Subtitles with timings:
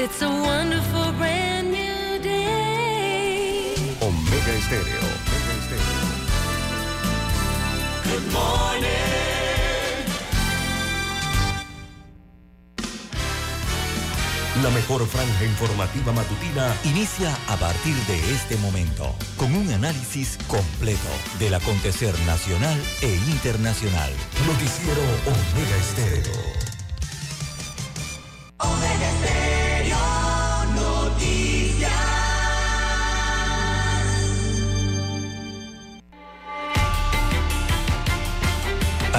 [0.00, 3.74] It's a wonderful brand new day.
[4.00, 5.00] Omega Estéreo.
[5.26, 6.06] Omega Estéreo.
[8.04, 8.88] Good morning.
[14.62, 21.08] La mejor franja informativa matutina inicia a partir de este momento con un análisis completo
[21.40, 24.12] del acontecer nacional e internacional.
[24.46, 26.57] Noticiero Omega Estéreo.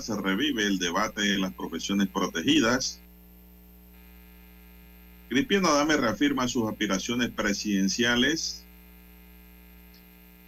[0.00, 3.00] Se revive el debate de las profesiones protegidas.
[5.28, 8.64] Cristiano Adame reafirma sus aspiraciones presidenciales.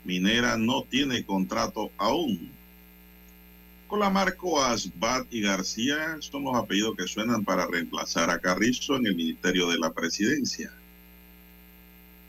[0.05, 2.51] Minera no tiene contrato aún.
[3.87, 9.17] Colamarco, Asbat y García son los apellidos que suenan para reemplazar a Carrizo en el
[9.17, 10.73] Ministerio de la Presidencia.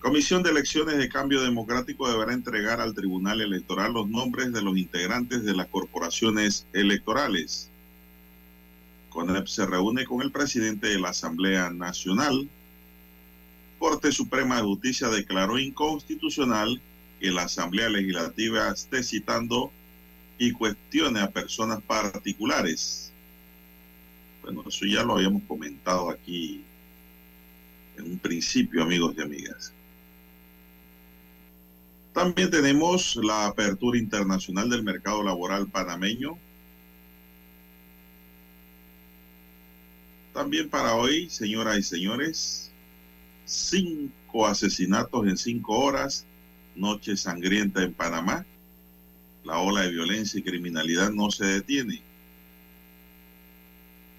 [0.01, 4.75] Comisión de Elecciones de Cambio Democrático deberá entregar al Tribunal Electoral los nombres de los
[4.75, 7.69] integrantes de las corporaciones electorales.
[9.09, 12.49] CONEP se reúne con el presidente de la Asamblea Nacional.
[13.77, 16.81] Corte Suprema de Justicia declaró inconstitucional
[17.19, 19.71] que la Asamblea Legislativa esté citando
[20.39, 23.11] y cuestione a personas particulares.
[24.41, 26.63] Bueno, eso ya lo habíamos comentado aquí
[27.99, 29.73] en un principio, amigos y amigas.
[32.13, 36.37] También tenemos la apertura internacional del mercado laboral panameño.
[40.33, 42.71] También para hoy, señoras y señores,
[43.45, 46.25] cinco asesinatos en cinco horas,
[46.75, 48.45] noche sangrienta en Panamá.
[49.45, 52.01] La ola de violencia y criminalidad no se detiene.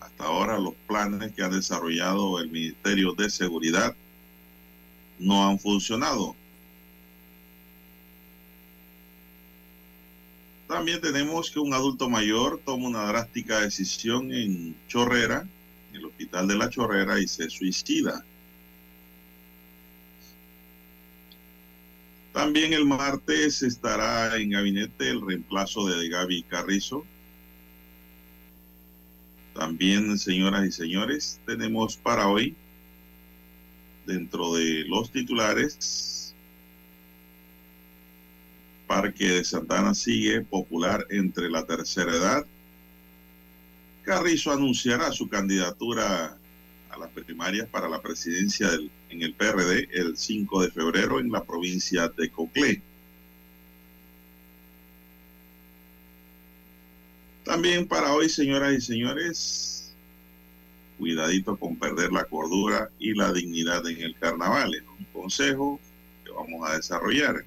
[0.01, 3.95] Hasta ahora los planes que ha desarrollado el Ministerio de Seguridad
[5.19, 6.35] no han funcionado.
[10.73, 15.47] También tenemos que un adulto mayor toma una drástica decisión en Chorrera,
[15.91, 18.25] en el hospital de la Chorrera, y se suicida.
[22.33, 27.05] También el martes estará en gabinete el reemplazo de Gaby Carrizo.
[29.53, 32.57] También, señoras y señores, tenemos para hoy,
[34.07, 36.22] dentro de los titulares,
[38.93, 42.45] Parque de Santana sigue popular entre la tercera edad.
[44.03, 46.37] Carrizo anunciará su candidatura
[46.91, 48.69] a las primarias para la presidencia
[49.09, 52.83] en el PRD el 5 de febrero en la provincia de Coclé.
[57.45, 59.95] También para hoy, señoras y señores,
[60.99, 64.75] cuidadito con perder la cordura y la dignidad en el carnaval.
[64.75, 65.81] Es un consejo
[66.27, 67.47] que vamos a desarrollar.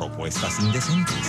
[0.00, 1.26] propuestas indecentes.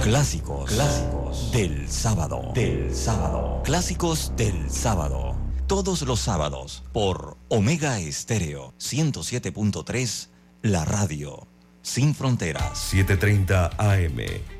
[0.00, 5.36] Clásicos, clásicos del sábado, del sábado, clásicos del sábado.
[5.66, 10.28] Todos los sábados por Omega Estéreo 107.3,
[10.62, 11.48] la radio
[11.82, 12.92] sin fronteras.
[12.92, 14.59] 7:30 AM.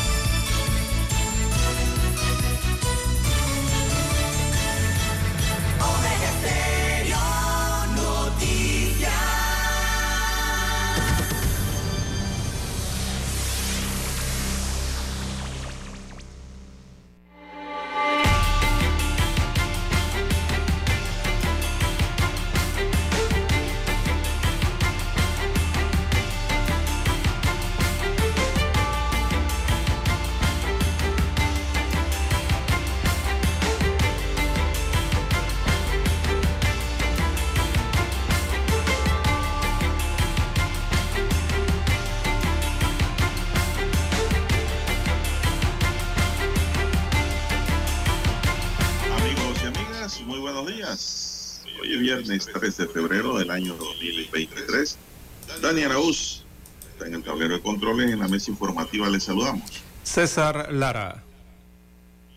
[57.91, 58.13] Controles.
[58.13, 59.83] En la mesa informativa les saludamos.
[60.03, 61.23] César Lara.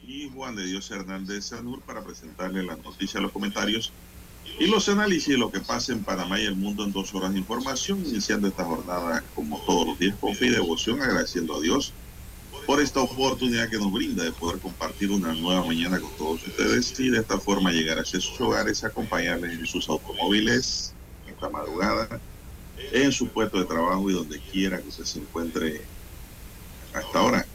[0.06, 3.92] Y Juan de Dios Hernández Sanur para presentarle las noticias, los comentarios
[4.58, 7.32] y los análisis de lo que pasa en Panamá y el mundo en dos horas
[7.32, 8.04] de información.
[8.04, 11.92] Iniciando esta jornada como todos los días con fe y devoción, agradeciendo a Dios
[12.66, 16.98] por esta oportunidad que nos brinda de poder compartir una nueva mañana con todos ustedes
[16.98, 20.94] y de esta forma llegar hacia sus hogares, acompañarles en sus automóviles
[21.28, 22.20] esta madrugada,
[22.92, 25.82] en su puesto de trabajo y donde quiera que usted se encuentre
[26.92, 27.46] a esta hora.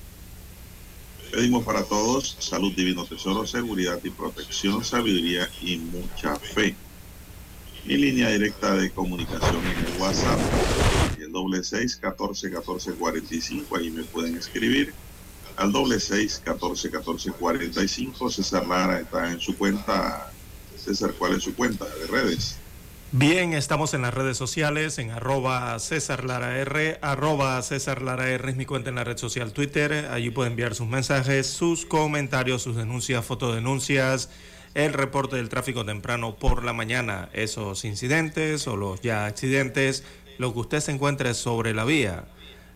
[1.31, 6.76] Pedimos para todos salud, divino tesoro, seguridad y protección, sabiduría y mucha fe.
[7.86, 10.40] Mi línea directa de comunicación en el WhatsApp,
[11.20, 14.94] el doble seis catorce catorce cuarenta y cinco, ahí me pueden escribir
[15.56, 18.30] al doble seis catorce catorce cuarenta y cinco.
[18.30, 20.34] César Lara está en su cuenta.
[20.75, 22.58] César, ¿cuál es su cuenta de redes?
[23.12, 28.52] Bien, estamos en las redes sociales, en arroba César Lara R, arroba César Lara R
[28.52, 30.08] es mi cuenta en la red social Twitter.
[30.12, 34.30] Allí puede enviar sus mensajes, sus comentarios, sus denuncias, fotodenuncias,
[34.76, 40.04] el reporte del tráfico temprano por la mañana, esos incidentes o los ya accidentes,
[40.38, 42.26] lo que usted se encuentre sobre la vía.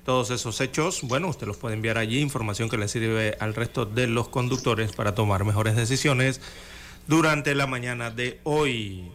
[0.04, 3.86] Todos esos hechos, bueno, usted los puede enviar allí, información que le sirve al resto
[3.86, 6.42] de los conductores para tomar mejores decisiones
[7.06, 9.12] durante la mañana de hoy.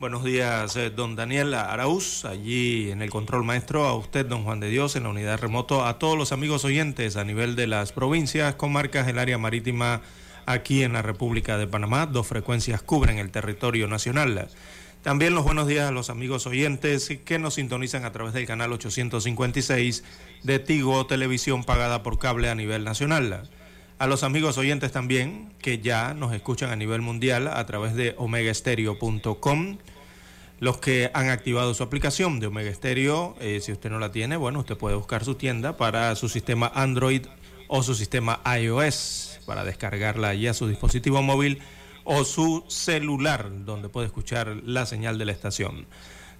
[0.00, 4.58] Buenos días, eh, don Daniel Araúz, allí en el control maestro, a usted, don Juan
[4.58, 7.92] de Dios, en la unidad remoto, a todos los amigos oyentes a nivel de las
[7.92, 10.00] provincias, comarcas, el área marítima
[10.46, 12.06] aquí en la República de Panamá.
[12.06, 14.48] Dos frecuencias cubren el territorio nacional.
[15.02, 18.72] También los buenos días a los amigos oyentes que nos sintonizan a través del canal
[18.72, 20.02] 856
[20.42, 23.50] de Tigo Televisión pagada por cable a nivel nacional.
[24.00, 28.14] A los amigos oyentes también que ya nos escuchan a nivel mundial a través de
[28.16, 29.76] omegaestereo.com.
[30.58, 34.38] Los que han activado su aplicación de Omega Stereo, eh, si usted no la tiene,
[34.38, 37.26] bueno, usted puede buscar su tienda para su sistema Android
[37.68, 41.58] o su sistema iOS para descargarla ya a su dispositivo móvil
[42.04, 45.84] o su celular, donde puede escuchar la señal de la estación.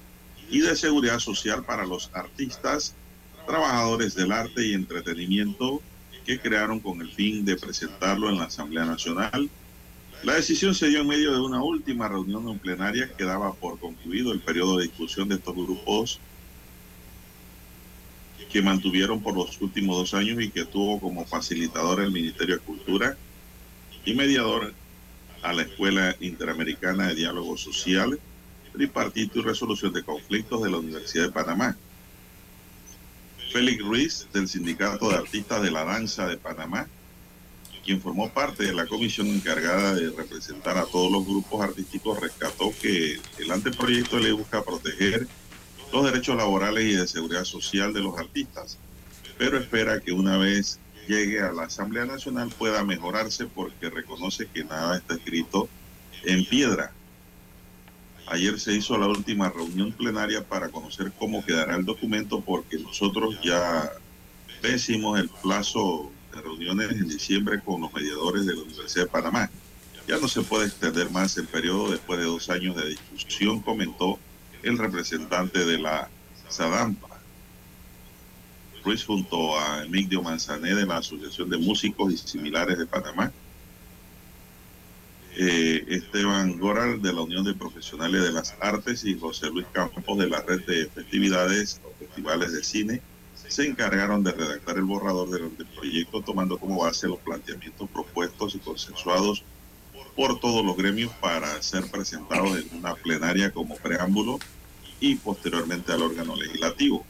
[0.49, 2.95] y de seguridad social para los artistas
[3.45, 5.83] trabajadores del arte y entretenimiento
[6.25, 9.51] que crearon con el fin de presentarlo en la Asamblea Nacional.
[10.23, 13.77] La decisión se dio en medio de una última reunión en plenaria que daba por
[13.77, 16.19] concluido el periodo de discusión de estos grupos
[18.51, 22.61] que mantuvieron por los últimos dos años y que tuvo como facilitador el Ministerio de
[22.61, 23.17] Cultura
[24.05, 24.73] y mediador
[25.41, 28.19] a la Escuela Interamericana de Diálogo Social,
[28.73, 31.77] Tripartito y Resolución de Conflictos de la Universidad de Panamá.
[33.51, 36.87] Félix Ruiz, del Sindicato de Artistas de la Danza de Panamá,
[37.83, 42.73] quien formó parte de la comisión encargada de representar a todos los grupos artísticos, rescató
[42.81, 45.27] que el anteproyecto ley busca proteger
[45.91, 48.77] los derechos laborales y de seguridad social de los artistas,
[49.37, 54.63] pero espera que una vez llegue a la Asamblea Nacional pueda mejorarse porque reconoce que
[54.63, 55.69] nada está escrito
[56.23, 56.91] en piedra.
[58.27, 63.39] Ayer se hizo la última reunión plenaria para conocer cómo quedará el documento porque nosotros
[63.41, 63.89] ya
[64.61, 69.49] vencimos el plazo de reuniones en diciembre con los mediadores de la Universidad de Panamá.
[70.07, 74.19] Ya no se puede extender más el periodo después de dos años de discusión, comentó
[74.67, 76.09] el representante de la
[76.49, 77.07] SADAMPA.
[78.83, 83.31] Ruiz junto a Emilio Manzané de la Asociación de Músicos y Similares de Panamá,
[85.39, 90.17] eh, Esteban Goral de la Unión de Profesionales de las Artes y José Luis Campos
[90.17, 93.01] de la Red de Festividades o Festivales de Cine
[93.47, 98.59] se encargaron de redactar el borrador del proyecto tomando como base los planteamientos propuestos y
[98.59, 99.43] consensuados
[100.15, 104.39] por todos los gremios para ser presentados en una plenaria como preámbulo
[104.99, 107.05] y posteriormente al órgano legislativo.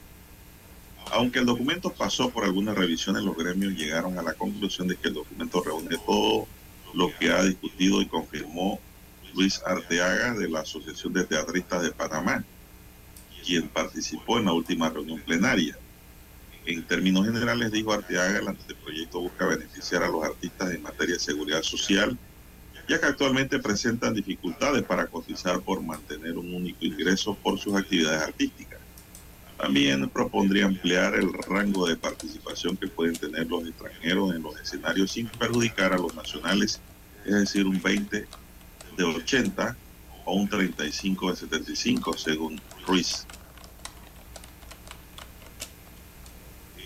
[1.11, 5.07] Aunque el documento pasó por algunas revisiones, los gremios llegaron a la conclusión de que
[5.07, 6.47] el documento reúne todo
[6.93, 8.79] lo que ha discutido y confirmó
[9.33, 12.43] Luis Arteaga de la Asociación de Teatristas de Panamá,
[13.45, 15.77] quien participó en la última reunión plenaria.
[16.65, 21.19] En términos generales, dijo Arteaga, el anteproyecto busca beneficiar a los artistas en materia de
[21.21, 22.17] seguridad social,
[22.87, 28.23] ya que actualmente presentan dificultades para cotizar por mantener un único ingreso por sus actividades
[28.23, 28.79] artísticas.
[29.57, 35.11] También propondría ampliar el rango de participación que pueden tener los extranjeros en los escenarios
[35.11, 36.79] sin perjudicar a los nacionales,
[37.25, 38.27] es decir, un 20
[38.97, 39.75] de 80
[40.25, 43.25] o un 35 de 75, según Ruiz.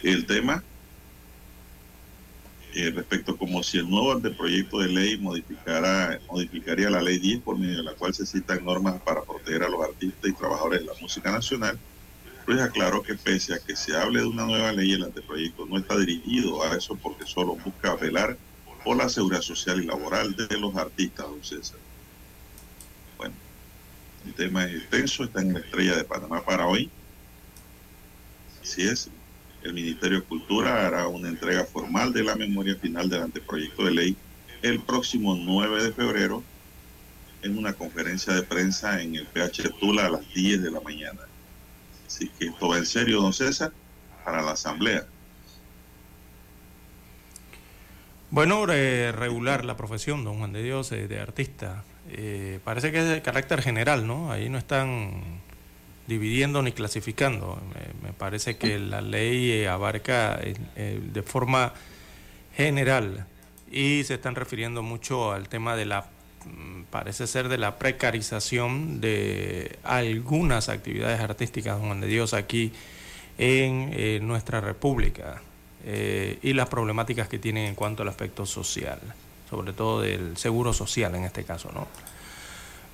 [0.02, 0.64] El tema
[2.74, 7.58] eh, respecto como si el nuevo anteproyecto de ley modificara, modificaría la ley 10 por
[7.58, 10.86] medio de la cual se citan normas para proteger a los artistas y trabajadores de
[10.86, 11.78] la música nacional,
[12.46, 15.78] Ruiz aclaró que pese a que se hable de una nueva ley, el anteproyecto no
[15.78, 18.38] está dirigido a eso porque solo busca velar
[18.84, 21.78] por la seguridad social y laboral de los artistas, don César.
[23.18, 23.36] Bueno,
[24.26, 26.90] el tema es extenso, está en la estrella de Panamá para hoy.
[28.62, 29.10] Así es,
[29.64, 33.92] el Ministerio de Cultura hará una entrega formal de la memoria final del anteproyecto de
[33.92, 34.18] ley
[34.62, 36.44] el próximo 9 de febrero
[37.42, 41.22] en una conferencia de prensa en el PH Tula a las 10 de la mañana.
[42.06, 43.72] Así que esto va en serio, don César,
[44.24, 45.06] para la Asamblea.
[48.30, 51.84] Bueno, eh, regular la profesión, don Juan de Dios, eh, de artista.
[52.10, 54.32] Eh, parece que es de carácter general, ¿no?
[54.32, 55.42] Ahí no están
[56.12, 57.58] dividiendo ni clasificando.
[58.04, 61.74] Me, parece que la ley eh, abarca eh, de forma
[62.56, 63.26] general
[63.72, 66.10] y se están refiriendo mucho al tema de la,
[66.46, 72.74] mm, parece ser de la precarización de algunas actividades artísticas, Juan de Dios, aquí
[73.38, 75.42] en eh, nuestra República
[75.84, 79.00] y las problemáticas que tienen en cuanto al aspecto social,
[79.50, 81.88] sobre todo del seguro social en este caso, ¿no?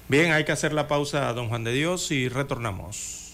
[0.09, 3.33] Bien, hay que hacer la pausa, don Juan de Dios, y retornamos.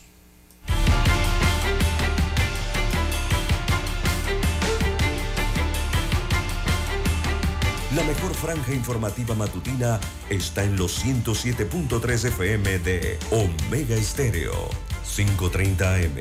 [7.96, 10.00] La mejor franja informativa matutina
[10.32, 14.72] está en los 107.3 FM de Omega Estéreo,
[15.15, 16.18] 530 AM.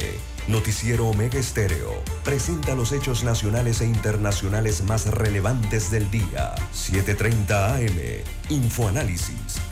[0.48, 6.54] Noticiero Omega Estéreo presenta los hechos nacionales e internacionales más relevantes del día.
[6.72, 8.00] 730 AM.
[8.50, 9.71] Infoanálisis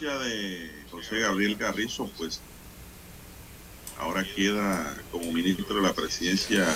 [0.00, 2.40] Renuncia de José Gabriel Carrizo, pues
[3.98, 6.66] ahora queda como ministro de la presidencia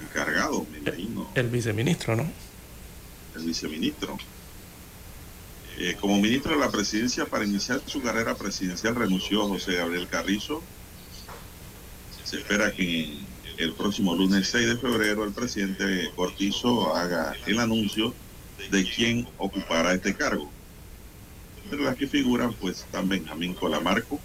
[0.00, 2.30] encargado, me imagino, El viceministro, ¿no?
[3.36, 4.16] el viceministro.
[5.76, 10.62] Eh, como ministro de la presidencia, para iniciar su carrera presidencial, renunció José Gabriel Carrizo.
[12.24, 13.18] Se espera que
[13.58, 18.14] el próximo lunes 6 de febrero el presidente Cortizo haga el anuncio
[18.70, 20.53] de quién ocupará este cargo.
[21.74, 24.20] Entre las que figuran, pues, están Benjamín Colamarco,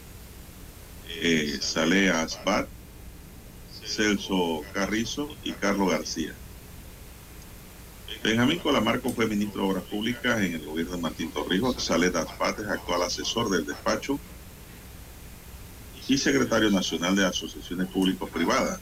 [1.10, 2.68] eh, Saleh Asbat,
[3.84, 6.36] Celso Carrizo y Carlos García.
[8.24, 11.84] Benjamín Colamarco fue ministro de Obras Públicas en el gobierno de Martín Torrijos.
[11.84, 14.20] Saleh Asbat es actual asesor del despacho
[16.08, 18.80] y secretario nacional de asociaciones público-privadas.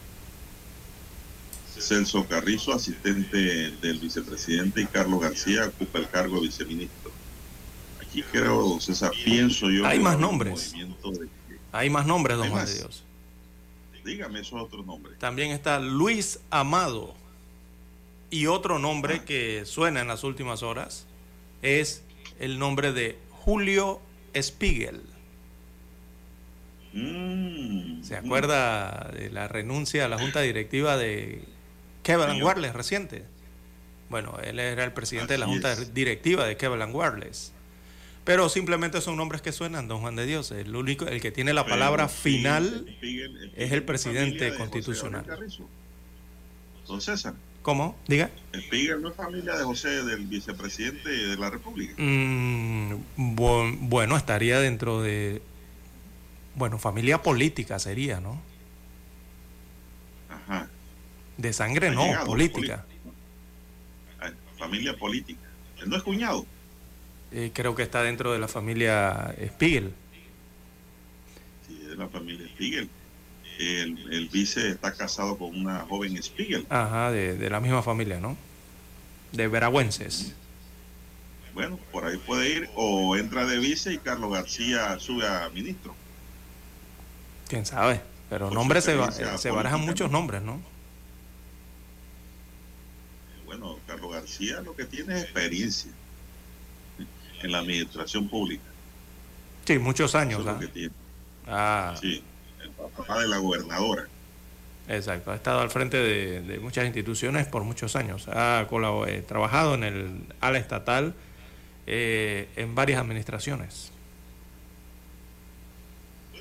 [1.80, 7.17] Celso Carrizo, asistente del vicepresidente, y Carlos García ocupa el cargo de viceministro.
[8.20, 9.86] Aquí creo, César, pienso yo.
[9.86, 10.74] Hay más nombres.
[10.74, 11.30] de-
[11.72, 13.04] Hay más nombres, don Juan de Dios.
[14.04, 15.20] Dígame esos otros nombres.
[15.20, 17.14] También está Luis Amado.
[18.32, 19.26] Y otro nombre Ah.
[19.26, 21.06] que suena en las últimas horas
[21.62, 22.02] es
[22.40, 24.02] el nombre de Julio
[24.36, 25.02] Spiegel.
[26.94, 31.44] Mm, ¿Se acuerda de la renuncia a la junta directiva de
[32.02, 32.42] Kevin.
[32.42, 33.26] Wireless reciente?
[34.10, 35.94] Bueno, él era el presidente de la junta es.
[35.94, 37.52] directiva de Kevin Wireless.
[38.28, 40.52] Pero simplemente son nombres que suenan, don Juan de Dios.
[40.52, 44.58] El único, el que tiene la palabra final Spiegel- Spiegel es el es presidente de
[44.58, 45.26] constitucional.
[46.86, 47.98] Don César, ¿Cómo?
[48.08, 48.30] Diga.
[48.54, 51.94] Spiegel no es familia de José, del vicepresidente de la República.
[51.98, 55.42] Mm, bu- bueno, estaría dentro de.
[56.56, 58.42] Bueno, familia política sería, ¿no?
[60.30, 60.68] Ajá.
[61.38, 62.86] De sangre no, política.
[64.58, 65.40] Familia política.
[65.82, 66.46] Él no es cuñado.
[67.32, 69.94] Eh, creo que está dentro de la familia Spiegel.
[71.68, 72.90] Sí, de la familia Spiegel.
[73.60, 76.66] El, el vice está casado con una joven Spiegel.
[76.70, 78.38] Ajá, de, de la misma familia, ¿no?
[79.32, 80.34] De veragüenses.
[81.54, 85.96] Bueno, por ahí puede ir o entra de vice y Carlos García sube a ministro.
[87.48, 88.00] ¿Quién sabe?
[88.30, 90.20] Pero nombres se, experiencia se barajan muchos ¿no?
[90.20, 90.62] nombres, ¿no?
[93.46, 95.92] Bueno, Carlos García lo que tiene es experiencia
[97.43, 98.63] en la administración pública.
[99.65, 100.45] Sí, muchos Eso años.
[100.45, 100.60] lo ¿ah?
[100.60, 100.93] que tiene.
[101.47, 102.23] Ah, Sí,
[102.62, 104.08] el papá de la gobernadora.
[104.88, 105.32] exacto.
[105.32, 108.28] Ha estado al frente de, de muchas instituciones por muchos años.
[108.30, 108.65] Ha
[109.08, 111.13] eh, trabajado en el ala estatal
[111.86, 113.91] eh, en varias administraciones.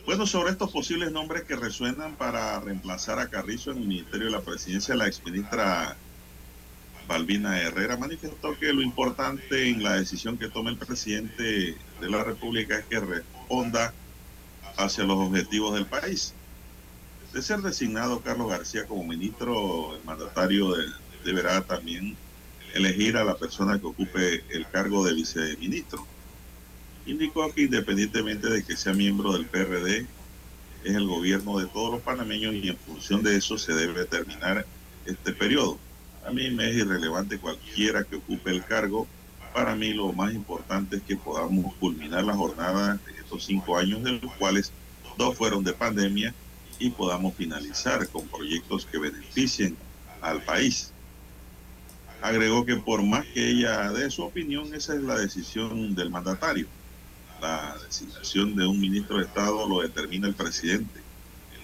[0.04, 4.32] Bueno, sobre estos posibles nombres que resuenan para reemplazar a Carrizo en el Ministerio de
[4.32, 5.96] la Presidencia, la exministra
[7.09, 12.25] Balbina Herrera manifestó que lo importante en la decisión que tome el presidente de la
[12.25, 13.95] República es que responda
[14.77, 16.35] hacia los objetivos del país.
[17.33, 20.87] De ser designado Carlos García como ministro, el mandatario de-
[21.25, 22.16] deberá también
[22.75, 26.07] elegir a la persona que ocupe el cargo de viceministro.
[27.07, 30.09] indicó que independientemente de que sea miembro del PRD,
[30.83, 34.66] es el gobierno de todos los panameños y en función de eso se debe terminar
[35.05, 35.79] este periodo.
[36.27, 39.07] A mí me es irrelevante cualquiera que ocupe el cargo.
[39.55, 44.03] Para mí lo más importante es que podamos culminar la jornada de estos cinco años,
[44.03, 44.73] de los cuales
[45.17, 46.35] dos fueron de pandemia,
[46.81, 49.77] y podamos finalizar con proyectos que beneficien
[50.21, 50.93] al país.
[52.21, 56.67] Agregó que por más que ella dé su opinión, esa es la decisión del mandatario.
[57.41, 61.01] La designación de un ministro de Estado lo determina el presidente.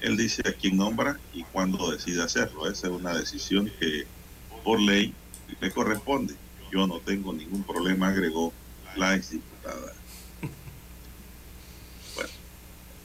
[0.00, 2.70] Él dice a quién nombra y cuándo decide hacerlo.
[2.70, 4.06] Esa es una decisión que
[4.62, 5.14] por ley
[5.60, 6.34] le corresponde.
[6.70, 8.52] Yo no tengo ningún problema, agregó
[8.96, 9.94] la exdiputada.
[12.14, 12.30] Bueno,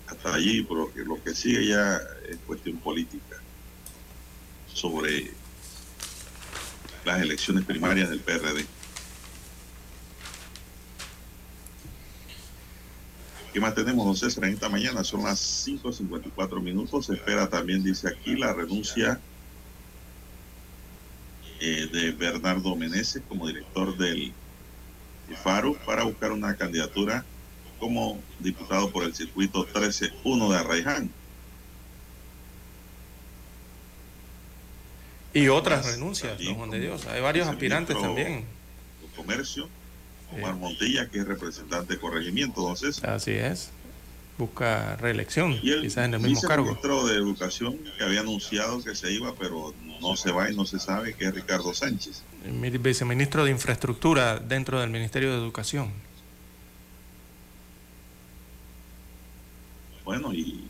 [0.07, 3.37] hasta allí, porque lo que sigue ya es cuestión política
[4.73, 5.31] sobre
[7.05, 8.65] las elecciones primarias del PRD.
[13.53, 15.03] ¿Qué más tenemos, don César, en esta mañana?
[15.03, 17.07] Son las 5.54 minutos.
[17.07, 19.19] Se espera también, dice aquí, la renuncia
[21.59, 24.33] eh, de Bernardo Meneses como director del
[25.43, 27.25] FARO para buscar una candidatura
[27.79, 31.11] como diputado por el circuito 13-1 de Arraiján.
[35.33, 37.05] Y otras renuncias, don Juan de Dios.
[37.05, 38.45] Hay varios aspirantes también.
[39.15, 39.67] Comercio,
[40.31, 43.11] Omar Montilla, que es representante de corregimiento, César.
[43.11, 43.71] Así es.
[44.37, 46.65] Busca reelección, Y el quizás en el mismo cargo.
[46.65, 50.63] ministro de Educación que había anunciado que se iba, pero no se va y no
[50.65, 52.21] se sabe, que es Ricardo Sánchez.
[52.45, 55.91] El mi- viceministro de Infraestructura dentro del Ministerio de Educación.
[60.05, 60.65] Bueno, y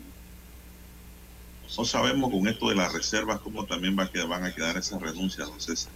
[1.76, 4.76] no sabemos con esto de las reservas cómo también va a quedar- van a quedar
[4.78, 5.92] esas renuncias, don César.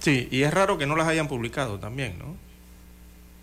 [0.00, 2.36] Sí, y es raro que no las hayan publicado también, ¿no?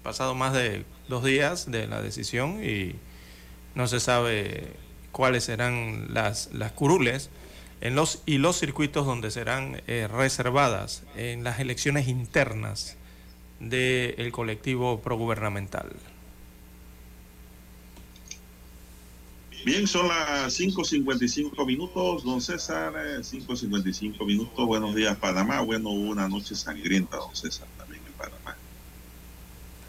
[0.03, 2.95] Pasado más de dos días de la decisión y
[3.75, 4.73] no se sabe
[5.11, 7.29] cuáles serán las, las curules
[7.81, 12.97] en los, y los circuitos donde serán eh, reservadas en las elecciones internas
[13.59, 15.95] del colectivo progubernamental.
[19.65, 24.65] Bien, son las 5.55 minutos, don César, eh, 5.55 minutos.
[24.67, 25.61] Buenos días, Panamá.
[25.61, 28.55] Bueno, una noche sangrienta, don César, también en Panamá.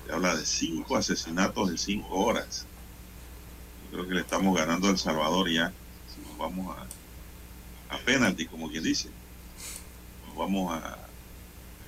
[0.07, 2.67] Se habla de cinco asesinatos en cinco horas.
[3.91, 5.73] Creo que le estamos ganando a El Salvador ya.
[6.15, 9.09] Si nos vamos a, a penalty, como quien dice.
[10.27, 10.99] Nos vamos a,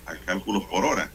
[0.07, 1.11] a cálculos por hora.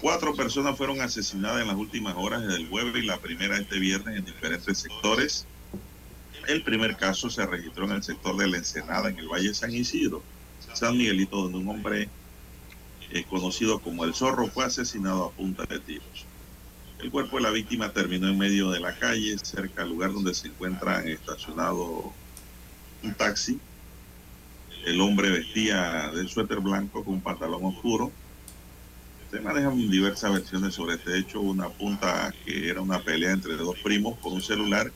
[0.00, 3.78] Cuatro personas fueron asesinadas en las últimas horas desde el jueves y la primera este
[3.78, 5.46] viernes en diferentes sectores.
[6.46, 9.72] El primer caso se registró en el sector de la Ensenada, en el Valle San
[9.72, 10.22] Isidro,
[10.74, 12.08] San Miguelito, donde un hombre
[13.10, 16.26] eh, conocido como el Zorro fue asesinado a punta de tiros.
[17.04, 20.32] El cuerpo de la víctima terminó en medio de la calle, cerca del lugar donde
[20.32, 22.14] se encuentra estacionado
[23.02, 23.60] un taxi.
[24.86, 28.10] El hombre vestía de suéter blanco con pantalón oscuro
[29.30, 31.42] se manejan diversas versiones sobre este hecho.
[31.42, 34.90] Una punta que era una pelea entre dos primos por un celular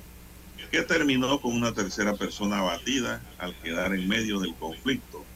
[0.71, 5.27] que terminó con una tercera persona abatida al quedar en medio del conflicto.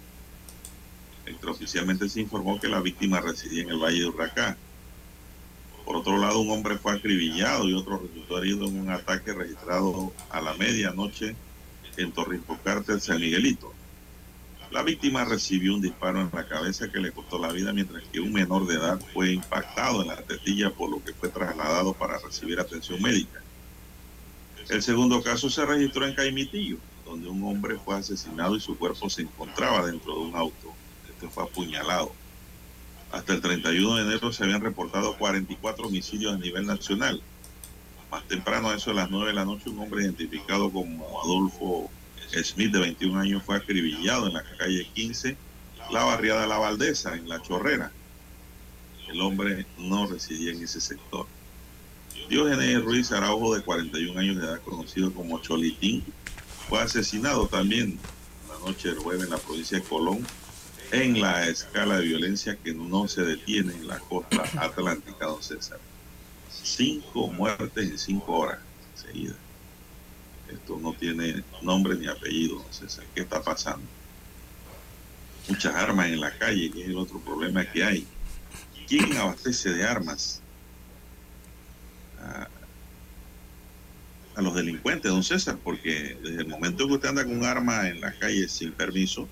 [1.26, 4.56] Extraoficialmente se informó que la víctima residía en el Valle de Urracá.
[5.84, 10.12] Por otro lado, un hombre fue acribillado y otro resultó herido en un ataque registrado
[10.30, 11.34] a la medianoche
[11.96, 13.72] en Torrijocarte, San Miguelito.
[14.70, 18.20] La víctima recibió un disparo en la cabeza que le costó la vida, mientras que
[18.20, 22.18] un menor de edad fue impactado en la tetilla, por lo que fue trasladado para
[22.18, 23.42] recibir atención médica.
[24.70, 29.10] El segundo caso se registró en Caimitillo, donde un hombre fue asesinado y su cuerpo
[29.10, 30.72] se encontraba dentro de un auto.
[31.10, 32.12] Este fue apuñalado.
[33.12, 37.22] Hasta el 31 de enero se habían reportado 44 homicidios a nivel nacional.
[38.10, 41.90] Más temprano, a eso de las 9 de la noche, un hombre identificado como Adolfo
[42.42, 45.36] Smith, de 21 años, fue acribillado en la calle 15,
[45.90, 47.92] la barriada La Valdesa, en La Chorrera.
[49.08, 51.26] El hombre no residía en ese sector.
[52.30, 56.02] Diógenes Ruiz Araujo, de 41 años de edad, conocido como Cholitín,
[56.66, 57.98] fue asesinado también
[58.48, 60.26] la noche del jueves en la provincia de Colón,
[60.92, 65.80] en la escala de violencia que no se detiene en la costa atlántica, don César.
[66.50, 68.58] Cinco muertes en cinco horas
[68.94, 69.36] seguidas.
[70.52, 73.04] Esto no tiene nombre ni apellido, don César.
[73.14, 73.86] ¿Qué está pasando?
[75.48, 78.06] Muchas armas en la calle, que es el otro problema que hay.
[78.86, 80.42] ¿Quién abastece de armas
[82.20, 82.48] a,
[84.36, 85.56] a los delincuentes, don César?
[85.64, 89.26] Porque desde el momento que usted anda con un arma en la calle sin permiso,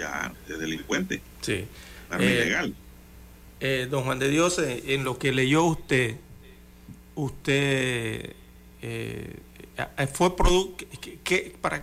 [0.00, 1.66] ya es delincuente, Sí.
[2.08, 2.74] arma Eh, ilegal.
[3.60, 6.16] Eh, don Juan de Dios, eh, en lo que leyó usted,
[7.14, 8.34] usted
[8.80, 9.36] eh,
[10.12, 10.86] fue producto,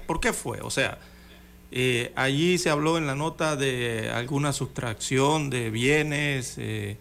[0.07, 0.59] ¿por qué fue?
[0.61, 0.97] O sea,
[2.15, 6.97] allí se habló en la nota de alguna sustracción de bienes, de,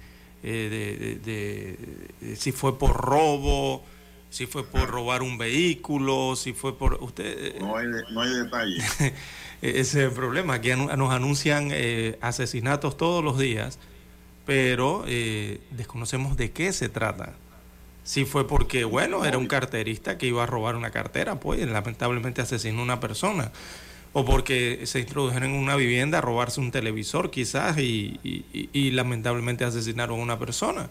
[2.36, 3.82] si fue por robo,
[4.28, 7.02] si fue por robar un vehículo, si fue por...
[7.02, 8.82] usted No hay, no hay detalle.
[9.62, 11.72] ese es el problema, que nos anuncian
[12.20, 13.78] asesinatos todos los días
[14.46, 17.34] pero eh, desconocemos de qué se trata.
[18.04, 22.40] Si fue porque, bueno, era un carterista que iba a robar una cartera, pues lamentablemente
[22.40, 23.50] asesinó a una persona.
[24.12, 28.18] O porque se introdujeron en una vivienda a robarse un televisor quizás y,
[28.92, 30.88] lamentablemente asesinaron a una persona.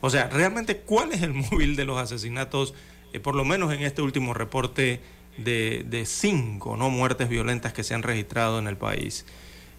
[0.00, 2.72] O sea, realmente, ¿cuál es el móvil de los asesinatos,
[3.12, 5.00] eh, por lo menos en este último reporte
[5.38, 6.90] de, cinco ¿no?
[6.90, 9.24] muertes violentas que se han registrado en el país?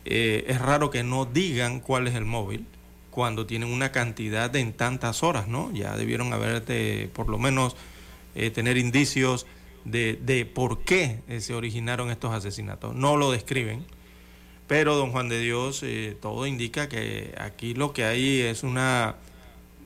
[0.06, 2.66] Eh, es raro que no digan cuál es el móvil
[3.12, 5.72] cuando tienen una cantidad de en tantas horas, ¿no?
[5.74, 7.76] Ya debieron haber por lo menos
[8.36, 9.48] eh, tener indicios
[9.84, 12.96] de, por qué eh, se originaron estos asesinatos.
[12.96, 13.86] No lo describen,
[14.68, 15.84] pero don Juan de Dios,
[16.22, 19.16] todo indica que aquí lo que hay es una,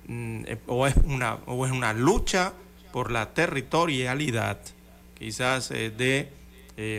[0.07, 2.53] mm, o, es una o es una lucha
[2.91, 4.59] por la territorialidad,
[5.21, 6.29] quizás de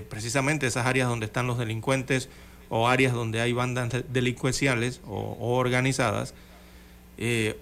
[0.09, 2.29] precisamente esas áreas donde están los delincuentes
[2.75, 6.33] o áreas donde hay bandas delincuenciales o, organizadas,
[7.19, 7.59] eh,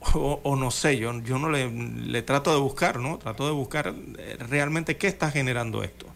[0.00, 3.18] o, no sé, yo, yo no le, trato de buscar, ¿no?
[3.18, 6.06] Trato de buscar eh, realmente qué está generando esto.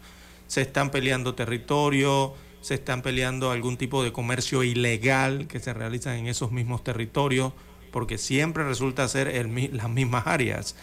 [0.47, 6.17] Se están peleando territorio, se están peleando algún tipo de comercio ilegal que se realiza
[6.17, 7.53] en esos mismos territorios,
[7.93, 10.75] porque siempre resulta ser las mismas áreas.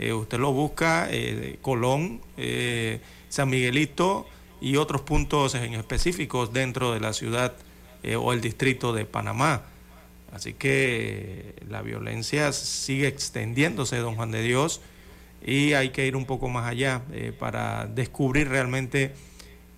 [0.00, 1.08] Eh, usted lo busca,
[1.60, 2.20] Colón,
[3.28, 4.26] San Miguelito,
[4.60, 7.54] y otros puntos en específicos dentro de la ciudad
[8.02, 9.62] eh, o el distrito de Panamá.
[10.32, 14.80] Así que la violencia sigue extendiéndose, don Juan de Dios,
[15.44, 19.12] y hay que ir un poco más allá eh, para descubrir realmente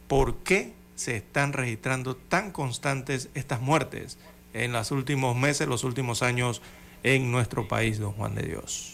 [0.09, 4.19] por qué se están registrando tan constantes estas muertes
[4.53, 6.61] en los últimos meses, los últimos años
[7.03, 8.92] en nuestro país, don Juan de Dios.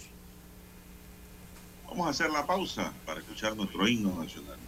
[1.98, 4.67] Vamos a hacer la pausa para escuchar nuestro himno nacional.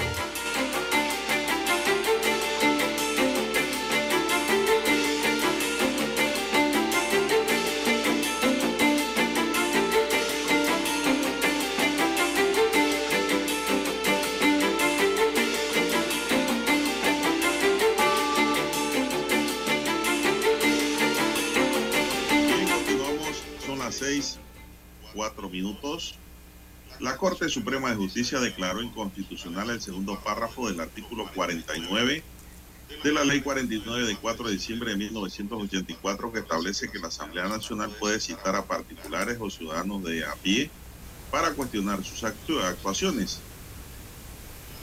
[27.41, 32.23] Corte Suprema de Justicia declaró inconstitucional el segundo párrafo del artículo 49
[33.03, 37.47] de la Ley 49 de 4 de diciembre de 1984 que establece que la Asamblea
[37.47, 40.69] Nacional puede citar a particulares o ciudadanos de a pie
[41.31, 43.39] para cuestionar sus actu- actuaciones.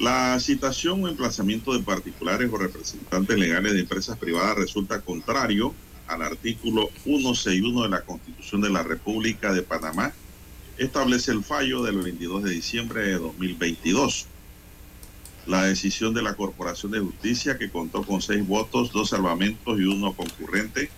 [0.01, 5.73] La citación o emplazamiento de particulares o representantes legales de empresas privadas resulta contrario
[6.09, 10.13] al artículo 161 de la Constitución de la República de Panamá,
[10.79, 14.27] establece el fallo del 22 de diciembre de 2022.
[15.47, 19.85] La decisión de la Corporación de Justicia, que contó con seis votos, dos salvamentos y
[19.85, 20.91] uno concurrente,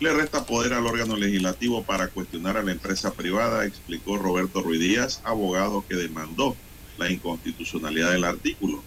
[0.00, 4.80] le resta poder al órgano legislativo para cuestionar a la empresa privada, explicó Roberto Ruiz
[4.80, 6.54] Díaz, abogado que demandó
[6.98, 8.82] la inconstitucionalidad del artículo.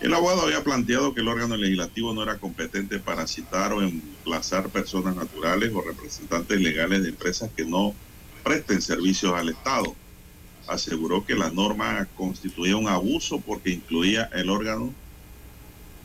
[0.00, 4.68] El abogado había planteado que el órgano legislativo no era competente para citar o emplazar
[4.68, 7.94] personas naturales o representantes legales de empresas que no
[8.42, 9.94] presten servicios al Estado.
[10.66, 14.92] Aseguró que la norma constituía un abuso porque incluía el órgano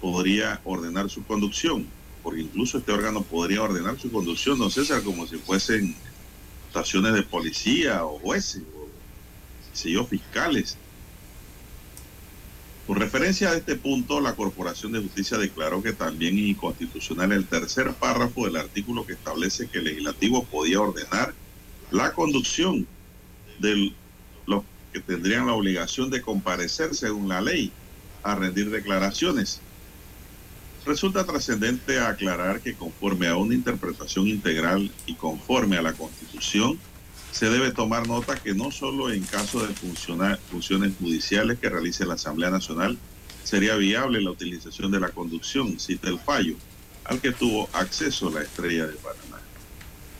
[0.02, 1.88] podría ordenar su conducción,
[2.22, 5.96] porque incluso este órgano podría ordenar su conducción, don César, como si fuesen
[6.68, 8.86] estaciones de policía o jueces o
[9.88, 10.78] yo, fiscales.
[12.88, 17.94] Por referencia a este punto, la Corporación de Justicia declaró que también inconstitucional el tercer
[17.94, 21.34] párrafo del artículo que establece que el legislativo podía ordenar
[21.92, 22.88] la conducción
[23.60, 23.94] de
[24.46, 27.72] los que tendrían la obligación de comparecer según la ley
[28.24, 29.62] a rendir declaraciones.
[30.86, 36.78] Resulta trascendente aclarar que conforme a una interpretación integral y conforme a la Constitución,
[37.32, 42.14] se debe tomar nota que no solo en caso de funciones judiciales que realice la
[42.14, 42.98] Asamblea Nacional
[43.44, 46.56] sería viable la utilización de la conducción, cita el fallo,
[47.04, 49.25] al que tuvo acceso la estrella de Panamá.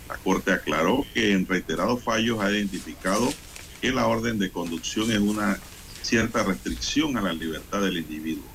[0.08, 3.34] La Corte aclaró que en reiterados fallos ha identificado
[3.82, 5.60] que la orden de conducción es una
[6.02, 8.46] cierta restricción a la libertad del individuo.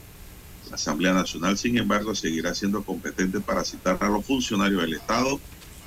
[0.69, 5.41] La Asamblea Nacional, sin embargo, seguirá siendo competente para citar a los funcionarios del Estado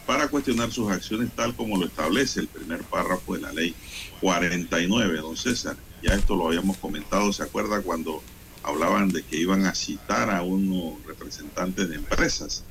[0.05, 3.73] para cuestionar sus acciones tal como lo establece el primer párrafo de la ley
[4.19, 5.77] 49, don César.
[6.01, 8.21] Ya esto lo habíamos comentado, ¿se acuerda cuando
[8.63, 12.65] hablaban de que iban a citar a unos representantes de empresas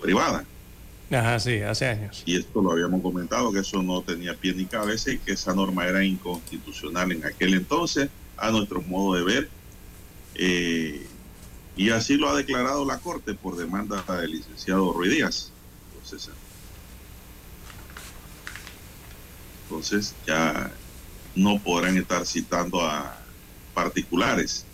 [0.00, 0.44] privadas?
[1.10, 2.22] Ajá, sí, hace años.
[2.26, 5.54] Y esto lo habíamos comentado, que eso no tenía pie ni cabeza y que esa
[5.54, 9.48] norma era inconstitucional en aquel entonces, a nuestro modo de ver.
[10.34, 11.06] Eh,
[11.76, 15.52] y así lo ha declarado la Corte por demanda del licenciado Ruiz Díaz.
[15.94, 16.30] Entonces,
[19.62, 20.70] entonces ya
[21.34, 23.16] no podrán estar citando a
[23.74, 24.64] particulares.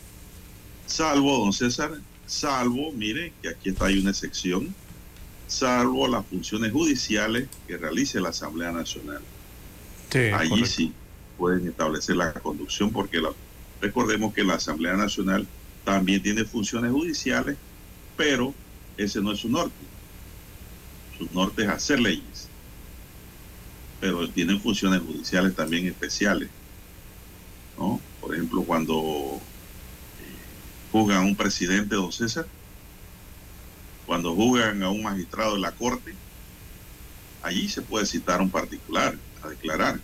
[0.87, 1.93] Salvo, don César,
[2.27, 4.75] salvo, mire, que aquí está hay una excepción,
[5.47, 9.21] salvo las funciones judiciales que realice la Asamblea Nacional.
[10.11, 10.71] Sí, Allí correcto.
[10.71, 10.93] sí
[11.37, 13.33] pueden establecer la conducción porque la-
[13.81, 15.47] recordemos que la Asamblea Nacional
[15.85, 17.57] también tiene funciones judiciales,
[18.17, 18.55] pero
[18.97, 19.75] ese no es su norte.
[21.19, 22.49] Su norte es hacer leyes,
[24.01, 26.49] pero tienen funciones judiciales también especiales.
[27.79, 28.01] ¿no?
[28.21, 29.41] Por ejemplo, cuando
[30.21, 32.47] eh, juzgan a un presidente, don César,
[34.07, 36.15] cuando juzgan a un magistrado de la corte,
[37.43, 40.01] allí se puede citar a un particular a declarar.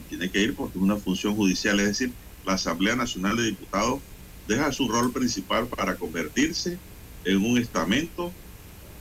[0.00, 2.12] Y tiene que ir porque es una función judicial, es decir,
[2.44, 4.00] la Asamblea Nacional de Diputados
[4.46, 6.78] deja su rol principal para convertirse
[7.24, 8.32] en un estamento,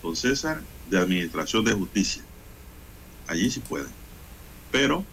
[0.01, 2.23] don César, de administración de justicia.
[3.27, 3.87] Allí sí puede.
[4.71, 5.05] Pero,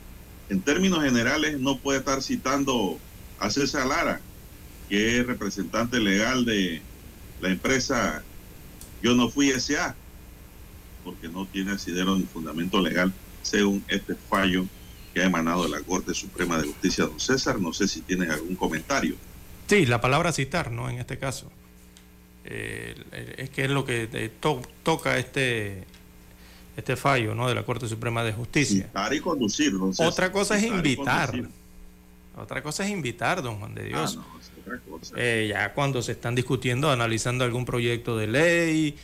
[0.49, 2.99] en términos generales, no puede estar citando
[3.39, 4.21] a César Lara,
[4.89, 6.83] que es representante legal de
[7.41, 8.23] la empresa
[9.03, 9.95] Yo no fui SA,
[11.05, 14.67] porque no tiene asidero ni fundamento legal, según este fallo
[15.13, 17.61] que ha emanado de la Corte Suprema de Justicia, don César.
[17.61, 19.17] No sé si tienes algún comentario.
[19.67, 20.89] Sí, la palabra citar, ¿no?
[20.89, 21.51] En este caso.
[22.45, 22.95] Eh,
[23.39, 24.31] es que es lo que eh,
[24.83, 25.87] toca este
[26.77, 27.49] este fallo ¿no?
[27.49, 28.87] de la Corte Suprema de Justicia.
[28.87, 29.75] Citar y conducir.
[29.99, 31.33] Otra cosa es invitar.
[32.37, 34.19] Otra cosa es invitar, don Juan de Dios.
[34.19, 34.39] Ah,
[35.17, 38.97] eh, ya cuando se están discutiendo, analizando algún proyecto de ley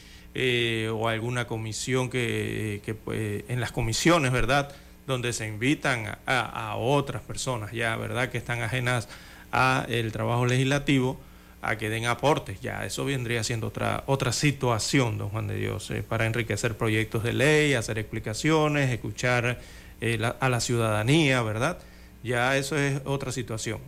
[0.92, 4.70] o alguna comisión que, que pues, en las comisiones, ¿verdad?
[5.06, 8.28] Donde se invitan a, otras personas ya, ¿verdad?
[8.28, 9.08] Que están ajenas
[9.50, 11.18] a el trabajo legislativo
[11.62, 12.60] a que den aportes.
[12.60, 17.22] Ya eso vendría siendo otra, otra situación, don Juan de Dios, eh, para enriquecer proyectos
[17.22, 19.58] de ley, hacer explicaciones, escuchar
[20.00, 21.78] eh, a la ciudadanía, ¿verdad?
[22.22, 23.80] Ya eso es otra situación.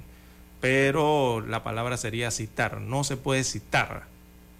[0.60, 4.04] Pero la palabra sería citar, no se puede citar,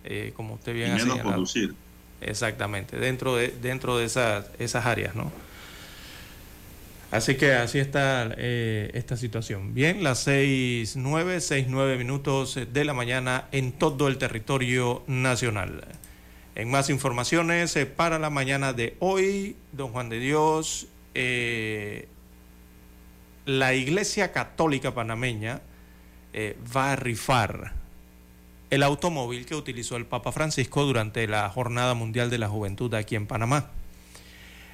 [0.05, 1.45] eh, como usted bien ha señalado.
[2.23, 5.31] Exactamente, dentro de, dentro de esas, esas áreas, ¿no?
[7.11, 9.75] Así que así está eh, esta situación.
[9.75, 15.85] Bien, las seis nueve, seis nueve minutos de la mañana en todo el territorio nacional.
[16.55, 22.07] En más informaciones eh, para la mañana de hoy, don Juan de Dios, eh,
[23.45, 25.63] la Iglesia Católica Panameña
[26.35, 27.73] va a rifar
[28.71, 33.17] el automóvil que utilizó el Papa Francisco durante la Jornada Mundial de la Juventud aquí
[33.17, 33.71] en Panamá.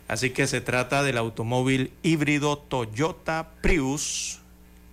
[0.07, 4.41] Así que se trata del automóvil híbrido Toyota Prius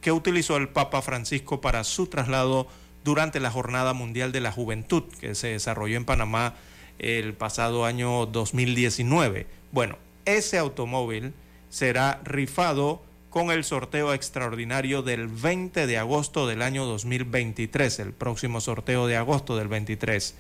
[0.02, 2.68] que utilizó el Papa Francisco para su traslado
[3.04, 6.56] durante la Jornada Mundial de la Juventud que se desarrolló en Panamá
[7.00, 9.48] el pasado año 2019.
[9.72, 11.34] Bueno, ese automóvil
[11.70, 13.04] será rifado
[13.34, 19.18] con el sorteo extraordinario del 20 de agosto del año 2023, el próximo sorteo de
[19.18, 20.36] agosto del 23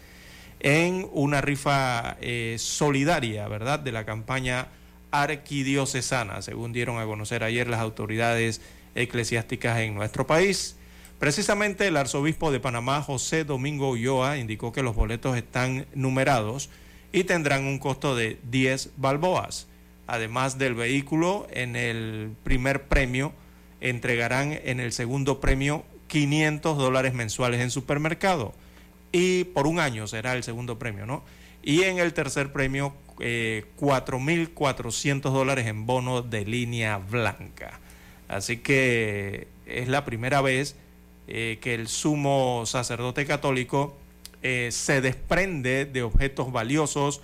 [0.59, 4.67] en una rifa eh, solidaria, ¿verdad?, de la campaña
[5.09, 8.61] arquidiocesana, según dieron a conocer ayer las autoridades
[8.93, 10.75] eclesiásticas en nuestro país.
[11.17, 16.69] Precisamente el arzobispo de Panamá, José Domingo Ulloa, indicó que los boletos están numerados
[17.11, 19.65] y tendrán un costo de 10 balboas.
[20.13, 23.33] Además del vehículo, en el primer premio
[23.81, 28.53] entregarán en el segundo premio 500 dólares mensuales en supermercado
[29.11, 31.23] y por un año será el segundo premio, ¿no?
[31.63, 37.79] Y en el tercer premio, eh, 4.400 dólares en bono de línea blanca.
[38.27, 40.75] Así que es la primera vez
[41.27, 43.97] eh, que el sumo sacerdote católico
[44.43, 47.21] eh, se desprende de objetos valiosos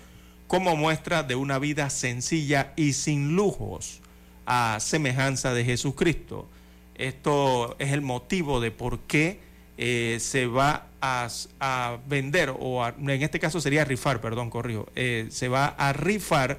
[0.49, 4.01] como muestra de una vida sencilla y sin lujos,
[4.47, 6.49] a semejanza de Jesucristo.
[6.95, 9.39] Esto es el motivo de por qué
[9.77, 15.49] eh, se va a, vender, o en este caso sería rifar, perdón, corrijo, eh, se
[15.49, 16.57] va a rifar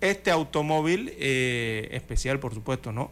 [0.00, 3.10] este automóvil eh, especial, por supuesto, ¿no?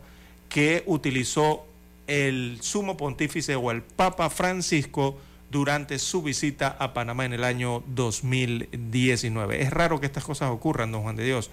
[0.48, 1.66] Que utilizó
[2.06, 5.18] el sumo pontífice o el Papa Francisco
[5.50, 9.62] durante su visita a Panamá en el año 2019.
[9.62, 11.50] Es raro que estas cosas ocurran, don Juan de Dios,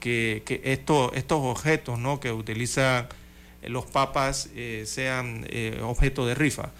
[0.00, 2.20] que, que estos objetos ¿no?
[2.20, 3.08] que utilizan
[3.62, 5.46] los papas eh, sean
[5.82, 6.72] objeto de rifa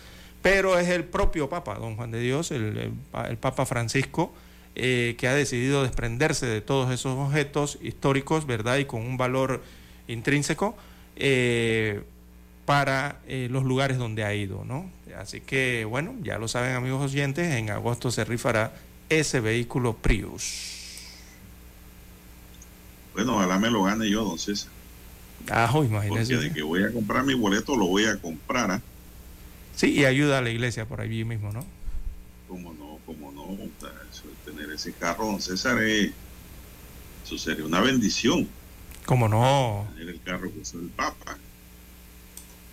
[0.43, 2.93] pero es el propio Papa, don Juan de Dios, el,
[3.41, 4.35] Papa Francisco,
[4.75, 8.79] eh, que ha decidido desprenderse de todos esos objetos históricos, ¿verdad?
[8.79, 9.63] Y con un valor
[10.09, 10.77] intrínseco
[11.15, 12.03] eh,
[12.67, 14.91] para eh, los lugares donde ha ido, ¿no?
[15.19, 18.73] Así que, bueno, ya lo saben amigos oyentes, en agosto se rifará
[19.09, 20.81] ese vehículo Prius.
[23.15, 24.71] Bueno, ojalá me lo gane yo, don César.
[25.51, 26.35] Ah, imagínese.
[26.35, 28.71] Porque de que voy a comprar mi boleto, lo voy a comprar.
[28.71, 28.83] ¿ah?
[29.75, 31.65] Sí, y ayuda a la iglesia por allí mismo, ¿no?
[32.49, 33.57] Como no, como no,
[34.45, 36.13] tener ese carro, don César, eh,
[37.25, 38.49] eso sería una bendición.
[39.05, 39.89] ¿Cómo no?
[39.95, 41.37] Tener el carro que es el Papa.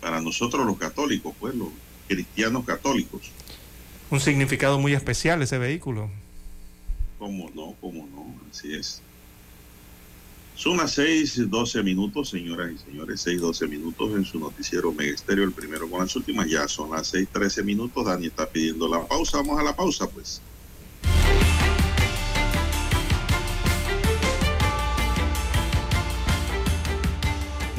[0.00, 1.68] Para nosotros los católicos, pues los
[2.10, 3.30] cristianos católicos.
[4.10, 6.10] Un significado muy especial ese vehículo.
[7.20, 7.76] ¿Cómo no?
[7.80, 8.34] ¿Cómo no?
[8.50, 9.00] Así es.
[10.56, 15.88] Son las 6:12 minutos, señoras y señores, 6:12 minutos en su noticiero Megesterio, el primero
[15.88, 16.50] con las últimas.
[16.50, 18.04] Ya son las 6:13 minutos.
[18.04, 19.38] Dani está pidiendo la pausa.
[19.38, 20.42] Vamos a la pausa, pues.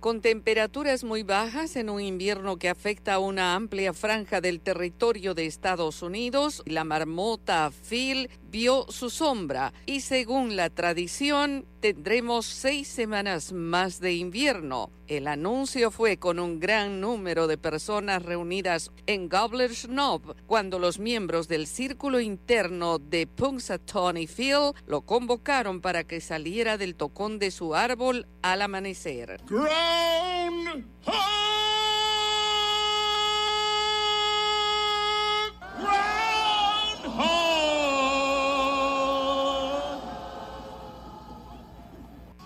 [0.00, 5.34] Con temperaturas muy bajas en un invierno que afecta a una amplia franja del territorio
[5.34, 12.88] de Estados Unidos, la marmota Phil vio su sombra y según la tradición tendremos seis
[12.88, 14.90] semanas más de invierno.
[15.08, 20.98] El anuncio fue con un gran número de personas reunidas en Gobbler's Knob cuando los
[20.98, 27.50] miembros del círculo interno de Punxsutawney Phil lo convocaron para que saliera del tocón de
[27.50, 29.38] su árbol al amanecer.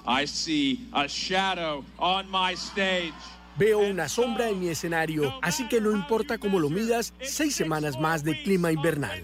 [0.07, 3.13] I see a shadow on my stage.
[3.57, 7.99] Veo una sombra en mi escenario, así que no importa cómo lo midas, seis semanas
[7.99, 9.23] más de clima invernal.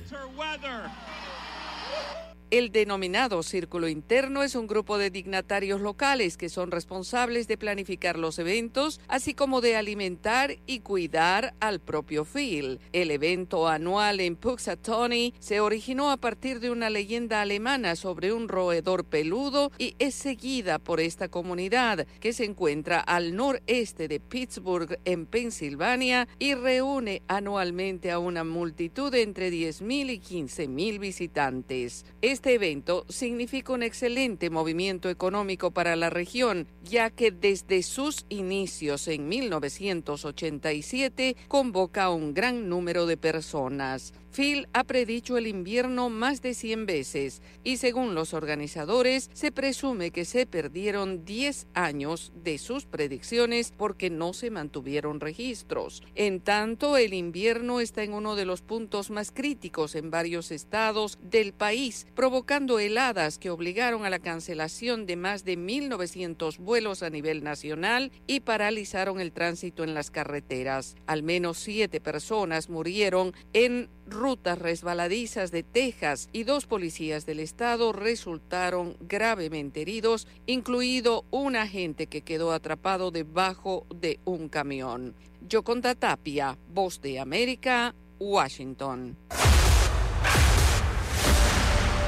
[2.52, 8.16] El denominado Círculo Interno es un grupo de dignatarios locales que son responsables de planificar
[8.16, 12.78] los eventos, así como de alimentar y cuidar al propio Phil.
[12.92, 18.46] El evento anual en Puxatony se originó a partir de una leyenda alemana sobre un
[18.48, 25.00] roedor peludo y es seguida por esta comunidad que se encuentra al noreste de Pittsburgh,
[25.04, 32.04] en Pensilvania, y reúne anualmente a una multitud de entre 10.000 y 15.000 visitantes.
[32.36, 39.08] Este evento significa un excelente movimiento económico para la región, ya que desde sus inicios
[39.08, 44.12] en 1987 convoca a un gran número de personas.
[44.36, 50.10] Phil ha predicho el invierno más de 100 veces y según los organizadores se presume
[50.10, 56.02] que se perdieron 10 años de sus predicciones porque no se mantuvieron registros.
[56.14, 61.18] En tanto, el invierno está en uno de los puntos más críticos en varios estados
[61.22, 67.08] del país, provocando heladas que obligaron a la cancelación de más de 1.900 vuelos a
[67.08, 70.94] nivel nacional y paralizaron el tránsito en las carreteras.
[71.06, 77.92] Al menos siete personas murieron en rutas resbaladizas de Texas y dos policías del estado
[77.92, 85.14] resultaron gravemente heridos, incluido un agente que quedó atrapado debajo de un camión.
[85.48, 89.16] Yoconda Tapia, Voz de América, Washington.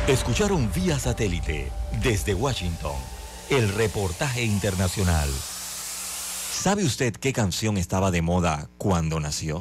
[0.06, 1.70] Escucharon vía satélite
[2.02, 2.96] desde Washington
[3.50, 5.28] el reportaje internacional.
[5.30, 9.60] ¿Sabe usted qué canción estaba de moda cuando nació?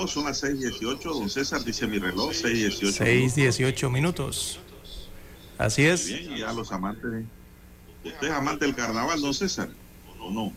[0.00, 1.02] No, son las 6.18.
[1.02, 2.92] Don César dice mi reloj, 6.18.
[3.34, 4.60] 6.18 minutos.
[5.56, 6.06] Así es.
[6.06, 7.24] Bien, y ya los amantes.
[8.04, 9.68] ¿Usted es amante del carnaval, don César?
[10.20, 10.52] ¿O no?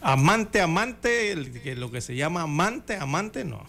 [0.00, 3.64] Amante, amante, el que- lo que se llama amante, amante, no.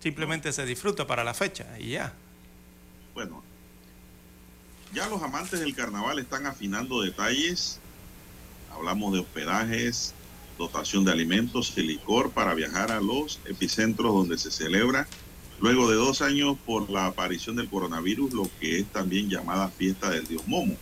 [0.00, 2.12] Simplemente se disfruta para la fecha y ya.
[3.14, 3.42] Bueno,
[4.94, 7.78] ya los amantes del carnaval están afinando detalles.
[8.72, 10.14] Hablamos de hospedajes,
[10.58, 15.06] dotación de alimentos y licor para viajar a los epicentros donde se celebra,
[15.60, 20.10] luego de dos años por la aparición del coronavirus, lo que es también llamada fiesta
[20.10, 20.76] del dios Momo.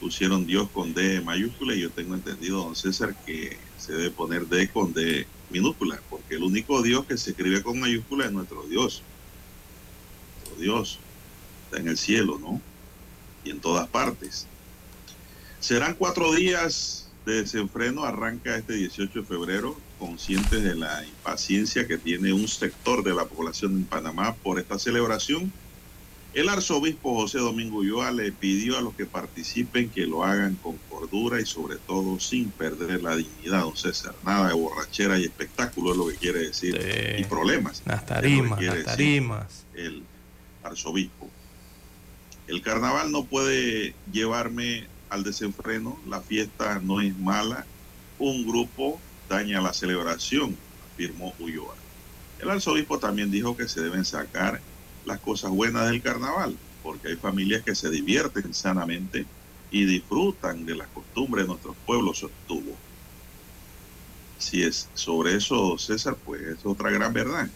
[0.00, 4.46] pusieron Dios con D mayúscula y yo tengo entendido, don César, que se debe poner
[4.46, 8.62] D con D minúscula, porque el único Dios que se escribe con mayúscula es nuestro
[8.62, 9.02] Dios.
[10.36, 10.98] Nuestro Dios
[11.64, 12.60] está en el cielo, ¿no?
[13.44, 14.46] Y en todas partes.
[15.58, 22.32] Serán cuatro días desenfreno, arranca este 18 de febrero, conscientes de la impaciencia que tiene
[22.32, 25.52] un sector de la población en Panamá por esta celebración
[26.32, 30.76] el arzobispo José Domingo Ulloa le pidió a los que participen que lo hagan con
[30.88, 34.14] cordura y sobre todo sin perder la dignidad, don César.
[34.24, 36.78] Nada de borrachera y espectáculo es lo que quiere decir.
[37.18, 37.82] Y problemas.
[37.84, 39.64] Las tarimas, las tarimas.
[39.74, 40.04] El
[40.62, 41.28] arzobispo.
[42.46, 47.66] El carnaval no puede llevarme al desenfreno, la fiesta no es mala,
[48.18, 50.56] un grupo daña la celebración,
[50.92, 51.74] afirmó Ulloa.
[52.38, 54.60] El arzobispo también dijo que se deben sacar
[55.04, 59.26] las cosas buenas del carnaval, porque hay familias que se divierten sanamente
[59.70, 62.76] y disfrutan de las costumbres de nuestros pueblos, sostuvo.
[64.38, 67.48] Si es sobre eso, César, pues es otra gran verdad.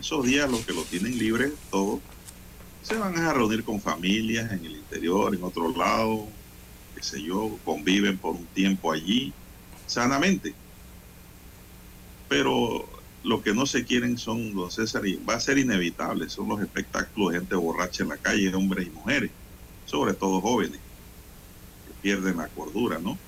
[0.00, 2.00] Esos días los que lo tienen libre, todos,
[2.82, 6.26] se van a reunir con familias en el interior, en otro lado,
[7.02, 9.32] qué sé yo, conviven por un tiempo allí,
[9.86, 10.54] sanamente.
[12.28, 12.88] Pero
[13.24, 16.60] lo que no se quieren son, don César, y va a ser inevitable, son los
[16.60, 19.30] espectáculos de gente borracha en la calle, hombres y mujeres,
[19.84, 23.18] sobre todo jóvenes, que pierden la cordura, ¿no?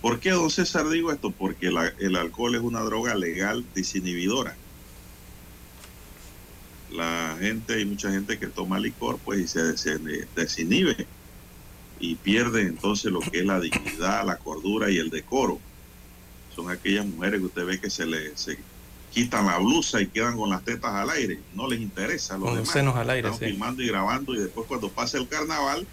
[0.00, 1.32] ¿Por qué, don César, digo esto?
[1.32, 4.54] Porque el alcohol es una droga legal desinhibidora.
[6.92, 9.98] La gente, hay mucha gente que toma licor, pues, y se, se
[10.36, 11.08] desinhibe
[11.98, 15.58] y pierde entonces lo que es la dignidad, la cordura y el decoro.
[16.54, 18.58] Son aquellas mujeres que usted ve que se le se
[19.12, 21.40] quitan la blusa y quedan con las tetas al aire.
[21.54, 22.36] No les interesa.
[22.36, 23.28] Con los senos al aire.
[23.28, 25.86] Están filmando y grabando y después cuando pasa el carnaval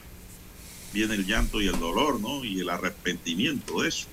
[0.93, 2.43] viene el llanto y el dolor, ¿no?
[2.43, 4.07] Y el arrepentimiento de eso.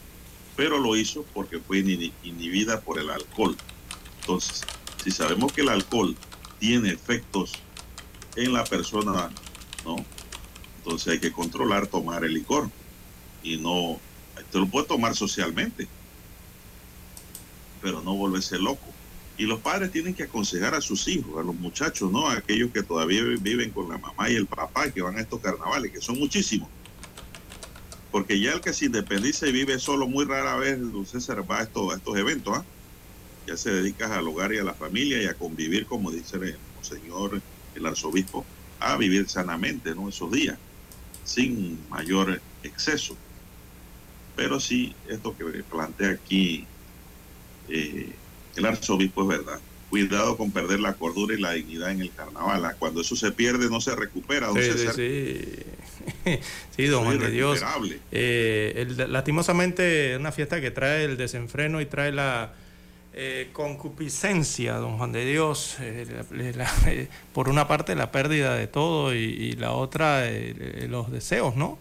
[0.56, 3.56] Pero lo hizo porque fue inhibida por el alcohol.
[4.20, 4.62] Entonces,
[5.02, 6.16] si sabemos que el alcohol
[6.58, 7.52] tiene efectos
[8.36, 9.30] en la persona,
[9.84, 10.04] ¿no?
[10.82, 12.70] Entonces hay que controlar tomar el licor.
[13.42, 13.98] Y no,
[14.50, 15.88] te lo puede tomar socialmente,
[17.80, 18.86] pero no volverse loco.
[19.38, 22.28] Y los padres tienen que aconsejar a sus hijos, a los muchachos, ¿no?
[22.28, 25.40] A aquellos que todavía viven con la mamá y el papá que van a estos
[25.40, 26.68] carnavales, que son muchísimos.
[28.10, 31.62] Porque ya el que se independiza y vive solo muy rara vez, César, va a
[31.62, 32.64] estos, a estos eventos, ¿ah?
[33.46, 36.56] Ya se dedica al hogar y a la familia y a convivir, como dice el
[36.82, 37.40] señor,
[37.74, 38.44] el arzobispo,
[38.78, 40.08] a vivir sanamente, ¿no?
[40.08, 40.58] Esos días,
[41.30, 43.16] sin mayor exceso.
[44.34, 46.66] Pero sí, esto que plantea aquí
[47.68, 48.12] eh,
[48.56, 49.60] el arzobispo es verdad.
[49.90, 52.64] Cuidado con perder la cordura y la dignidad en el carnaval.
[52.64, 52.74] ¿ah?
[52.78, 54.48] Cuando eso se pierde, no se recupera.
[54.48, 56.38] Don sí, sí,
[56.76, 56.86] sí.
[56.88, 57.60] don Juan de Dios.
[58.12, 62.54] Eh, lastimosamente, es una fiesta que trae el desenfreno y trae la
[63.12, 65.76] eh, concupiscencia, don Juan de Dios.
[65.80, 70.24] Eh, por una parte, la pérdida de todo y, la otra,
[70.88, 71.78] los deseos, ¿no?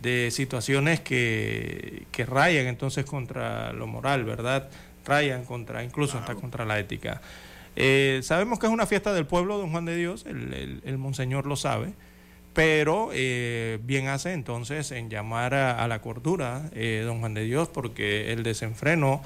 [0.00, 4.68] De situaciones que, que rayan entonces contra lo moral, ¿verdad?
[5.04, 7.20] rayan contra, incluso hasta contra la ética.
[7.76, 11.56] Eh, sabemos que es una fiesta del pueblo, don Juan de Dios, el, monseñor lo
[11.56, 11.92] sabe,
[12.52, 17.68] pero eh, bien hace entonces en llamar a, la cordura, eh, don Juan de Dios,
[17.68, 19.22] porque el desenfreno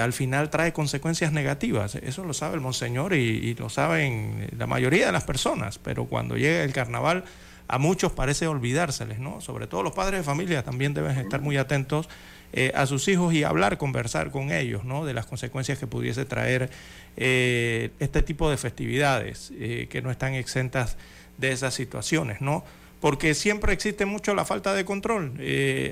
[0.00, 1.96] al final trae consecuencias negativas.
[1.96, 6.36] Eso lo sabe el monseñor y, lo saben la mayoría de las personas, pero cuando
[6.36, 7.24] llega el carnaval
[7.68, 9.40] a muchos parece olvidárseles, ¿no?
[9.40, 12.08] Sobre todo los padres de familia también deben estar muy atentos
[12.52, 15.06] eh, a sus hijos y hablar, conversar con ellos, ¿no?
[15.06, 16.68] De las consecuencias que pudiese traer
[17.16, 20.98] eh, este tipo de festividades, eh, que no están exentas
[21.38, 22.62] de esas situaciones, ¿no?
[23.02, 25.34] Porque siempre existe mucho la falta de control.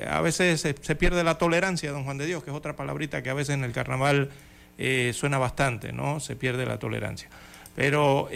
[0.09, 3.29] a veces se, pierde la tolerancia, don Juan de Dios, que es otra palabrita que
[3.29, 4.31] a veces en el carnaval
[5.13, 6.21] suena bastante, ¿no?
[6.21, 7.29] Se pierde la tolerancia.
[7.75, 8.29] Pero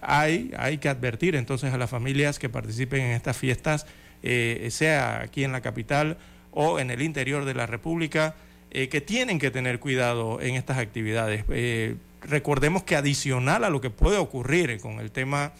[0.00, 3.86] hay, hay que advertir entonces a las familias que participen en estas fiestas,
[4.22, 6.16] sea aquí en la capital
[6.52, 8.34] o en el interior de la República
[8.72, 11.44] eh, que tienen que tener cuidado en estas actividades.
[11.48, 15.52] Eh, recordemos que adicional a lo que puede ocurrir con el tema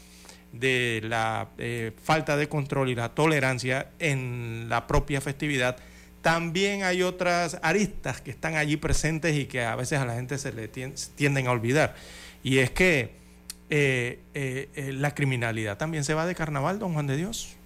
[0.53, 5.76] de la eh, falta de control y la tolerancia en la propia festividad,
[6.22, 10.36] también hay otras aristas que están allí presentes y que a veces a la gente
[10.38, 11.94] se le tienden a olvidar.
[12.42, 13.18] Y es que
[13.70, 17.57] la criminalidad también se va de carnaval, don Juan de Dios.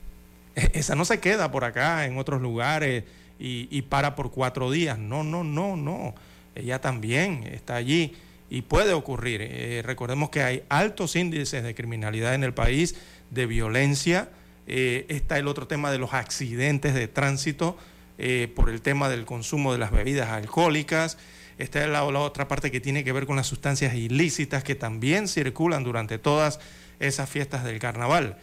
[0.54, 3.04] Esa no se queda por acá en otros lugares
[3.38, 4.98] y, para por cuatro días.
[4.98, 6.14] No, no, no, no.
[6.54, 8.14] Ella también está allí
[8.56, 9.40] y puede ocurrir.
[9.42, 12.94] Eh, recordemos que hay altos índices de criminalidad en el país,
[13.30, 14.28] de violencia,
[14.66, 17.76] Eh, está el otro tema de los accidentes de tránsito
[18.16, 21.18] eh, por el tema del consumo de las bebidas alcohólicas.
[21.58, 25.28] Está la, la otra parte que tiene que ver con las sustancias ilícitas que también
[25.28, 26.60] circulan durante todas
[26.98, 28.38] esas fiestas del carnaval.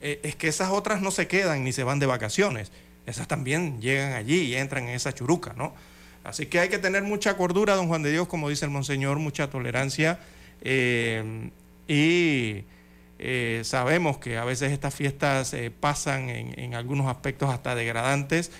[0.00, 2.70] Es que esas otras no se quedan ni se van de vacaciones.
[3.06, 5.74] Esas también llegan allí y entran en esa churuca, ¿no?
[6.24, 9.18] Así que hay que tener mucha cordura, don Juan de Dios, como dice el monseñor,
[9.18, 10.18] mucha tolerancia.
[10.62, 11.50] eh,
[11.86, 12.64] y
[13.18, 18.50] eh, sabemos que a veces estas fiestas eh, pasan en, en algunos aspectos hasta degradantes,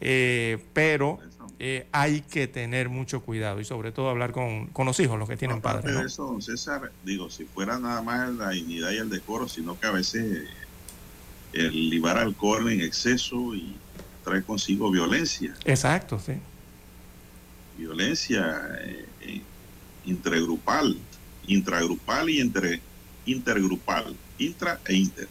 [0.00, 1.18] eh, pero
[1.58, 5.28] eh, hay que tener mucho cuidado y sobre todo hablar con, con los hijos, los
[5.28, 5.94] que tienen Aparte padres.
[5.94, 6.00] ¿no?
[6.00, 9.78] de eso, don César, digo, si fuera nada más la dignidad y el decoro, sino
[9.78, 10.46] que a veces eh,
[11.52, 13.76] el libar alcohol en exceso y
[14.24, 16.32] trae consigo violencia, Exacto, sí.
[17.80, 19.40] Violencia eh, eh,
[20.04, 20.96] intergrupal,
[21.46, 22.80] intragrupal y entre,
[23.26, 25.28] intergrupal, intra e inter.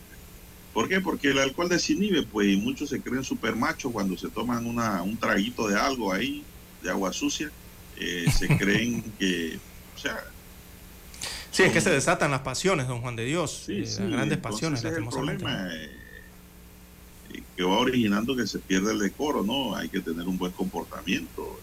[0.73, 1.01] ¿Por qué?
[1.01, 5.01] Porque el alcohol desinhibe, pues, y muchos se creen super machos cuando se toman una,
[5.01, 6.43] un traguito de algo ahí,
[6.81, 7.51] de agua sucia,
[7.97, 9.59] eh, se creen que,
[9.95, 10.23] o sea,
[11.51, 14.11] Sí, es que se desatan las pasiones, don Juan de Dios, Sí, eh, sí, las
[14.11, 15.99] grandes pasiones, es el problema eh,
[17.57, 19.75] que va originando que se pierda el decoro, ¿no?
[19.75, 21.59] Hay que tener un buen comportamiento.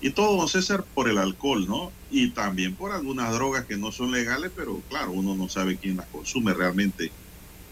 [0.00, 0.06] Eh.
[0.08, 1.92] Y todo, don César, por el alcohol, ¿no?
[2.10, 5.96] Y también por algunas drogas que no son legales, pero claro, uno no sabe quién
[5.96, 7.10] las consume realmente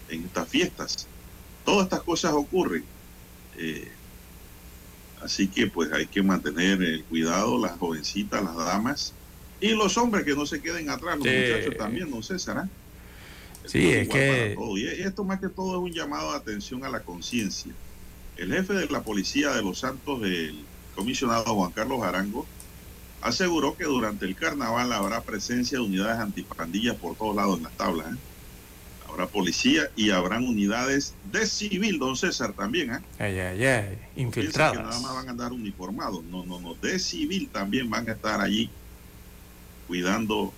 [0.08, 1.08] en estas fiestas.
[1.64, 2.84] Todas estas cosas ocurren.
[3.56, 3.88] eh,
[5.22, 9.14] así que pues hay que mantener el cuidado, las jovencitas, las damas
[9.60, 11.34] y los hombres que no se queden atrás, los Sí.
[11.34, 12.58] muchachos también, don César.
[12.58, 12.68] ¿ah?
[13.64, 14.56] Sí, es que-.
[14.76, 17.72] Y esto más que todo es un llamado de atención a la conciencia.
[18.36, 22.46] El jefe de la policía de Los Santos, el comisionado Juan Carlos Arango,
[23.20, 27.72] aseguró que durante el carnaval habrá presencia de unidades antipandillas por todos lados en las
[27.72, 28.12] tablas.
[28.12, 28.16] ¿eh?
[29.08, 32.94] Habrá policía y habrán unidades de civil, don César, también.
[32.94, 32.98] ¿eh?
[33.18, 36.24] Ay, ay, ay, que nada más van a andar uniformados.
[36.24, 36.74] No, no, no.
[36.74, 38.70] De civil también van a estar allí
[39.86, 40.52] cuidando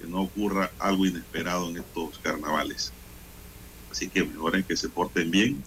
[0.00, 2.92] que no ocurra algo inesperado en estos carnavales.
[3.90, 5.62] Así que mejoren que se porten bien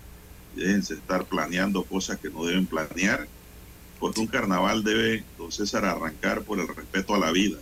[0.55, 3.27] y déjense estar planeando cosas que no deben planear,
[4.01, 7.59] porque un carnaval debe, don César, arrancar por el respeto a la vida.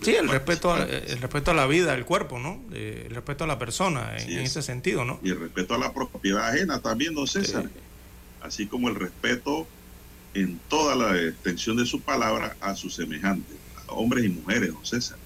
[0.00, 2.62] Sí, el respeto, a, el respeto a la vida, al cuerpo, ¿no?
[2.72, 4.50] Eh, el respeto a la persona, en, Así en es.
[4.50, 5.18] ese sentido, ¿no?
[5.24, 7.68] Y el respeto a la propiedad ajena también, don César.
[8.40, 9.66] Así como el respeto
[10.34, 13.56] en toda la extensión de su palabra a sus semejantes,
[13.88, 15.18] a hombres y mujeres, don César.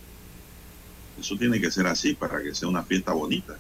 [1.21, 3.59] Eso tiene que ser así para que sea una fiesta bonita.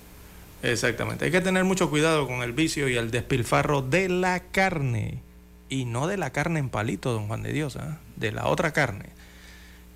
[0.62, 1.26] Exactamente.
[1.26, 5.20] Hay que tener mucho cuidado con el vicio y el despilfarro de la carne.
[5.70, 7.98] Y no de la carne en palito, don Juan de Dios, ¿ah?
[8.16, 9.06] de la otra carne.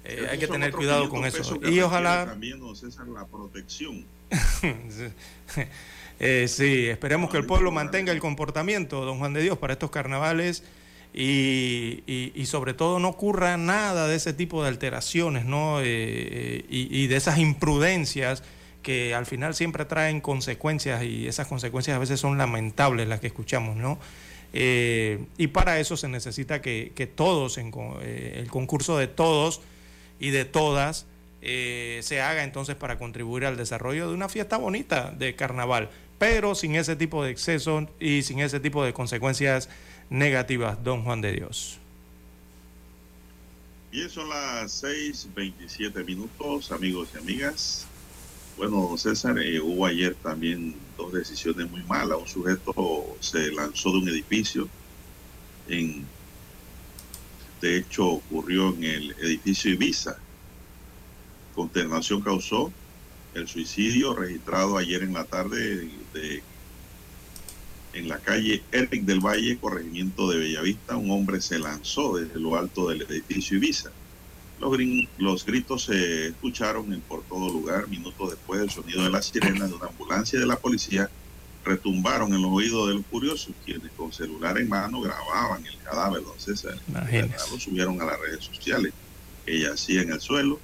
[0.04, 1.70] Eh, hay que tener cuidado 500 con eso.
[1.70, 2.24] Y ojalá...
[2.26, 4.06] También, don César, la protección.
[6.20, 9.90] Eh, sí, esperemos que el pueblo mantenga el comportamiento, don Juan de Dios, para estos
[9.90, 10.62] carnavales
[11.12, 15.80] y, y- y sobre todo no ocurra nada de ese tipo de alteraciones ¿no?
[15.80, 18.44] Eh, eh, y, y de esas imprudencias
[18.82, 23.26] que al final siempre traen consecuencias y esas consecuencias a veces son lamentables las que
[23.26, 23.98] escuchamos, ¿no?
[24.56, 29.60] Eh, y para eso se necesita que, que todos, en eh, el concurso de todos
[30.20, 31.06] y de todas,
[31.42, 36.54] eh, se haga entonces para contribuir al desarrollo de una fiesta bonita de carnaval, pero
[36.54, 39.68] sin ese tipo de exceso y sin ese tipo de consecuencias
[40.08, 41.78] negativas, don Juan de Dios.
[43.90, 47.86] Y son las 6:27 minutos, amigos y amigas.
[48.56, 50.74] Bueno, César, eh, hubo ayer también
[51.14, 52.18] decisiones muy malas.
[52.18, 54.68] Un sujeto se lanzó de un edificio.
[55.68, 56.06] En,
[57.60, 60.18] de hecho, ocurrió en el edificio Ibiza.
[61.54, 62.72] Consternación causó
[63.34, 66.42] el suicidio registrado ayer en la tarde de,
[67.94, 70.96] en la calle Eric del Valle, corregimiento de Bellavista.
[70.96, 73.90] Un hombre se lanzó desde lo alto del edificio Ibiza.
[75.18, 77.86] Los, gritos se escucharon en por todo lugar.
[77.88, 81.10] Minutos después, el sonido de la sirena de una ambulancia y de la policía
[81.64, 86.22] retumbaron en los oídos de los curiosos, quienes con celular en mano grababan el cadáver
[86.22, 86.78] don César.
[86.88, 88.92] Lo subieron a las redes sociales.
[89.46, 90.58] Ella yacía en el suelo.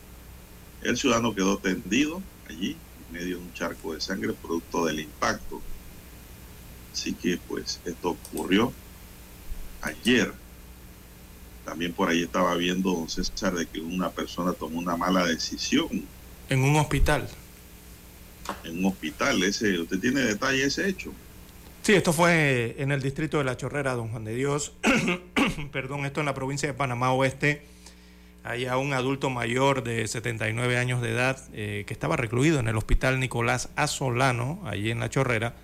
[0.83, 2.77] El ciudadano quedó tendido allí,
[3.07, 5.61] en medio de un charco de sangre, producto del impacto.
[6.93, 8.73] Así que, pues, esto ocurrió
[9.83, 10.33] ayer.
[11.71, 15.89] También por ahí estaba viendo, don César, de que una persona tomó una mala decisión
[16.49, 17.29] En un hospital.
[18.65, 19.41] en un hospital.
[19.45, 21.13] Ese, ¿Usted tiene detalle de ese hecho?
[21.83, 24.73] Sí, esto fue en el distrito de La Chorrera, don Juan de Dios.
[25.73, 27.63] Perdón, esto en la provincia de Panamá Oeste.
[28.43, 32.67] hay a un adulto mayor de 79 años de edad eh, que estaba recluido en
[32.67, 35.55] el hospital Nicolás Asolano, allí en La Chorrera,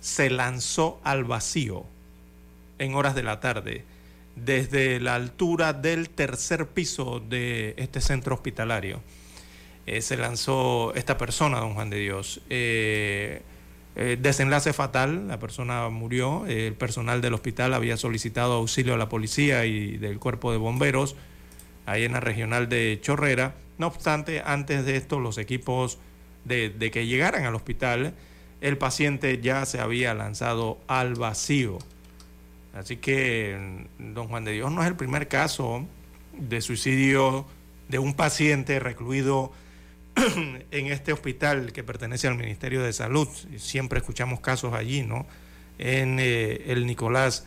[0.00, 1.84] se lanzó al vacío
[2.78, 3.91] en horas de la tarde
[4.36, 9.02] desde la altura del tercer piso de este centro hospitalario.
[9.86, 12.40] Eh, se lanzó esta persona, don Juan de Dios.
[12.50, 13.42] Eh,
[13.94, 19.66] desenlace fatal, la persona murió, el personal del hospital había solicitado auxilio a la policía
[19.66, 21.14] y del cuerpo de bomberos
[21.86, 23.54] ahí en la regional de Chorrera.
[23.78, 25.98] No obstante, antes de esto, los equipos
[26.44, 28.14] de, que llegaran al hospital,
[28.60, 31.78] el paciente ya se había lanzado al vacío.
[32.74, 35.86] Así que don Juan de Dios no es el primer caso
[36.38, 37.46] de suicidio
[37.88, 39.52] de un paciente recluido
[40.70, 43.28] en este hospital que pertenece al Ministerio de Salud.
[43.56, 45.26] Siempre escuchamos casos allí, ¿no?
[45.78, 47.46] En eh, el Nicolás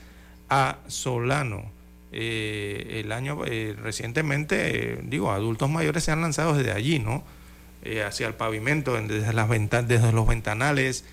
[0.50, 0.80] A.
[0.88, 1.72] Solano.
[2.12, 7.24] Eh, el año eh, recientemente, digo, adultos mayores se han lanzado desde allí, ¿no?
[8.04, 9.48] hacia el pavimento, desde, las
[9.88, 11.06] desde los ventanales,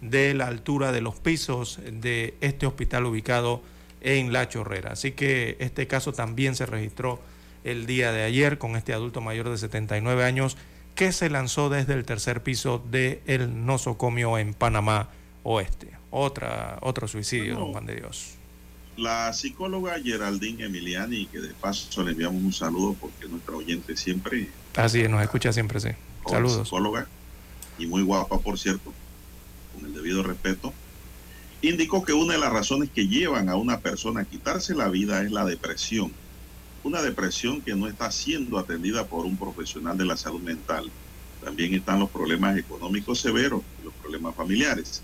[0.00, 3.62] de la altura de los pisos de este hospital ubicado
[4.00, 4.92] en La Chorrera.
[4.92, 7.20] Así que este caso también se registró
[7.64, 10.56] el día de ayer con este adulto mayor de 79 años
[10.94, 15.08] que se lanzó desde el tercer piso del el nosocomio en Panamá
[15.42, 15.90] Oeste.
[16.10, 18.40] Otra, otro suicidio, don Juan de Dios
[19.00, 24.48] la psicóloga Geraldine Emiliani, que de paso le enviamos un saludo porque nuestra oyente siempre.
[24.76, 25.88] Así nos escucha siempre, sí.
[26.28, 26.68] Saludos.
[26.68, 27.06] Psicóloga,
[27.78, 28.92] y muy guapa, por cierto,
[29.86, 30.72] el debido respeto,
[31.62, 35.22] indicó que una de las razones que llevan a una persona a quitarse la vida
[35.22, 36.12] es la depresión.
[36.82, 40.90] Una depresión que no está siendo atendida por un profesional de la salud mental.
[41.44, 45.02] También están los problemas económicos severos y los problemas familiares.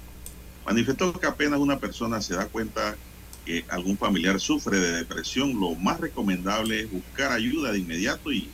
[0.64, 2.96] Manifestó que apenas una persona se da cuenta
[3.44, 8.50] que algún familiar sufre de depresión, lo más recomendable es buscar ayuda de inmediato y,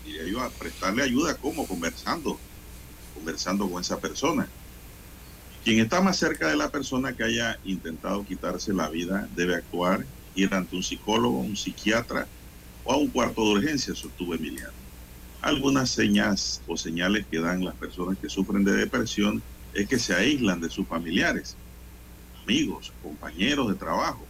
[0.59, 2.39] prestarle ayuda como conversando,
[3.15, 4.49] conversando con esa persona.
[5.65, 10.05] Quien está más cerca de la persona que haya intentado quitarse la vida debe actuar,
[10.35, 12.27] ir ante un psicólogo, un psiquiatra
[12.85, 14.73] o a un cuarto de urgencia, sostuvo Emiliano.
[15.41, 19.43] Algunas señas o señales que dan las personas que sufren de depresión
[19.75, 21.57] es que se aíslan de sus familiares,
[22.45, 24.27] amigos, compañeros de trabajo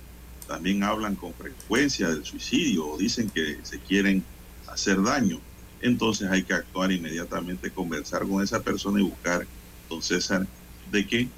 [0.46, 4.22] también hablan con frecuencia del suicidio o dicen que se quieren
[4.66, 5.40] hacer daño,
[5.80, 9.46] entonces hay que actuar inmediatamente, conversar con esa persona y buscar,
[9.88, 10.46] don César,
[10.92, 11.28] de que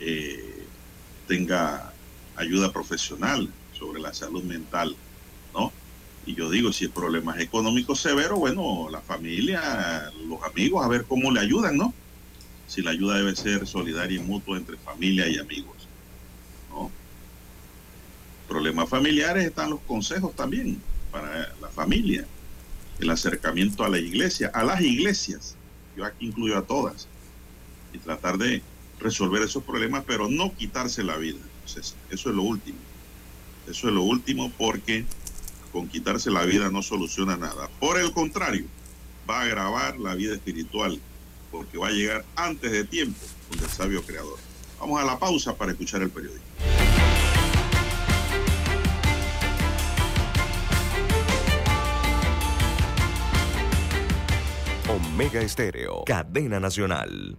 [0.00, 0.66] eh,
[1.26, 1.92] tenga
[2.36, 3.48] ayuda profesional
[3.78, 4.94] sobre la salud mental,
[5.54, 5.72] ¿no?
[6.26, 10.88] Y yo digo, si el problema es económico severo, bueno, la familia, los amigos, a
[10.88, 11.94] ver cómo le ayudan, ¿no?
[12.66, 15.80] Si la ayuda debe ser solidaria y mutua entre familia y amigos
[18.50, 20.82] problemas familiares están los consejos también
[21.12, 22.26] para la familia,
[22.98, 25.54] el acercamiento a la iglesia, a las iglesias,
[25.96, 27.06] yo aquí incluyo a todas,
[27.92, 28.62] y tratar de
[28.98, 31.38] resolver esos problemas, pero no quitarse la vida.
[31.66, 32.78] eso es lo último.
[33.68, 35.04] Eso es lo último porque
[35.72, 37.68] con quitarse la vida no soluciona nada.
[37.78, 38.64] Por el contrario,
[39.28, 41.00] va a agravar la vida espiritual
[41.50, 44.38] porque va a llegar antes de tiempo con el sabio creador.
[44.80, 46.40] Vamos a la pausa para escuchar el periódico.
[54.88, 57.38] Omega Estéreo, cadena nacional.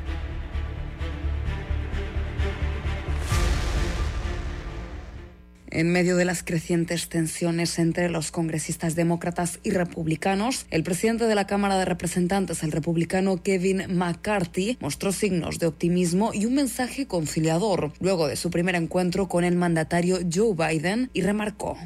[5.73, 11.35] En medio de las crecientes tensiones entre los congresistas demócratas y republicanos, el presidente de
[11.35, 17.07] la Cámara de Representantes, el republicano Kevin McCarthy, mostró signos de optimismo y un mensaje
[17.07, 21.77] conciliador luego de su primer encuentro con el mandatario Joe Biden y remarcó.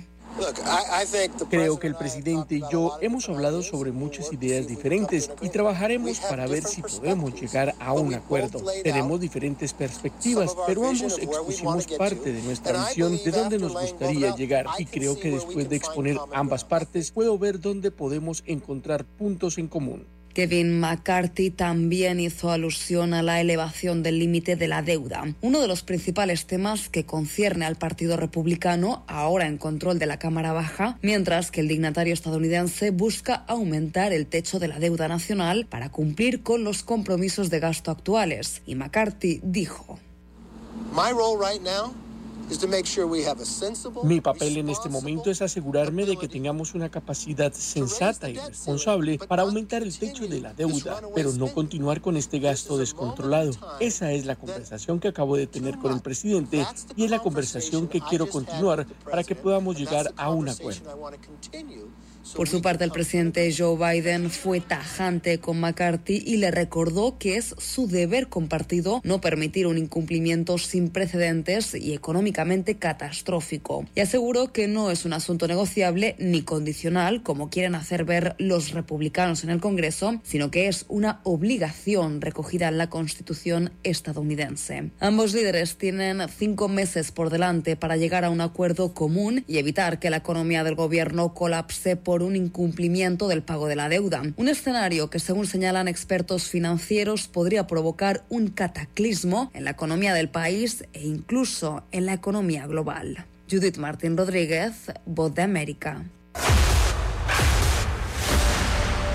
[1.49, 6.47] Creo que el presidente y yo hemos hablado sobre muchas ideas diferentes y trabajaremos para
[6.47, 8.61] ver si podemos llegar a un acuerdo.
[8.83, 14.65] Tenemos diferentes perspectivas, pero ambos expusimos parte de nuestra visión de dónde nos gustaría llegar
[14.77, 19.67] y creo que después de exponer ambas partes puedo ver dónde podemos encontrar puntos en
[19.67, 20.14] común.
[20.35, 25.67] Kevin McCarthy también hizo alusión a la elevación del límite de la deuda, uno de
[25.69, 30.99] los principales temas que concierne al Partido Republicano, ahora en control de la Cámara Baja,
[31.01, 36.43] mientras que el dignatario estadounidense busca aumentar el techo de la deuda nacional para cumplir
[36.43, 38.61] con los compromisos de gasto actuales.
[38.65, 39.99] Y McCarthy dijo.
[44.03, 49.17] Mi papel en este momento es asegurarme de que tengamos una capacidad sensata y responsable
[49.17, 53.51] para aumentar el techo de la deuda, pero no continuar con este gasto descontrolado.
[53.79, 56.65] Esa es la conversación que acabo de tener con el presidente
[56.95, 61.15] y es la conversación que quiero continuar para que podamos llegar a un acuerdo.
[62.33, 67.37] Por su parte, el presidente Joe Biden fue tajante con McCarthy y le recordó que
[67.37, 73.85] es su deber compartido no permitir un incumplimiento sin precedentes y económicamente catastrófico.
[73.95, 78.71] Y aseguró que no es un asunto negociable ni condicional, como quieren hacer ver los
[78.71, 84.91] republicanos en el Congreso, sino que es una obligación recogida en la Constitución estadounidense.
[84.99, 89.99] Ambos líderes tienen cinco meses por delante para llegar a un acuerdo común y evitar
[89.99, 94.21] que la economía del gobierno colapse por un incumplimiento del pago de la deuda.
[94.37, 100.29] Un escenario que, según señalan expertos financieros, podría provocar un cataclismo en la economía del
[100.29, 103.25] país e incluso en la economía global.
[103.49, 106.03] Judith Martín Rodríguez, Voz de América.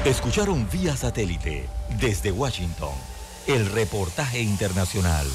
[0.05, 1.69] Escucharon vía satélite
[2.01, 2.95] desde Washington
[3.47, 5.27] el reportaje internacional.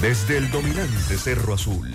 [0.00, 1.94] Desde el dominante Cerro Azul,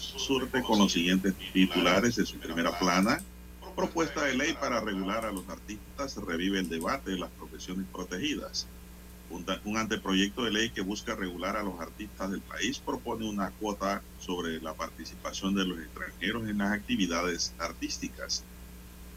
[0.00, 3.20] Surte con los siguientes titulares de su primera plana.
[3.76, 8.66] Propuesta de ley para regular a los artistas revive el debate de las profesiones protegidas.
[9.30, 13.50] Un, un, anteproyecto de ley que busca regular a los artistas del país propone una
[13.52, 18.44] cuota sobre la participación de los extranjeros en las actividades artísticas.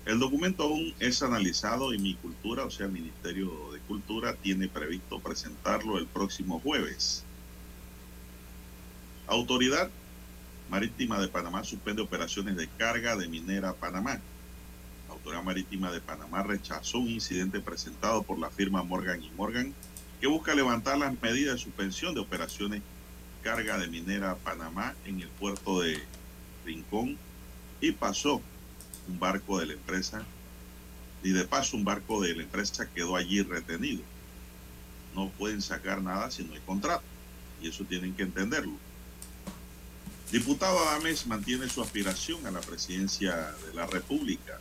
[0.06, 5.20] El documento aún es analizado y mi cultura, o sea, Ministerio de Cultura, tiene previsto
[5.20, 7.26] presentarlo el próximo jueves.
[9.28, 9.90] Autoridad
[10.70, 14.20] Marítima de Panamá suspende operaciones de carga de minera Panamá.
[15.08, 19.74] La Autoridad Marítima de Panamá rechazó un incidente presentado por la firma Morgan y Morgan
[20.22, 22.82] que busca levantar las medidas de suspensión de operaciones
[23.42, 26.02] carga de minera Panamá en el puerto de
[26.66, 27.18] Rincón
[27.82, 28.42] y pasó
[29.08, 30.24] un barco de la empresa
[31.24, 34.04] y de paso un barco de la empresa quedó allí retenido.
[35.16, 37.04] No pueden sacar nada si no hay contrato
[37.62, 38.74] y eso tienen que entenderlo.
[40.32, 44.60] Diputado Adames mantiene su aspiración a la presidencia de la República.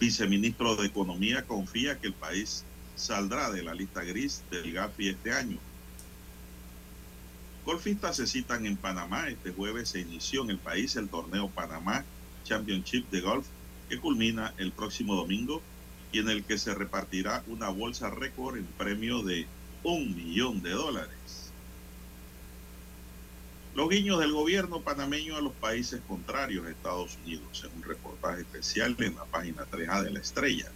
[0.00, 2.64] Viceministro de Economía confía que el país
[2.96, 5.58] saldrá de la lista gris del GAFI este año.
[7.66, 9.28] Golfistas se citan en Panamá.
[9.28, 12.04] Este jueves se inició en el país el torneo Panamá
[12.44, 13.46] Championship de Golf
[13.88, 15.62] que culmina el próximo domingo
[16.12, 19.46] y en el que se repartirá una bolsa récord en premio de
[19.82, 21.12] un millón de dólares.
[23.74, 28.42] Los guiños del gobierno panameño a los países contrarios a Estados Unidos, en un reportaje
[28.42, 30.70] especial en la página 3A de la estrella.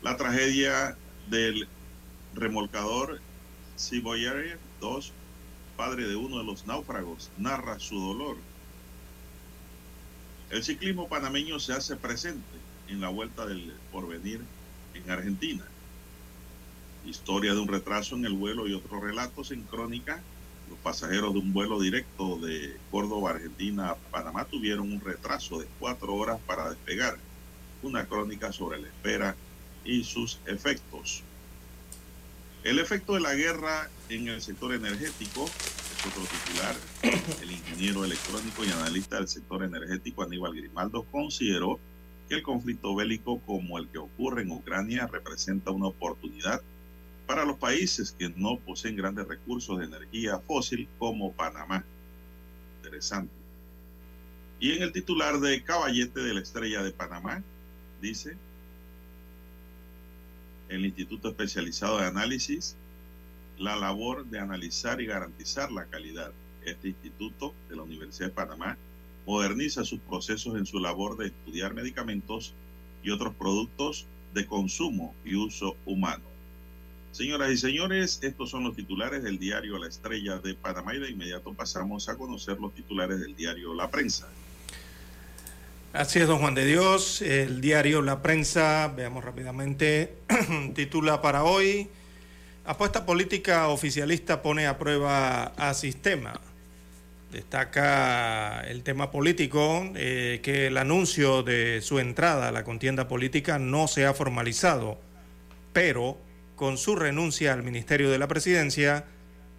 [0.00, 0.96] La tragedia
[1.28, 1.68] del
[2.34, 3.20] remolcador
[3.76, 5.12] Seaboyer 2,
[5.76, 8.38] padre de uno de los náufragos, narra su dolor.
[10.48, 12.56] El ciclismo panameño se hace presente
[12.88, 14.40] en la vuelta del porvenir
[14.94, 15.64] en Argentina.
[17.04, 20.22] Historia de un retraso en el vuelo y otros relatos en crónica.
[20.72, 25.66] Los pasajeros de un vuelo directo de Córdoba, Argentina a Panamá tuvieron un retraso de
[25.78, 27.18] cuatro horas para despegar.
[27.82, 29.36] Una crónica sobre la espera
[29.84, 31.24] y sus efectos.
[32.64, 36.74] El efecto de la guerra en el sector energético es otro titular.
[37.42, 41.80] El ingeniero electrónico y analista del sector energético Aníbal Grimaldo consideró
[42.30, 46.62] que el conflicto bélico como el que ocurre en Ucrania representa una oportunidad
[47.26, 51.84] para los países que no poseen grandes recursos de energía fósil como Panamá.
[52.82, 53.32] Interesante.
[54.60, 57.42] Y en el titular de Caballete de la Estrella de Panamá,
[58.00, 58.36] dice,
[60.68, 62.76] el Instituto Especializado de Análisis,
[63.58, 66.32] la labor de analizar y garantizar la calidad.
[66.64, 68.78] Este instituto de la Universidad de Panamá
[69.26, 72.54] moderniza sus procesos en su labor de estudiar medicamentos
[73.02, 76.31] y otros productos de consumo y uso humano.
[77.12, 81.10] Señoras y señores, estos son los titulares del diario La Estrella de Panamá y de
[81.10, 84.28] inmediato pasamos a conocer los titulares del diario La Prensa.
[85.92, 87.20] Así es, don Juan de Dios.
[87.20, 90.14] El diario La Prensa, veamos rápidamente,
[90.74, 91.90] titula para hoy,
[92.64, 96.40] apuesta política oficialista pone a prueba a sistema.
[97.30, 103.58] Destaca el tema político, eh, que el anuncio de su entrada a la contienda política
[103.58, 104.98] no se ha formalizado,
[105.74, 106.16] pero
[106.56, 109.04] con su renuncia al Ministerio de la Presidencia,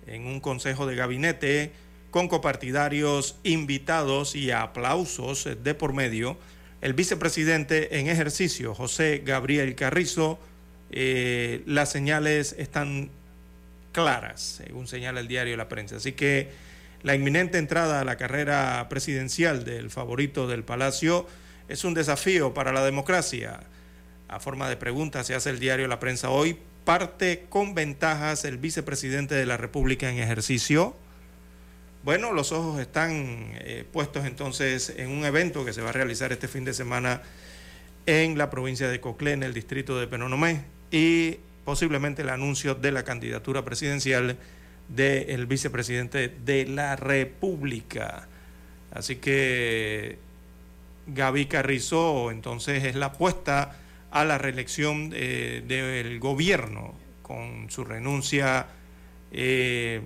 [0.07, 1.71] en un consejo de gabinete,
[2.11, 6.37] con copartidarios invitados y aplausos de por medio,
[6.81, 10.37] el vicepresidente en ejercicio, José Gabriel Carrizo,
[10.91, 13.09] eh, las señales están
[13.93, 15.95] claras, según señala el diario La Prensa.
[15.95, 16.49] Así que
[17.01, 21.25] la inminente entrada a la carrera presidencial del favorito del Palacio
[21.67, 23.61] es un desafío para la democracia.
[24.27, 26.57] A forma de pregunta se hace el diario La Prensa hoy.
[26.85, 30.95] ¿Parte con ventajas el vicepresidente de la República en ejercicio?
[32.03, 36.33] Bueno, los ojos están eh, puestos entonces en un evento que se va a realizar
[36.33, 37.21] este fin de semana
[38.05, 42.91] en la provincia de Coclé, en el distrito de Penonomé, y posiblemente el anuncio de
[42.91, 44.37] la candidatura presidencial
[44.89, 48.27] del vicepresidente de la República.
[48.91, 50.17] Así que
[51.07, 53.77] Gaby Carrizo entonces es la apuesta
[54.13, 56.93] a la reelección eh, del gobierno
[57.23, 58.67] con su renuncia
[59.31, 60.01] eh,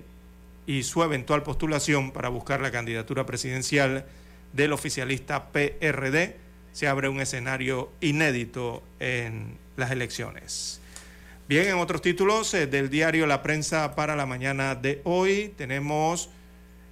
[0.65, 4.05] y su eventual postulación para buscar la candidatura presidencial
[4.53, 6.37] del oficialista PRD.
[6.71, 10.79] Se abre un escenario inédito en las elecciones.
[11.49, 16.29] Bien, en otros títulos eh, del diario La Prensa para la mañana de hoy tenemos,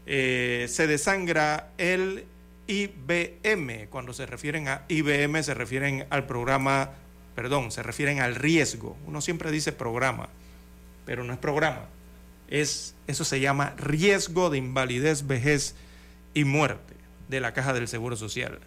[0.06, 2.26] se desangra el
[2.68, 3.88] IBM.
[3.90, 6.92] Cuando se refieren a IBM se refieren al programa,
[7.36, 8.98] perdón, se refieren al riesgo.
[9.06, 10.30] Uno siempre dice programa,
[11.06, 11.86] pero no es programa.
[12.48, 15.76] Es, eso se llama riesgo de invalidez, vejez
[16.34, 16.94] y muerte
[17.28, 18.60] de la Caja del Seguro Social.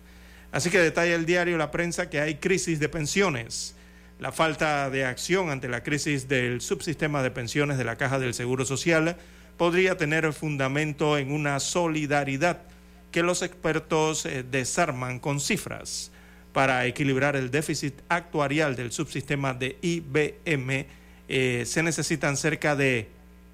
[0.53, 3.75] Así que detalla el diario La Prensa que hay crisis de pensiones
[4.19, 8.35] la falta de acción ante la crisis del subsistema de pensiones de la Caja del
[8.35, 9.17] Seguro Social
[9.57, 12.63] podría tener fundamento en una solidaridad
[13.13, 16.11] que los expertos eh, desarman con cifras.
[16.53, 20.87] Para equilibrar el déficit actuarial del subsistema de IBM
[21.29, 23.09] eh, se necesitan cerca de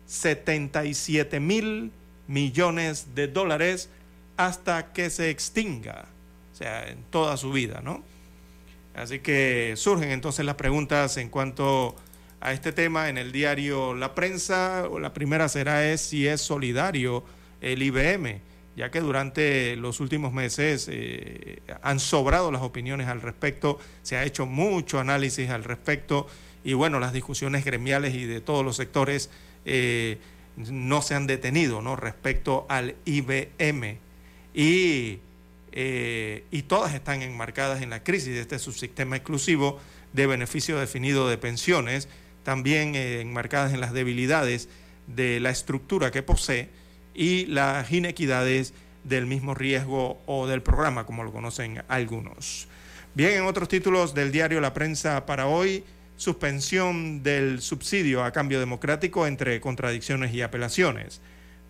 [0.06, 1.90] 77 mil
[2.28, 3.88] millones de dólares
[4.36, 6.06] hasta que se extinga,
[6.52, 8.02] o sea, en toda su vida, ¿no?
[8.94, 11.96] Así que surgen entonces las preguntas en cuanto
[12.40, 14.88] a este tema en el diario La Prensa.
[15.00, 17.24] La primera será es si es solidario
[17.60, 18.40] el IBM,
[18.76, 24.24] ya que durante los últimos meses eh, han sobrado las opiniones al respecto, se ha
[24.24, 26.26] hecho mucho análisis al respecto
[26.64, 29.30] y bueno, las discusiones gremiales y de todos los sectores
[29.64, 30.18] eh,
[30.56, 31.96] no se han detenido ¿no?
[31.96, 33.98] respecto al IBM.
[34.54, 35.18] Y
[35.76, 39.80] eh, y todas están enmarcadas en la crisis de este subsistema exclusivo
[40.12, 42.08] de beneficio definido de pensiones,
[42.44, 44.68] también enmarcadas en las debilidades
[45.08, 46.68] de la estructura que posee
[47.14, 48.74] y las inequidades
[49.04, 52.68] del mismo riesgo o del programa, como lo conocen algunos.
[53.14, 55.84] Bien, en otros títulos del diario La Prensa para hoy,
[56.16, 61.20] suspensión del subsidio a cambio democrático entre contradicciones y apelaciones.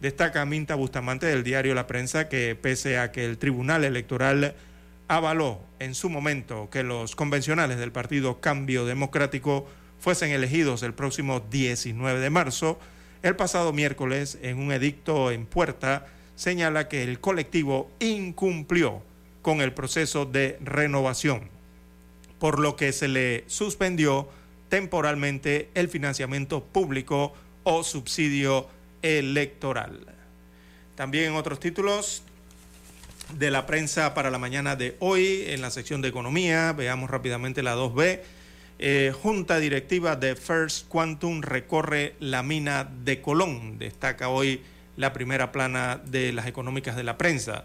[0.00, 4.54] Destaca Minta Bustamante del diario La Prensa que pese a que el Tribunal Electoral
[5.08, 9.68] avaló en su momento que los convencionales del partido Cambio Democrático
[9.98, 12.78] fuesen elegidos el próximo 19 de marzo,
[13.24, 16.06] el pasado miércoles en un edicto en puerta
[16.36, 19.02] señala que el colectivo incumplió
[19.40, 21.48] con el proceso de renovación,
[22.38, 24.28] por lo que se le suspendió
[24.68, 27.32] temporalmente el financiamiento público
[27.62, 28.68] o subsidio
[29.00, 30.06] electoral.
[30.94, 32.24] También en otros títulos
[33.38, 37.62] de la prensa para la mañana de hoy, en la sección de economía, veamos rápidamente
[37.62, 38.20] la 2B.
[38.78, 44.62] Eh, Junta directiva de First Quantum recorre la mina de Colón, destaca hoy
[44.96, 47.64] la primera plana de las económicas de la prensa.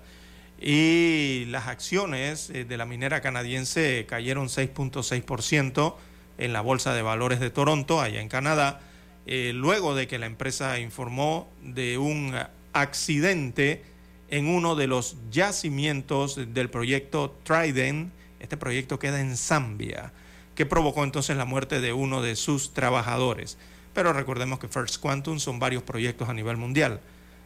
[0.61, 5.95] Y las acciones eh, de la minera canadiense cayeron 6.6%
[6.38, 8.81] en la Bolsa de Valores de Toronto, allá en Canadá,
[9.26, 12.36] eh, luego de que la empresa informó de un
[12.73, 13.84] accidente
[14.30, 18.11] en uno de los yacimientos del proyecto Trident.
[18.40, 20.14] Este proyecto queda en Zambia,
[20.60, 23.57] que provocó entonces la muerte de uno de sus trabajadores.
[23.94, 26.99] Pero recordemos que First Quantum son varios proyectos a nivel mundial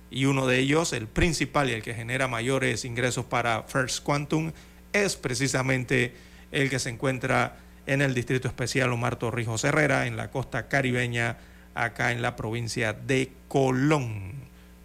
[0.09, 4.51] y uno de ellos, el principal y el que genera mayores ingresos para First Quantum,
[4.93, 6.15] es precisamente
[6.51, 11.37] el que se encuentra en el Distrito Especial Omar Torrijos Herrera, en la costa caribeña,
[11.75, 14.33] acá en la provincia de Colón.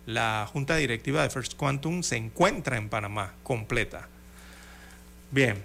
[0.05, 4.07] La junta directiva de First Quantum se encuentra en Panamá, completa.
[5.31, 5.65] Bien,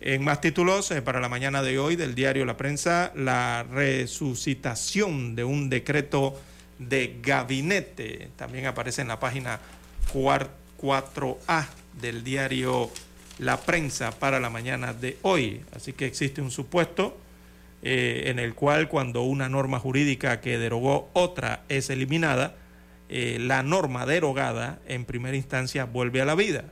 [0.00, 5.36] en más títulos eh, para la mañana de hoy del diario La Prensa, la resucitación
[5.36, 6.40] de un decreto
[6.78, 8.30] de gabinete.
[8.36, 9.60] También aparece en la página
[10.12, 11.66] 4A
[12.00, 12.90] del diario
[13.38, 15.60] La Prensa para la mañana de hoy.
[15.76, 17.18] Así que existe un supuesto
[17.82, 22.54] eh, en el cual cuando una norma jurídica que derogó otra es eliminada,
[23.10, 26.64] eh, la norma derogada en primera instancia vuelve a la vida.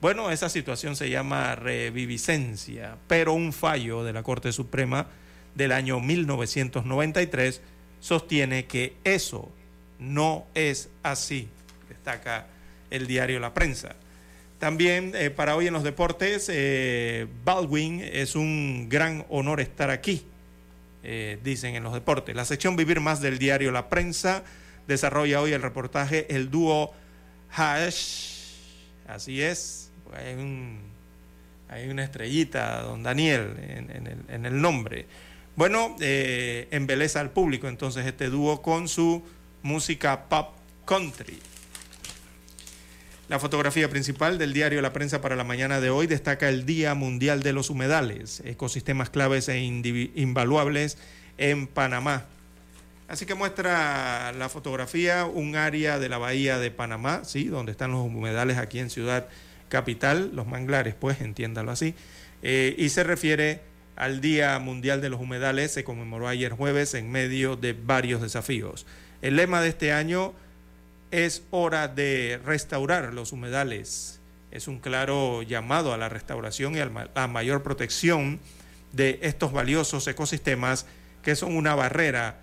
[0.00, 5.06] Bueno, esa situación se llama reviviscencia, pero un fallo de la Corte Suprema
[5.54, 7.62] del año 1993
[8.00, 9.50] sostiene que eso
[9.98, 11.48] no es así,
[11.88, 12.46] destaca
[12.90, 13.96] el diario La Prensa.
[14.58, 20.24] También eh, para hoy en los deportes, eh, Baldwin es un gran honor estar aquí,
[21.02, 22.34] eh, dicen en los deportes.
[22.34, 24.44] La sección Vivir Más del diario La Prensa
[24.86, 26.92] desarrolla hoy el reportaje El dúo
[27.50, 28.30] Hash,
[29.06, 30.78] así es, hay, un,
[31.68, 35.06] hay una estrellita, don Daniel, en, el, en el nombre.
[35.56, 39.22] Bueno, eh, embeleza al público entonces este dúo con su
[39.62, 40.50] música pop
[40.84, 41.38] country.
[43.28, 46.94] La fotografía principal del diario La Prensa para la mañana de hoy destaca el Día
[46.94, 50.98] Mundial de los Humedales, ecosistemas claves e invaluables
[51.38, 52.26] en Panamá.
[53.08, 57.44] Así que muestra la fotografía un área de la bahía de Panamá, ¿sí?
[57.44, 59.26] donde están los humedales aquí en Ciudad
[59.68, 61.94] Capital, los manglares, pues entiéndalo así,
[62.42, 63.60] eh, y se refiere
[63.96, 68.86] al Día Mundial de los Humedales se conmemoró ayer jueves en medio de varios desafíos.
[69.22, 70.34] El lema de este año
[71.10, 74.20] es hora de restaurar los humedales.
[74.50, 78.38] Es un claro llamado a la restauración y a la mayor protección
[78.92, 80.86] de estos valiosos ecosistemas
[81.22, 82.40] que son una barrera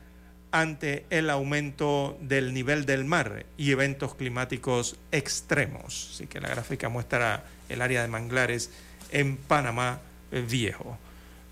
[0.53, 6.11] ante el aumento del nivel del mar y eventos climáticos extremos.
[6.13, 8.69] Así que la gráfica muestra el área de manglares
[9.11, 9.99] en Panamá
[10.47, 10.97] Viejo.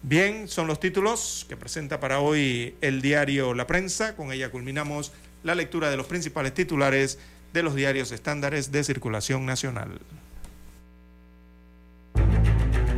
[0.03, 4.15] Bien, son los títulos que presenta para hoy el diario La Prensa.
[4.15, 5.11] Con ella culminamos
[5.44, 7.18] la lectura de los principales titulares
[7.53, 9.99] de los diarios estándares de circulación nacional.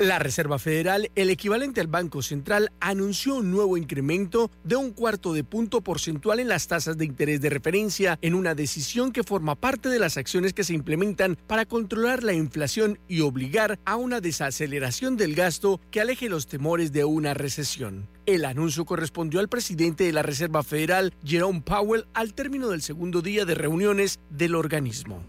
[0.00, 5.34] La Reserva Federal, el equivalente al Banco Central, anunció un nuevo incremento de un cuarto
[5.34, 9.56] de punto porcentual en las tasas de interés de referencia en una decisión que forma
[9.56, 14.22] parte de las acciones que se implementan para controlar la inflación y obligar a una
[14.22, 18.08] desaceleración del gasto que aleje los temores de una recesión.
[18.24, 23.20] El anuncio correspondió al presidente de la Reserva Federal, Jerome Powell, al término del segundo
[23.20, 25.22] día de reuniones del organismo.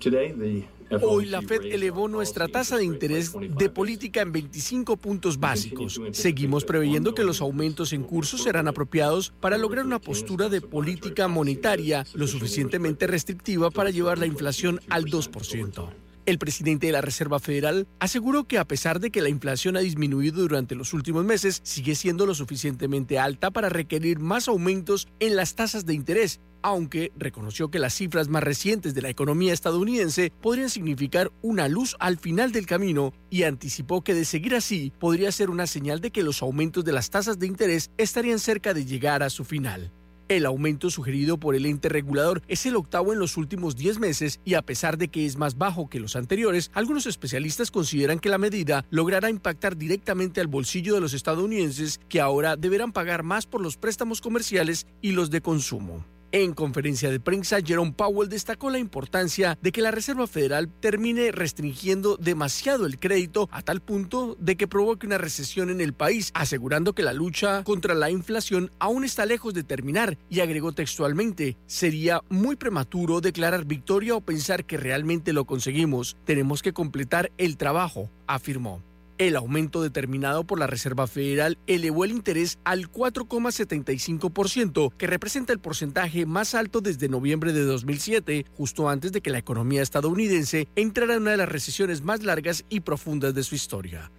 [1.02, 6.02] Hoy la Fed elevó nuestra tasa de interés de política en 25 puntos básicos.
[6.12, 11.28] Seguimos preveyendo que los aumentos en curso serán apropiados para lograr una postura de política
[11.28, 15.90] monetaria lo suficientemente restrictiva para llevar la inflación al 2%.
[16.28, 19.80] El presidente de la Reserva Federal aseguró que a pesar de que la inflación ha
[19.80, 25.36] disminuido durante los últimos meses, sigue siendo lo suficientemente alta para requerir más aumentos en
[25.36, 30.32] las tasas de interés, aunque reconoció que las cifras más recientes de la economía estadounidense
[30.42, 35.32] podrían significar una luz al final del camino y anticipó que de seguir así podría
[35.32, 38.86] ser una señal de que los aumentos de las tasas de interés estarían cerca de
[38.86, 39.92] llegar a su final.
[40.32, 44.40] El aumento sugerido por el ente regulador es el octavo en los últimos 10 meses
[44.46, 48.30] y a pesar de que es más bajo que los anteriores, algunos especialistas consideran que
[48.30, 53.46] la medida logrará impactar directamente al bolsillo de los estadounidenses que ahora deberán pagar más
[53.46, 56.06] por los préstamos comerciales y los de consumo.
[56.34, 61.34] En conferencia de prensa, Jerome Powell destacó la importancia de que la Reserva Federal termine
[61.34, 66.32] restringiendo demasiado el crédito a tal punto de que provoque una recesión en el país,
[66.34, 71.58] asegurando que la lucha contra la inflación aún está lejos de terminar y agregó textualmente,
[71.66, 76.16] sería muy prematuro declarar victoria o pensar que realmente lo conseguimos.
[76.24, 78.82] Tenemos que completar el trabajo, afirmó.
[79.22, 85.60] El aumento determinado por la Reserva Federal elevó el interés al 4,75%, que representa el
[85.60, 91.14] porcentaje más alto desde noviembre de 2007, justo antes de que la economía estadounidense entrara
[91.14, 94.10] en una de las recesiones más largas y profundas de su historia.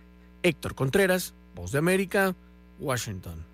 [0.44, 2.36] Héctor Contreras, Voz de América,
[2.78, 3.51] Washington.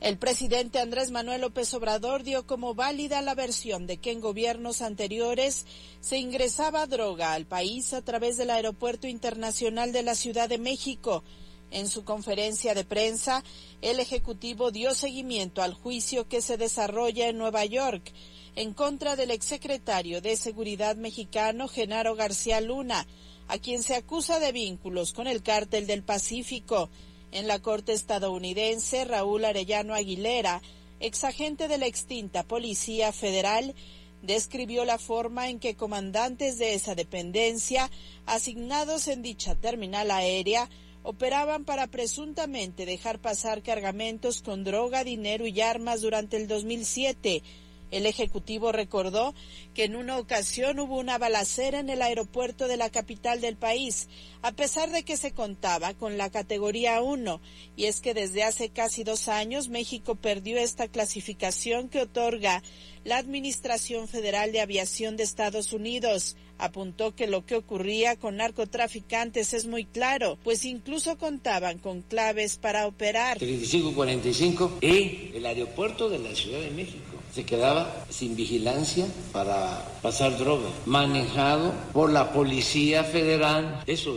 [0.00, 4.80] El presidente Andrés Manuel López Obrador dio como válida la versión de que en gobiernos
[4.80, 5.66] anteriores
[6.00, 11.22] se ingresaba droga al país a través del Aeropuerto Internacional de la Ciudad de México.
[11.70, 13.44] En su conferencia de prensa,
[13.82, 18.10] el Ejecutivo dio seguimiento al juicio que se desarrolla en Nueva York
[18.56, 23.06] en contra del exsecretario de Seguridad mexicano Genaro García Luna,
[23.48, 26.88] a quien se acusa de vínculos con el cártel del Pacífico.
[27.32, 30.62] En la corte estadounidense, Raúl Arellano Aguilera,
[30.98, 33.74] exagente de la extinta Policía Federal,
[34.22, 37.90] describió la forma en que comandantes de esa dependencia,
[38.26, 40.68] asignados en dicha terminal aérea,
[41.02, 47.42] operaban para presuntamente dejar pasar cargamentos con droga, dinero y armas durante el 2007
[47.90, 49.34] el Ejecutivo recordó
[49.74, 54.08] que en una ocasión hubo una balacera en el aeropuerto de la capital del país,
[54.42, 57.40] a pesar de que se contaba con la categoría 1,
[57.76, 62.62] y es que desde hace casi dos años México perdió esta clasificación que otorga
[63.04, 66.36] la Administración Federal de Aviación de Estados Unidos.
[66.58, 72.58] Apuntó que lo que ocurría con narcotraficantes es muy claro, pues incluso contaban con claves
[72.58, 73.38] para operar.
[73.38, 80.36] 3545 en el aeropuerto de la Ciudad de México se quedaba sin vigilancia para pasar
[80.38, 83.82] droga, manejado por la Policía Federal.
[83.86, 84.14] Eso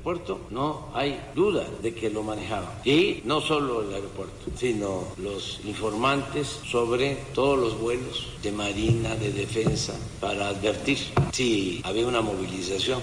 [0.00, 2.70] aeropuerto, no hay duda de que lo manejaban.
[2.84, 9.32] Y no solo el aeropuerto, sino los informantes sobre todos los vuelos de marina, de
[9.32, 10.98] defensa, para advertir
[11.32, 13.00] si había una movilización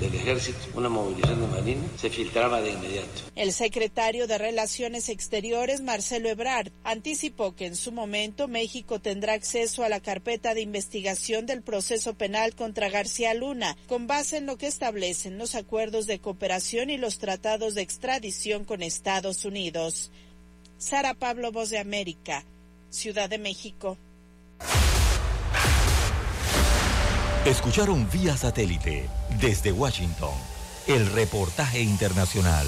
[0.00, 3.22] del ejército, una movilización de marina, se filtraba de inmediato.
[3.36, 9.84] El secretario de Relaciones Exteriores, Marcelo Ebrard, anticipó que en su momento México tendrá acceso
[9.84, 14.56] a la carpeta de investigación del proceso penal contra García Luna, con base en lo
[14.56, 16.33] que establecen los acuerdos de cooperación
[16.90, 20.10] y los tratados de extradición con Estados Unidos.
[20.78, 22.44] Sara Pablo, Voz de América,
[22.90, 23.98] Ciudad de México.
[27.44, 29.08] Escucharon vía satélite
[29.40, 30.32] desde Washington
[30.86, 32.66] el reportaje internacional.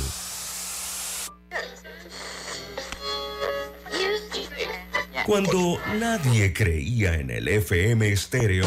[5.27, 8.67] Cuando nadie creía en el FM estéreo.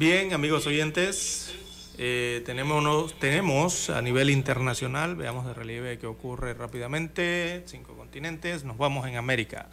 [0.00, 1.54] Bien, amigos oyentes,
[1.98, 9.06] eh, tenemos, a nivel internacional, veamos de relieve qué ocurre rápidamente, cinco continentes, nos vamos
[9.06, 9.68] en América.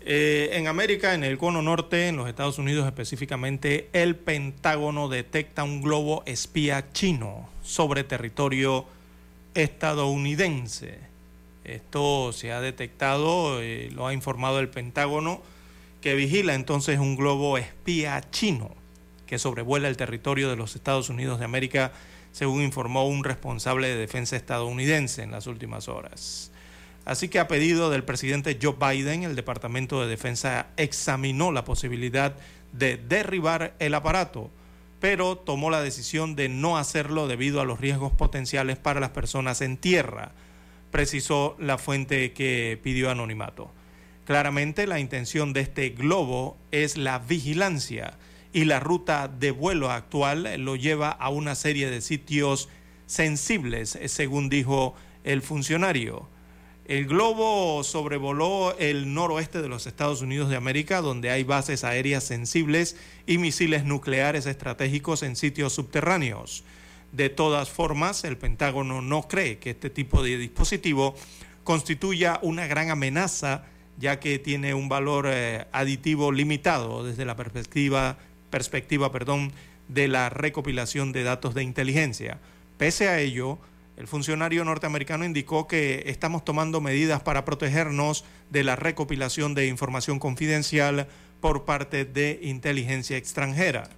[0.00, 5.62] Eh, en América, en el cono norte, en los Estados Unidos específicamente, el Pentágono detecta
[5.62, 8.86] un globo espía chino sobre territorio
[9.52, 11.00] estadounidense.
[11.64, 15.42] Esto se ha detectado, eh, lo ha informado el Pentágono,
[16.00, 18.82] que vigila entonces un globo espía chino
[19.26, 21.92] que sobrevuela el territorio de los Estados Unidos de América,
[22.32, 26.50] según informó un responsable de defensa estadounidense en las últimas horas.
[27.04, 32.34] Así que a pedido del presidente Joe Biden, el Departamento de Defensa examinó la posibilidad
[32.72, 34.50] de derribar el aparato,
[35.00, 39.60] pero tomó la decisión de no hacerlo debido a los riesgos potenciales para las personas
[39.60, 40.32] en tierra,
[40.90, 43.70] precisó la fuente que pidió anonimato.
[44.24, 48.14] Claramente la intención de este globo es la vigilancia
[48.54, 52.68] y la ruta de vuelo actual lo lleva a una serie de sitios
[53.04, 54.94] sensibles, según dijo
[55.24, 56.28] el funcionario.
[56.86, 62.22] El globo sobrevoló el noroeste de los Estados Unidos de América, donde hay bases aéreas
[62.22, 66.62] sensibles y misiles nucleares estratégicos en sitios subterráneos.
[67.10, 71.16] De todas formas, el Pentágono no cree que este tipo de dispositivo
[71.64, 73.64] constituya una gran amenaza,
[73.98, 78.16] ya que tiene un valor eh, aditivo limitado desde la perspectiva
[78.54, 79.50] perspectiva perdón,
[79.88, 82.38] de la recopilación de datos de inteligencia.
[82.78, 83.58] Pese a ello,
[83.96, 90.20] el funcionario norteamericano indicó que estamos tomando medidas para protegernos de la recopilación de información
[90.20, 91.08] confidencial
[91.40, 93.90] por parte de inteligencia extranjera.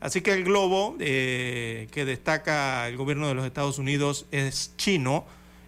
[0.00, 5.24] Así que el globo eh, que destaca el gobierno de los Estados Unidos es chino,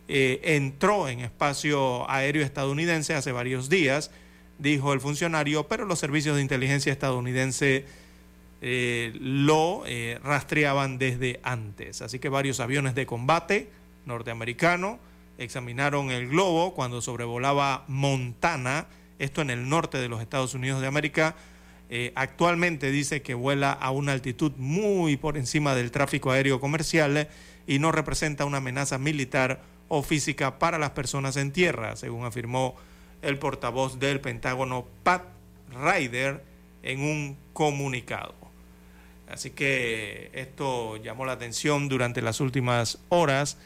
[0.08, 4.10] eh, entró en espacio aéreo estadounidense hace varios días,
[4.58, 7.84] dijo el funcionario, pero los servicios de inteligencia estadounidense
[8.62, 12.02] eh, lo eh, rastreaban desde antes.
[12.02, 13.70] Así que varios aviones de combate
[14.06, 14.98] norteamericanos
[15.38, 18.86] examinaron el globo cuando sobrevolaba Montana,
[19.18, 21.34] esto en el norte de los Estados Unidos de América.
[21.88, 27.28] Eh, actualmente dice que vuela a una altitud muy por encima del tráfico aéreo comercial
[27.66, 32.74] y no representa una amenaza militar o física para las personas en tierra, según afirmó
[33.22, 35.22] el portavoz del Pentágono, Pat
[35.72, 36.42] Ryder,
[36.82, 38.45] en un comunicado.
[39.28, 43.58] Así que esto llamó la atención durante las últimas horas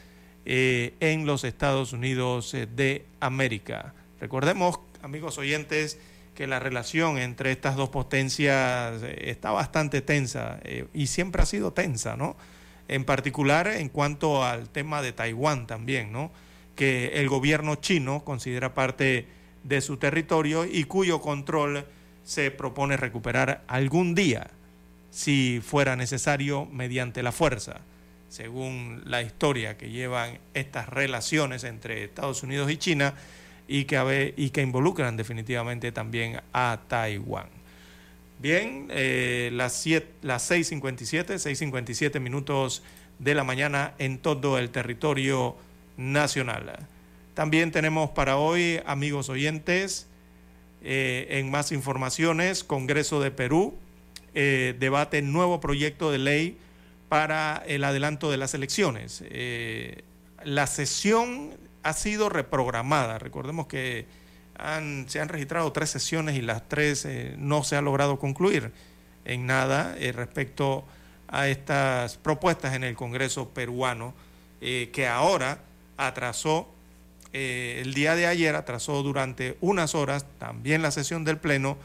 [0.45, 3.93] eh, en los Estados Unidos eh, de América.
[4.19, 5.99] Recordemos, amigos oyentes,
[6.33, 10.59] que la relación entre estas dos potencias eh, está bastante tensa
[10.93, 12.35] y siempre ha sido tensa, ¿no?
[12.87, 16.31] En particular en cuanto al tema de Taiwán también, ¿no?
[16.75, 19.27] Que el gobierno chino considera parte
[19.63, 21.85] de su territorio y cuyo control
[22.23, 24.49] se propone recuperar algún día
[25.11, 27.81] si fuera necesario mediante la fuerza,
[28.29, 33.13] según la historia que llevan estas relaciones entre Estados Unidos y China
[33.67, 37.47] y que, y que involucran definitivamente también a Taiwán.
[38.39, 39.85] Bien, eh, las,
[40.21, 42.81] las 6.57, 6.57 minutos
[43.19, 45.55] de la mañana en todo el territorio
[45.97, 46.87] nacional.
[47.35, 50.07] También tenemos para hoy, amigos oyentes,
[50.83, 53.75] eh, en más informaciones, Congreso de Perú
[54.33, 56.57] eh, debate nuevo proyecto de ley
[57.09, 59.23] para el adelanto de las elecciones.
[59.27, 60.03] Eh,
[60.45, 61.51] la sesión
[61.83, 63.19] ha sido reprogramada.
[63.19, 64.05] Recordemos que
[65.07, 68.71] se han registrado tres sesiones y las tres eh, no se ha logrado concluir
[69.25, 70.85] en nada respecto
[71.27, 74.13] a estas propuestas en el Congreso peruano,
[74.59, 75.59] que ahora
[75.97, 76.67] atrasó,
[77.33, 81.77] el día de ayer atrasó durante unas horas también la sesión del Pleno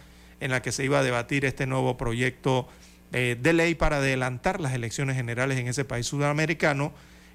[0.47, 2.69] en la que se iba a debatir este nuevo proyecto
[3.13, 6.93] eh, de ley para adelantar las elecciones generales en ese país sudamericano,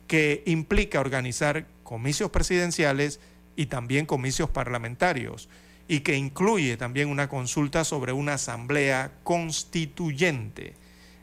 [0.08, 3.20] que implica organizar comicios presidenciales
[3.56, 5.50] y también comicios parlamentarios,
[5.88, 10.74] y que incluye también una consulta sobre una asamblea constituyente.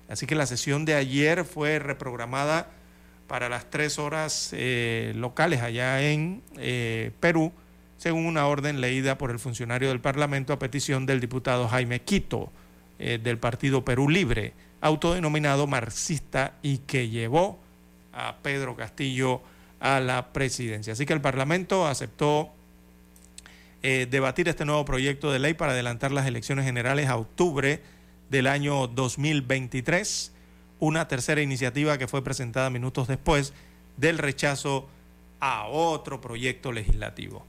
[0.09, 2.71] Así que la sesión de ayer fue reprogramada
[3.27, 7.53] para las tres horas eh, locales allá en eh, Perú,
[7.99, 12.51] según una orden leída por el funcionario del Parlamento a petición del diputado Jaime Quito
[12.99, 17.59] eh, del Partido Perú Libre, autodenominado marxista y que llevó
[18.13, 19.43] a Pedro Castillo
[19.81, 20.95] a la presidencia.
[20.95, 22.51] Así que el Parlamento aceptó
[23.81, 27.81] debatir este nuevo proyecto de ley para adelantar las elecciones generales a octubre
[28.29, 30.33] del año 2023
[30.81, 33.53] una tercera iniciativa que fue presentada minutos después
[33.97, 34.89] del rechazo
[35.41, 37.45] a otro proyecto legislativo.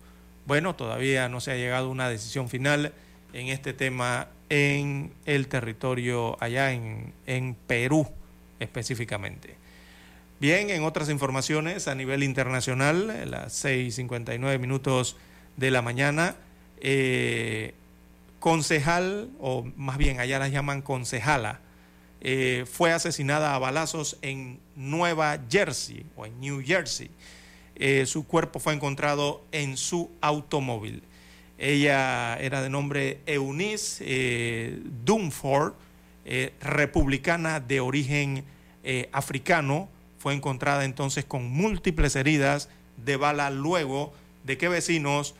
[0.50, 2.92] Bueno, todavía no se ha llegado a una decisión final
[3.34, 8.08] en este tema en el territorio allá en, en Perú
[8.60, 9.58] específicamente.
[10.40, 15.18] Bien, en otras informaciones a nivel internacional, a las 6.59 minutos
[15.56, 16.36] de la mañana,
[16.82, 17.76] eh,
[18.40, 21.60] concejal, o más bien allá las llaman concejala,
[22.22, 27.12] eh, fue asesinada a balazos en Nueva Jersey o en New Jersey.
[27.80, 31.02] Eh, su cuerpo fue encontrado en su automóvil.
[31.58, 35.74] Ella era de nombre Eunice eh, Dunford,
[36.62, 38.44] republicana de origen
[39.12, 39.90] africano.
[40.20, 45.34] Fue encontrada entonces con múltiples heridas de bala luego de que vecinos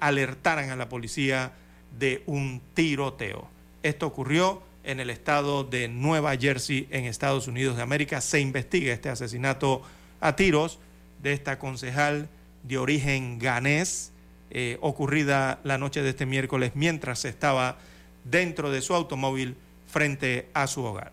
[0.00, 1.52] alertaran a la policía
[1.96, 3.48] de un tiroteo.
[3.84, 8.20] Esto ocurrió en el estado de Nueva Jersey, en Estados Unidos de América.
[8.20, 9.82] Se investiga este asesinato
[10.20, 10.78] a tiros
[11.22, 12.28] de esta concejal
[12.62, 14.12] de origen ganés,
[14.50, 17.78] eh, ocurrida la noche de este miércoles mientras estaba
[18.24, 21.12] dentro de su automóvil frente a su hogar.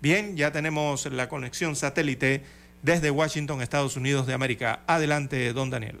[0.00, 2.42] Bien, ya tenemos la conexión satélite
[2.82, 4.80] desde Washington, Estados Unidos de América.
[4.86, 6.00] Adelante, don Daniel.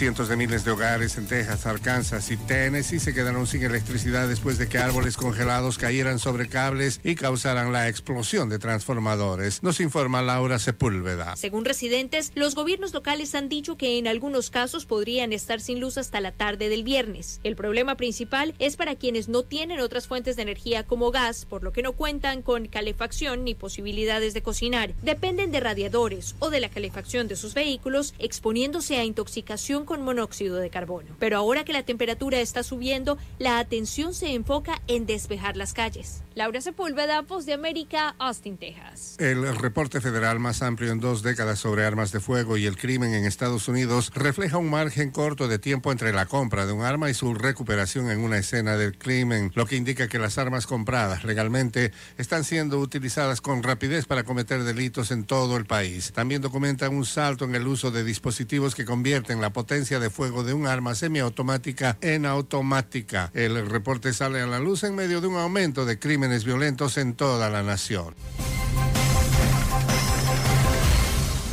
[0.00, 4.56] Cientos de miles de hogares en Texas, Arkansas y Tennessee se quedaron sin electricidad después
[4.56, 9.62] de que árboles congelados cayeran sobre cables y causaran la explosión de transformadores.
[9.62, 11.36] Nos informa Laura Sepúlveda.
[11.36, 15.98] Según residentes, los gobiernos locales han dicho que en algunos casos podrían estar sin luz
[15.98, 17.38] hasta la tarde del viernes.
[17.44, 21.62] El problema principal es para quienes no tienen otras fuentes de energía como gas, por
[21.62, 24.94] lo que no cuentan con calefacción ni posibilidades de cocinar.
[25.02, 30.58] Dependen de radiadores o de la calefacción de sus vehículos, exponiéndose a intoxicación con monóxido
[30.58, 31.16] de carbono.
[31.18, 36.22] Pero ahora que la temperatura está subiendo, la atención se enfoca en despejar las calles.
[36.36, 39.16] Laura Sepúlveda, Voz de América, Austin, Texas.
[39.18, 43.14] El reporte federal más amplio en dos décadas sobre armas de fuego y el crimen
[43.14, 47.10] en Estados Unidos refleja un margen corto de tiempo entre la compra de un arma
[47.10, 51.24] y su recuperación en una escena del crimen, lo que indica que las armas compradas
[51.24, 56.12] legalmente están siendo utilizadas con rapidez para cometer delitos en todo el país.
[56.12, 60.44] También documenta un salto en el uso de dispositivos que convierten la potencia de fuego
[60.44, 63.30] de un arma semiautomática en automática.
[63.32, 67.14] El reporte sale a la luz en medio de un aumento de crímenes violentos en
[67.14, 68.14] toda la nación.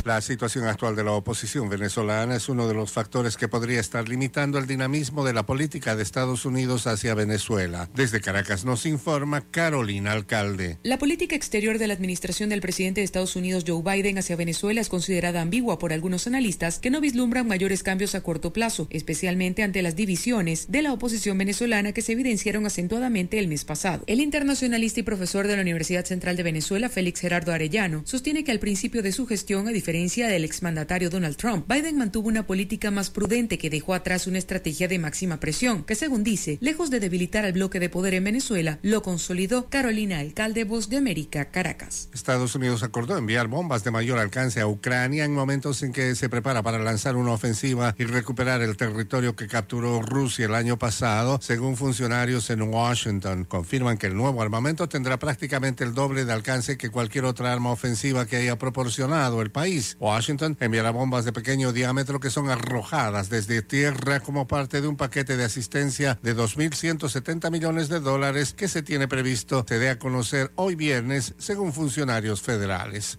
[0.08, 4.08] La situación actual de la oposición venezolana es uno de los factores que podría estar
[4.08, 7.90] limitando el dinamismo de la política de Estados Unidos hacia Venezuela.
[7.94, 10.78] Desde Caracas nos informa Carolina Alcalde.
[10.82, 14.80] La política exterior de la administración del presidente de Estados Unidos Joe Biden hacia Venezuela
[14.80, 19.62] es considerada ambigua por algunos analistas que no vislumbran mayores cambios a corto plazo, especialmente
[19.62, 24.04] ante las divisiones de la oposición venezolana que se evidenciaron acentuadamente el mes pasado.
[24.06, 28.52] El internacionalista y profesor de la Universidad Central de Venezuela, Félix Gerardo Arellano, sostiene que
[28.52, 32.92] al principio de su gestión, a diferencia del exmandatario Donald Trump, Biden mantuvo una política
[32.92, 37.00] más prudente que dejó atrás una estrategia de máxima presión, que según dice, lejos de
[37.00, 39.68] debilitar al bloque de poder en Venezuela, lo consolidó.
[39.68, 42.08] Carolina Alcalde, Voz de América, Caracas.
[42.14, 46.28] Estados Unidos acordó enviar bombas de mayor alcance a Ucrania en momentos en que se
[46.28, 51.40] prepara para lanzar una ofensiva y recuperar el territorio que capturó Rusia el año pasado,
[51.42, 53.44] según funcionarios en Washington.
[53.44, 57.72] Confirman que el nuevo armamento tendrá prácticamente el doble de alcance que cualquier otra arma
[57.72, 59.77] ofensiva que haya proporcionado el país.
[59.98, 64.96] Washington enviará bombas de pequeño diámetro que son arrojadas desde tierra como parte de un
[64.96, 69.98] paquete de asistencia de 2.170 millones de dólares que se tiene previsto se dé a
[69.98, 73.18] conocer hoy viernes, según funcionarios federales.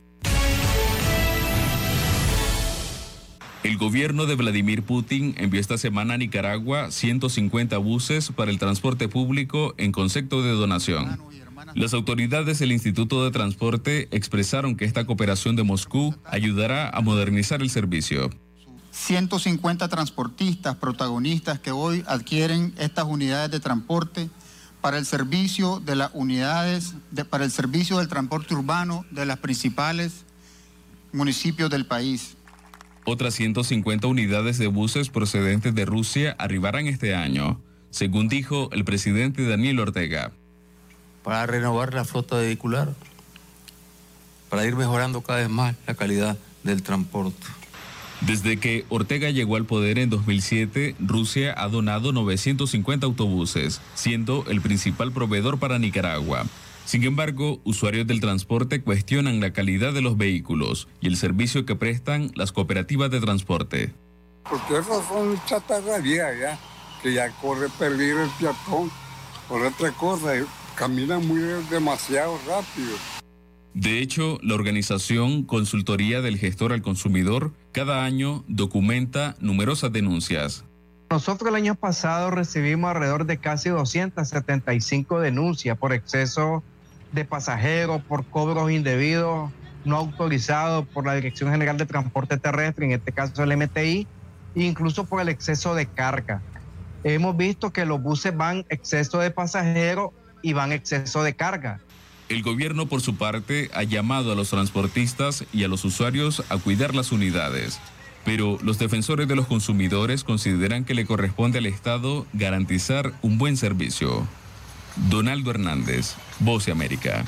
[3.61, 9.09] El gobierno de Vladimir Putin envió esta semana a Nicaragua 150 buses para el transporte
[9.09, 11.19] público en concepto de donación.
[11.75, 17.61] Las autoridades del Instituto de Transporte expresaron que esta cooperación de Moscú ayudará a modernizar
[17.61, 18.29] el servicio.
[18.91, 24.29] 150 transportistas protagonistas que hoy adquieren estas unidades de transporte
[24.81, 29.37] para el servicio de las unidades, de, para el servicio del transporte urbano de las
[29.37, 30.25] principales
[31.11, 32.37] municipios del país.
[33.05, 39.47] Otras 150 unidades de buses procedentes de Rusia arribarán este año, según dijo el presidente
[39.47, 40.31] Daniel Ortega.
[41.29, 42.91] Para renovar la flota vehicular,
[44.49, 47.45] para ir mejorando cada vez más la calidad del transporte.
[48.21, 54.59] Desde que Ortega llegó al poder en 2007, Rusia ha donado 950 autobuses, siendo el
[54.61, 56.47] principal proveedor para Nicaragua.
[56.85, 61.75] Sin embargo, usuarios del transporte cuestionan la calidad de los vehículos y el servicio que
[61.75, 63.93] prestan las cooperativas de transporte.
[64.49, 66.59] Porque esas son chatarra vieja ya,
[67.03, 68.89] que ya corre peligro el peatón.
[69.47, 70.33] Por otra cosa,
[70.79, 72.95] caminan muy demasiado rápido.
[73.73, 80.63] De hecho, la organización Consultoría del Gestor al Consumidor cada año documenta numerosas denuncias.
[81.09, 86.63] Nosotros el año pasado recibimos alrededor de casi 275 denuncias por exceso
[87.11, 89.51] de pasajeros, por cobros indebidos,
[89.83, 94.07] no autorizados por la Dirección General de Transporte Terrestre, en este caso el MTI,
[94.55, 96.41] e incluso por el exceso de carga.
[97.03, 100.11] Hemos visto que los buses van exceso de pasajeros
[100.41, 101.79] y van exceso de carga.
[102.29, 106.57] El gobierno, por su parte, ha llamado a los transportistas y a los usuarios a
[106.57, 107.79] cuidar las unidades.
[108.23, 113.57] Pero los defensores de los consumidores consideran que le corresponde al Estado garantizar un buen
[113.57, 114.27] servicio.
[115.09, 117.25] Donaldo Hernández, Voz de América.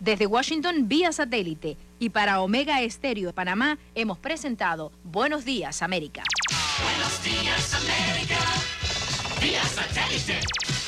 [0.00, 1.76] Desde Washington, vía satélite.
[1.98, 6.22] Y para Omega Estéreo de Panamá, hemos presentado Buenos Días, América.
[6.82, 8.38] Buenos días, América.
[9.40, 10.40] Vía satélite.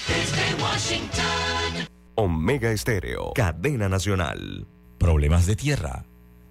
[0.08, 1.88] Desde Washington.
[2.14, 4.68] Omega Estéreo, cadena nacional.
[4.98, 6.04] Problemas de tierra,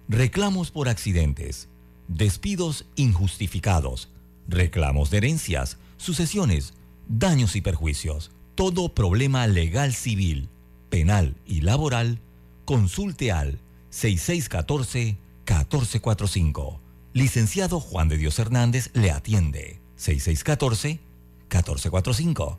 [0.08, 1.68] reclamos por accidentes,
[2.06, 4.10] despidos injustificados,
[4.46, 6.74] reclamos de herencias, sucesiones,
[7.08, 8.30] daños y perjuicios.
[8.54, 10.50] Todo problema legal civil,
[10.90, 12.20] penal y laboral,
[12.64, 13.58] consulte al
[13.90, 16.78] 6614-1445.
[17.12, 19.80] Licenciado Juan de Dios Hernández le atiende.
[19.98, 22.58] 6614-1445.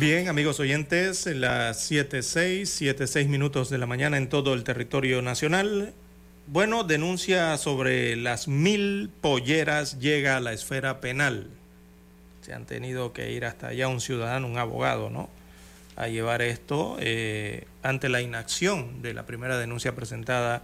[0.00, 5.92] Bien, amigos oyentes, las 7.6, 7.6 minutos de la mañana en todo el territorio nacional.
[6.46, 11.50] Bueno, denuncia sobre las mil polleras llega a la esfera penal.
[12.40, 15.28] Se han tenido que ir hasta allá un ciudadano, un abogado, ¿no?
[15.96, 20.62] A llevar esto eh, ante la inacción de la primera denuncia presentada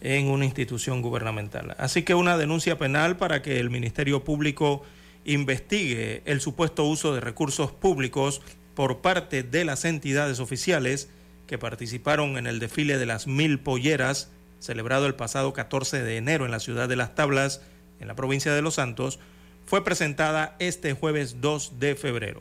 [0.00, 1.76] en una institución gubernamental.
[1.76, 4.82] Así que una denuncia penal para que el Ministerio Público
[5.26, 8.40] investigue el supuesto uso de recursos públicos
[8.74, 11.08] por parte de las entidades oficiales
[11.46, 14.30] que participaron en el desfile de las mil polleras
[14.62, 17.60] celebrado el pasado 14 de enero en la ciudad de Las Tablas,
[18.00, 19.18] en la provincia de Los Santos,
[19.66, 22.40] fue presentada este jueves 2 de febrero.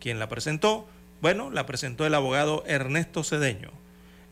[0.00, 0.86] ¿Quién la presentó?
[1.20, 3.70] Bueno, la presentó el abogado Ernesto Cedeño.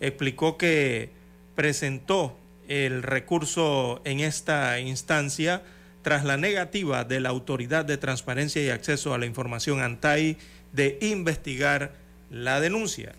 [0.00, 1.10] Explicó que
[1.56, 2.36] presentó
[2.68, 5.62] el recurso en esta instancia
[6.02, 10.36] tras la negativa de la Autoridad de Transparencia y Acceso a la Información ANTAI
[10.74, 11.94] de investigar
[12.30, 13.14] la denuncia.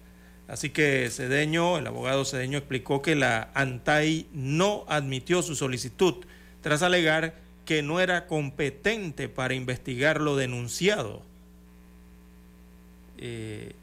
[0.47, 6.25] Así que Cedeño, el abogado Cedeño explicó que la ANTAI no admitió su solicitud
[6.61, 11.23] tras alegar que no era competente para investigar lo denunciado.
[13.17, 13.73] Eh,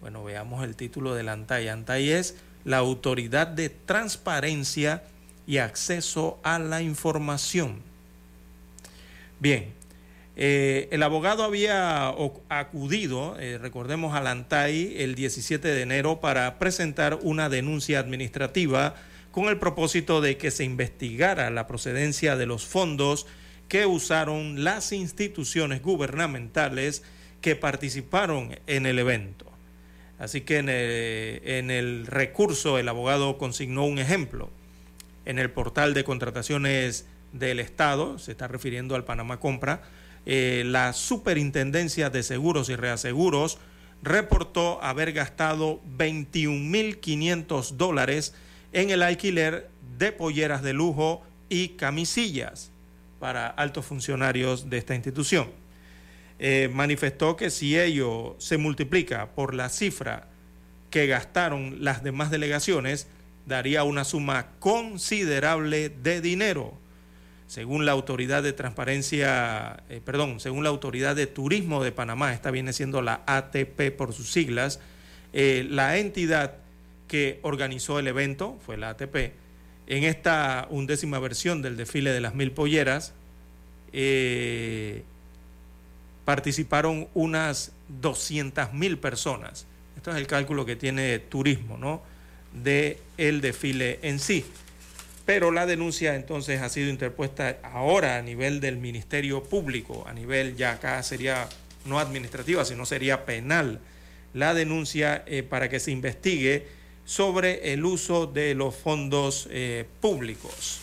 [0.00, 1.68] bueno, veamos el título de la ANTAI.
[1.68, 5.04] ANTAI es la Autoridad de Transparencia
[5.46, 7.80] y Acceso a la Información.
[9.38, 9.72] Bien,
[10.36, 12.14] eh, el abogado había
[12.50, 18.94] acudido, eh, recordemos, a la ANTAI el 17 de enero para presentar una denuncia administrativa
[19.32, 23.26] con el propósito de que se investigara la procedencia de los fondos
[23.68, 27.02] que usaron las instituciones gubernamentales
[27.40, 29.46] que participaron en el evento.
[30.18, 34.50] Así que en el, recurso el abogado consignó un ejemplo.
[35.24, 39.82] En el portal de contrataciones del Estado, se está refiriendo al Panamá Compra,
[40.26, 43.58] eh, la Superintendencia de Seguros y Reaseguros
[44.02, 48.34] reportó haber gastado 21.500 dólares
[48.72, 52.70] en el alquiler de polleras de lujo y camisillas
[53.20, 55.48] para altos funcionarios de esta institución.
[56.38, 60.28] Eh, manifestó que si ello se multiplica por la cifra
[60.90, 63.08] que gastaron las demás delegaciones,
[63.46, 66.74] daría una suma considerable de dinero.
[67.46, 72.50] Según la autoridad de transparencia, eh, perdón, según la autoridad de turismo de Panamá, esta
[72.50, 74.80] viene siendo la ATP por sus siglas,
[75.32, 76.54] eh, la entidad
[77.06, 79.32] que organizó el evento, fue la ATP,
[79.86, 83.14] en esta undécima versión del desfile de las mil polleras,
[83.92, 85.04] eh,
[86.24, 89.66] participaron unas 200 mil personas.
[89.96, 92.02] Esto es el cálculo que tiene turismo, ¿no?
[92.52, 94.44] De el desfile en sí.
[95.26, 100.56] Pero la denuncia entonces ha sido interpuesta ahora a nivel del Ministerio Público, a nivel
[100.56, 101.48] ya acá sería
[101.84, 103.80] no administrativa, sino sería penal,
[104.34, 106.66] la denuncia eh, para que se investigue
[107.04, 110.80] sobre el uso de los fondos eh, públicos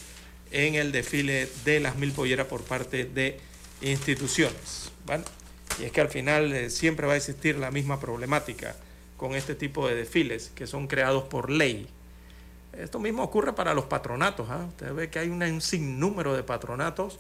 [0.52, 3.40] en el desfile de las mil polleras por parte de
[3.82, 4.92] instituciones.
[5.80, 8.76] Y es que al final eh, siempre va a existir la misma problemática
[9.18, 11.88] con este tipo de desfiles que son creados por ley.
[12.78, 14.50] Esto mismo ocurre para los patronatos.
[14.50, 14.66] ¿ah?
[14.68, 17.20] Usted ve que hay un sinnúmero de patronatos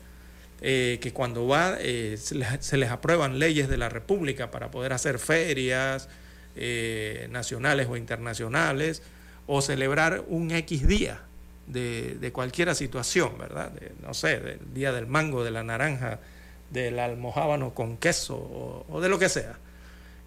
[0.61, 4.93] eh, que cuando va se les, se, les, aprueban leyes de la República para poder
[4.93, 6.07] hacer ferias,
[6.55, 9.01] eh, nacionales o internacionales,
[9.47, 11.21] o celebrar un X día
[11.67, 13.71] de, de cualquier situación, ¿verdad?
[14.01, 16.19] no sé, del día del mango, de la naranja,
[16.73, 19.57] del almohábano con queso o, de lo que sea.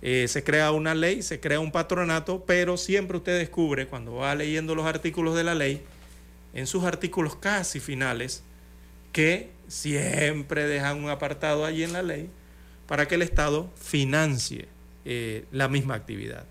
[0.03, 4.35] Eh, se crea una ley, se crea un patronato, pero siempre usted descubre cuando va
[4.35, 5.83] leyendo los artículos de la ley,
[6.55, 8.43] en sus artículos casi finales,
[9.13, 12.31] que siempre dejan un apartado allí en la ley
[12.87, 14.69] para que el Estado financie
[15.05, 16.45] eh, la misma actividad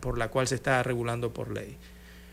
[0.00, 1.76] por la cual se está regulando por ley.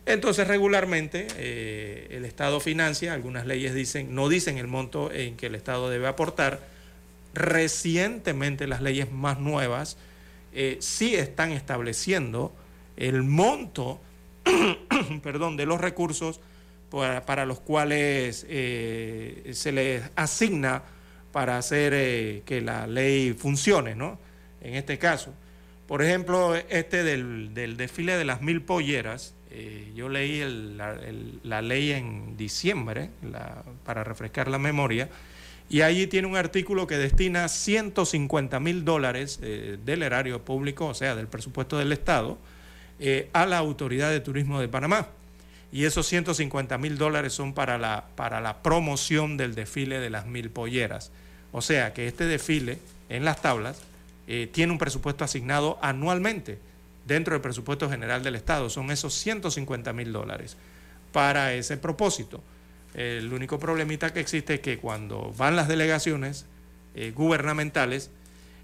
[0.05, 5.47] Entonces, regularmente eh, el Estado financia, algunas leyes dicen, no dicen el monto en que
[5.47, 6.61] el Estado debe aportar.
[7.33, 9.97] Recientemente las leyes más nuevas
[10.57, 12.53] eh, sí están estableciendo
[12.97, 14.01] el monto
[15.23, 16.41] perdón, de los recursos
[16.89, 20.83] para, para los cuales se les asigna
[21.31, 24.17] para hacer que la ley funcione, ¿no?
[24.61, 25.33] En este caso.
[25.87, 30.43] Por ejemplo, este del, desfile de las mil polleras, eh, yo leí
[30.75, 33.09] la, ley en diciembre
[33.85, 35.09] para refrescar la memoria,
[35.69, 40.93] y allí tiene un artículo que destina 150 mil dólares eh, del erario público, o
[40.93, 42.37] sea, del presupuesto del Estado,
[42.99, 45.07] eh, a la Autoridad de Turismo de Panamá.
[45.71, 50.25] Y esos 150 mil dólares son para la, para la promoción del desfile de las
[50.25, 51.11] mil polleras.
[51.51, 52.79] O sea que este desfile
[53.09, 53.81] en las tablas
[54.27, 56.59] eh, tiene un presupuesto asignado anualmente
[57.05, 58.69] dentro del presupuesto general del Estado.
[58.69, 60.55] Son esos 150 mil dólares
[61.11, 62.41] para ese propósito.
[62.97, 66.45] El único problemita que existe es que cuando van las delegaciones
[66.95, 68.11] eh, gubernamentales,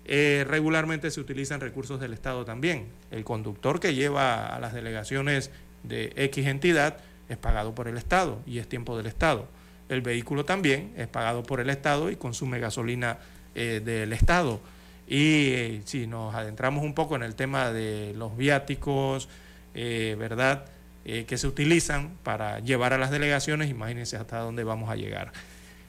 [0.03, 2.87] eh, regularmente se utilizan recursos del Estado también.
[3.11, 5.51] El conductor que lleva a las delegaciones
[5.83, 6.97] de X entidad
[7.29, 9.47] es pagado por el Estado y es tiempo del Estado.
[9.87, 13.19] El vehículo también es pagado por el Estado y consume gasolina
[13.53, 14.59] del Estado.
[15.07, 19.27] Y eh, si nos adentramos un poco en el tema de los viáticos,
[19.73, 20.65] eh, ¿verdad?
[21.05, 25.33] Eh, que se utilizan para llevar a las delegaciones, imagínense hasta dónde vamos a llegar.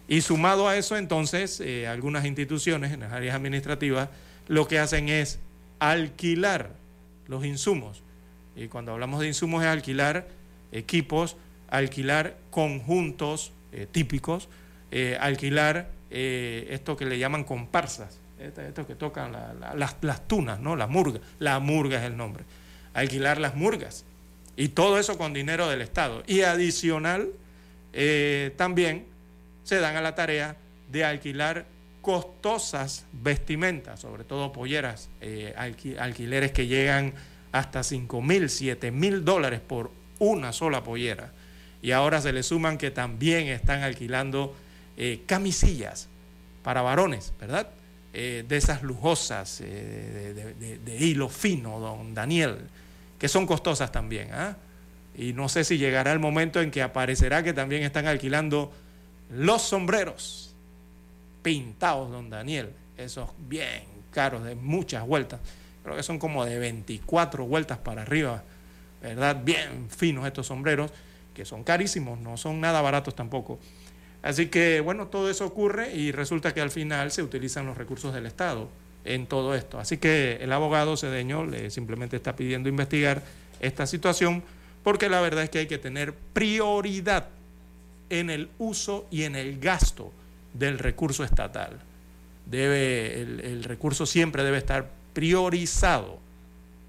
[0.08, 4.08] Y sumado a eso, entonces, algunas instituciones en las áreas administrativas
[4.48, 5.38] lo que hacen es
[5.78, 6.72] alquilar
[7.26, 8.02] los insumos.
[8.54, 10.28] Y cuando hablamos de insumos es alquilar
[10.72, 11.36] equipos
[11.74, 14.48] alquilar conjuntos eh, típicos,
[14.90, 20.76] eh, alquilar eh, esto que le llaman comparsas, esto, que tocan las, las, tunas, ¿no?
[20.76, 22.44] La murga, la murga es el nombre,
[22.92, 24.04] alquilar las murgas.
[24.56, 26.22] Y todo eso con dinero del Estado.
[26.26, 27.30] Y adicional,
[28.56, 29.06] también
[29.62, 30.56] se dan a la tarea
[30.90, 31.66] de alquilar
[32.02, 35.08] costosas vestimentas, sobre todo polleras,
[35.56, 37.14] alquileres que llegan
[37.52, 41.32] hasta 5 mil, 7 mil dólares por una sola pollera
[41.84, 44.56] y ahora se le suman que también están alquilando
[44.96, 46.08] eh, camisillas
[46.62, 47.68] para varones, ¿verdad?
[48.14, 52.56] Eh, de esas lujosas, eh, de, hilo fino, don Daniel,
[53.18, 54.30] que son costosas también.
[54.32, 54.56] ¿ah?
[55.16, 58.72] Y no sé si llegará el momento en que aparecerá que también están alquilando
[59.30, 60.54] los sombreros
[61.42, 65.40] pintados, don Daniel, esos bien caros, de muchas vueltas.
[65.82, 68.42] Creo que son como de 24 vueltas para arriba,
[69.02, 69.42] ¿verdad?
[69.44, 70.90] Bien finos estos sombreros
[71.34, 73.58] que son carísimos, no son nada baratos tampoco.
[74.22, 78.14] Así que, bueno, todo eso ocurre y resulta que al final se utilizan los recursos
[78.14, 78.70] del Estado
[79.04, 79.78] en todo esto.
[79.78, 83.22] Así que el abogado Cedeño le simplemente está pidiendo investigar
[83.60, 84.42] esta situación
[84.82, 87.28] porque la verdad es que hay que tener prioridad
[88.10, 90.12] en el uso y en el gasto
[90.52, 91.80] del recurso estatal.
[92.46, 96.18] Debe, el, recurso siempre debe estar priorizado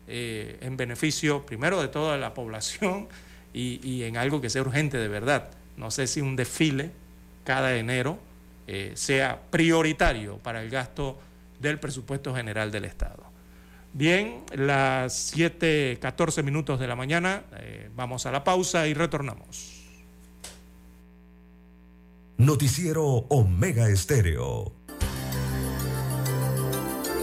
[0.07, 3.07] eh, en beneficio primero de toda la población
[3.53, 5.49] y, en algo que sea urgente de verdad.
[5.77, 6.91] No sé si un desfile
[7.45, 8.19] cada enero
[8.67, 11.17] eh, sea prioritario para el gasto
[11.59, 13.23] del presupuesto general del Estado.
[13.93, 19.83] Bien, las 7:14 minutos de la mañana, eh, vamos a la pausa y retornamos.
[22.37, 24.73] Noticiero Omega Estéreo.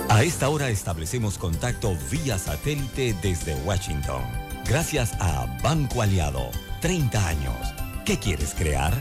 [0.08, 4.22] A esta hora establecemos contacto vía satélite desde Washington.
[4.66, 6.50] Gracias a Banco Aliado.
[6.80, 7.74] 30 años.
[8.06, 8.92] ¿Qué quieres crear?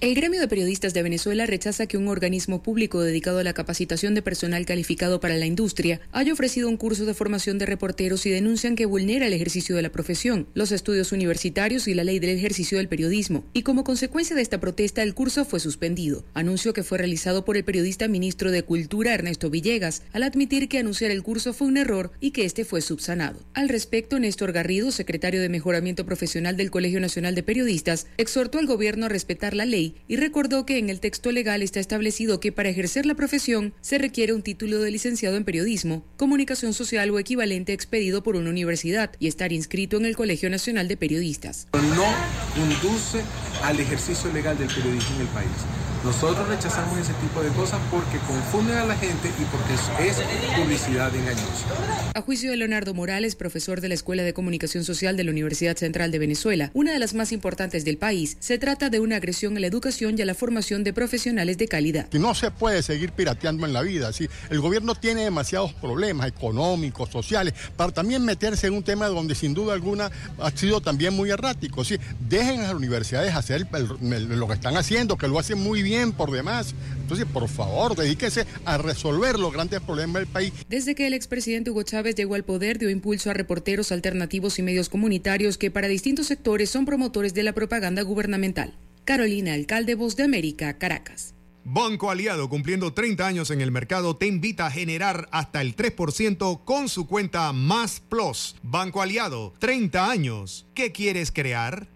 [0.00, 4.14] El gremio de periodistas de Venezuela rechaza que un organismo público dedicado a la capacitación
[4.14, 8.30] de personal calificado para la industria haya ofrecido un curso de formación de reporteros y
[8.30, 12.36] denuncian que vulnera el ejercicio de la profesión, los estudios universitarios y la ley del
[12.36, 13.44] ejercicio del periodismo.
[13.52, 16.24] Y como consecuencia de esta protesta, el curso fue suspendido.
[16.34, 20.80] Anuncio que fue realizado por el periodista ministro de Cultura Ernesto Villegas, al admitir que
[20.80, 23.38] anunciar el curso fue un error y que este fue subsanado.
[23.54, 28.66] Al respecto, Néstor Garrido, secretario de Mejoramiento Profesional del Colegio Nacional de Periodistas, exhortó al
[28.66, 32.52] gobierno a respetar la ley y recordó que en el texto legal está establecido que
[32.52, 37.18] para ejercer la profesión se requiere un título de licenciado en periodismo, comunicación social o
[37.18, 41.68] equivalente expedido por una universidad y estar inscrito en el Colegio Nacional de Periodistas.
[41.72, 42.06] No
[42.54, 43.20] conduce
[43.62, 45.93] al ejercicio legal del periodismo en el país.
[46.04, 49.72] Nosotros rechazamos ese tipo de cosas porque confunden a la gente y porque
[50.06, 50.16] es
[50.54, 52.12] publicidad engañosa.
[52.12, 55.78] A juicio de Leonardo Morales, profesor de la Escuela de Comunicación Social de la Universidad
[55.78, 59.56] Central de Venezuela, una de las más importantes del país, se trata de una agresión
[59.56, 62.06] a la educación y a la formación de profesionales de calidad.
[62.10, 64.12] Que no se puede seguir pirateando en la vida.
[64.12, 64.28] ¿sí?
[64.50, 69.54] El gobierno tiene demasiados problemas económicos, sociales, para también meterse en un tema donde sin
[69.54, 71.82] duda alguna ha sido también muy errático.
[71.82, 71.96] ¿sí?
[72.28, 73.66] Dejen a las universidades hacer
[74.02, 76.74] lo que están haciendo, que lo hacen muy bien por demás.
[77.00, 80.52] Entonces, por favor, dedíquese a resolver los grandes problemas del país.
[80.68, 84.62] Desde que el expresidente Hugo Chávez llegó al poder, dio impulso a reporteros alternativos y
[84.62, 88.74] medios comunitarios que para distintos sectores son promotores de la propaganda gubernamental.
[89.04, 91.34] Carolina Alcalde, Voz de América, Caracas.
[91.66, 96.64] Banco Aliado, cumpliendo 30 años en el mercado, te invita a generar hasta el 3%
[96.64, 98.56] con su cuenta Más Plus.
[98.62, 100.66] Banco Aliado, 30 años.
[100.74, 101.93] ¿Qué quieres crear?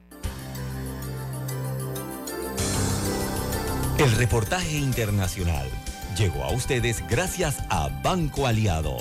[3.99, 5.69] El reportaje internacional
[6.17, 8.97] llegó a ustedes gracias a Banco Aliado.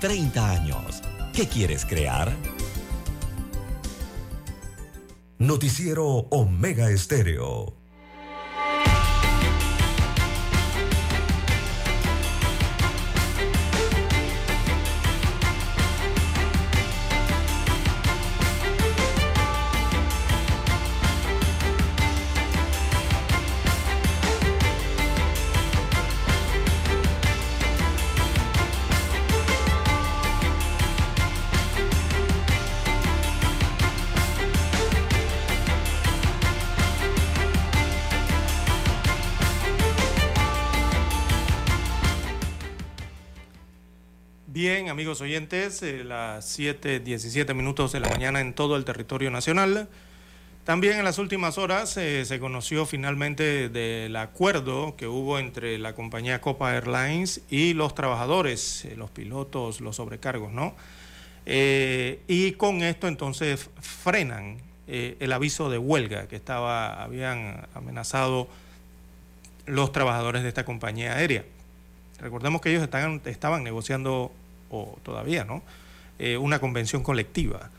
[0.00, 1.02] 30 años.
[1.32, 2.32] ¿Qué quieres crear?
[5.38, 7.74] Noticiero Omega Estéreo.
[44.56, 49.86] Bien, amigos oyentes, eh, las 7.17 minutos de la mañana en todo el territorio nacional.
[50.64, 55.94] También en las últimas horas eh, se conoció finalmente del acuerdo que hubo entre la
[55.94, 60.74] compañía Copa Airlines y los trabajadores, eh, los pilotos, los sobrecargos, ¿no?
[61.44, 64.56] Eh, y con esto entonces frenan
[64.86, 68.48] el aviso de huelga que estaba, habían amenazado
[69.66, 71.44] los trabajadores de esta compañía aérea.
[72.20, 74.32] Recordemos que ellos estaban, estaban negociando,
[75.02, 75.62] todavía, ¿no?
[76.18, 77.70] Eh, una convención colectiva.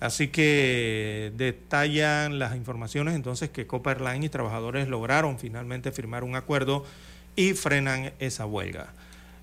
[0.00, 6.34] Así que detallan las informaciones entonces que Copa Airlines y trabajadores lograron finalmente firmar un
[6.34, 6.84] acuerdo
[7.36, 8.88] y frenan esa huelga.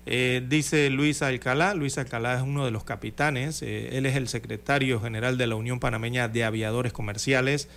[0.06, 4.28] Eh, dice Luis Alcalá, Luis Alcalá es uno de los capitanes, eh, él es el
[4.28, 7.68] secretario general de la Unión Panameña de Aviadores Comerciales,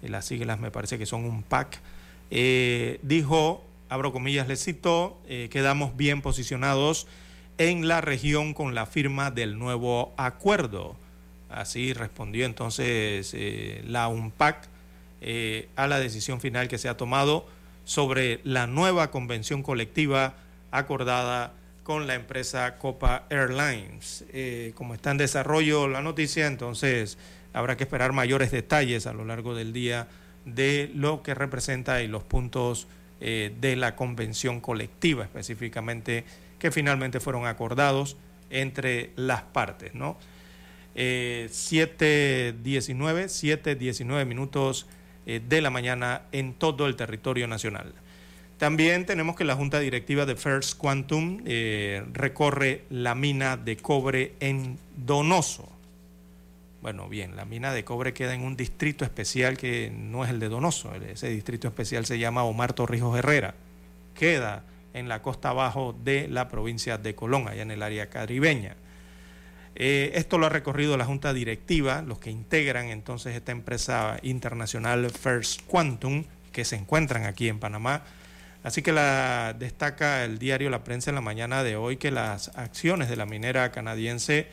[0.00, 1.80] las siglas me parece que son un PAC,
[3.02, 5.18] dijo, abro comillas, le cito,
[5.50, 7.08] quedamos bien posicionados
[7.58, 10.96] en la región con la firma del nuevo acuerdo.
[11.48, 14.68] Así respondió entonces eh, la UNPAC
[15.20, 17.46] eh, a la decisión final que se ha tomado
[17.84, 20.34] sobre la nueva convención colectiva
[20.70, 21.52] acordada
[21.84, 24.24] con la empresa Copa Airlines.
[24.32, 27.18] Eh, como está en desarrollo la noticia, entonces
[27.52, 30.08] habrá que esperar mayores detalles a lo largo del día
[30.44, 32.88] de lo que representa y los puntos
[33.20, 36.24] de la convención colectiva, específicamente
[36.64, 38.16] que finalmente fueron acordados
[38.48, 40.16] entre las partes, ¿no?
[40.94, 44.86] 7.19, 7.19 minutos
[45.26, 47.92] eh, de la mañana en todo el territorio nacional.
[48.56, 54.32] También tenemos que la Junta Directiva de First Quantum eh, recorre la mina de cobre
[54.40, 55.68] en Donoso.
[56.80, 60.40] Bueno, bien, la mina de cobre queda en un distrito especial que no es el
[60.40, 60.94] de Donoso.
[60.94, 63.54] Ese distrito especial se llama Omar Torrijos Herrera.
[64.14, 64.64] Queda
[64.94, 68.76] en la costa abajo de la provincia de Colón, allá en el área caribeña.
[69.74, 75.10] Eh, esto lo ha recorrido la Junta Directiva, los que integran entonces esta empresa internacional
[75.10, 78.04] First Quantum, que se encuentran aquí en Panamá.
[78.62, 82.48] Así que la, destaca el diario La Prensa en la mañana de hoy que las
[82.56, 84.46] acciones de la minera canadiense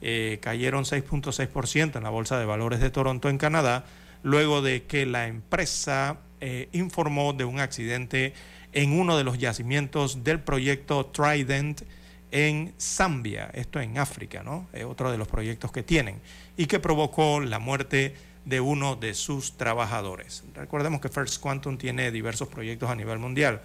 [0.00, 3.84] eh, cayeron 6.6% en la Bolsa de Valores de Toronto en Canadá,
[4.24, 8.34] luego de que la empresa eh, informó de un accidente
[8.72, 11.82] en uno de los yacimientos del proyecto Trident
[12.30, 14.66] en Zambia, esto en África, ¿no?
[14.72, 16.20] Es otro de los proyectos que tienen
[16.56, 18.14] y que provocó la muerte
[18.46, 20.42] de uno de sus trabajadores.
[20.54, 23.60] Recordemos que First Quantum tiene diversos proyectos a nivel mundial,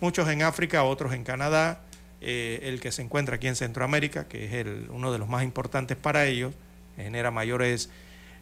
[0.00, 1.80] muchos en África, otros en Canadá,
[2.20, 5.96] eh, el que se encuentra aquí en Centroamérica, que es uno de los más importantes
[5.96, 6.54] para ellos,
[6.96, 7.90] genera mayores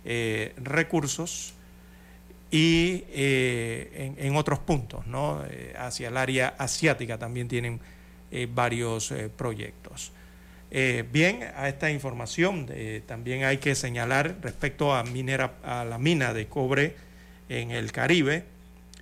[0.05, 1.55] eh, recursos
[2.53, 5.43] y eh, en, otros puntos, ¿no?
[5.49, 7.81] Eh, hacia el área asiática también tienen
[8.31, 10.13] eh, varios proyectos.
[11.11, 12.67] bien, a esta información
[13.07, 16.97] también hay que señalar respecto a, minera, a la mina de cobre
[17.49, 18.45] en el Caribe,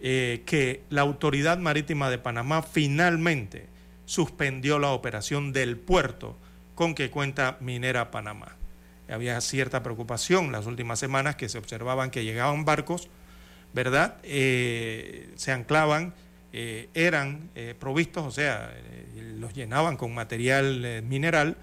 [0.01, 3.67] que la Autoridad Marítima de Panamá finalmente
[4.05, 6.37] suspendió la operación del puerto
[6.75, 8.57] con que cuenta Minera Panamá.
[9.09, 13.09] Había cierta preocupación las últimas semanas que se observaban que llegaban barcos
[13.73, 14.17] ¿verdad?
[14.23, 16.13] Eh, se anclaban,
[16.53, 18.73] eh, eran eh, provistos, o sea,
[19.39, 21.57] los llenaban con material mineral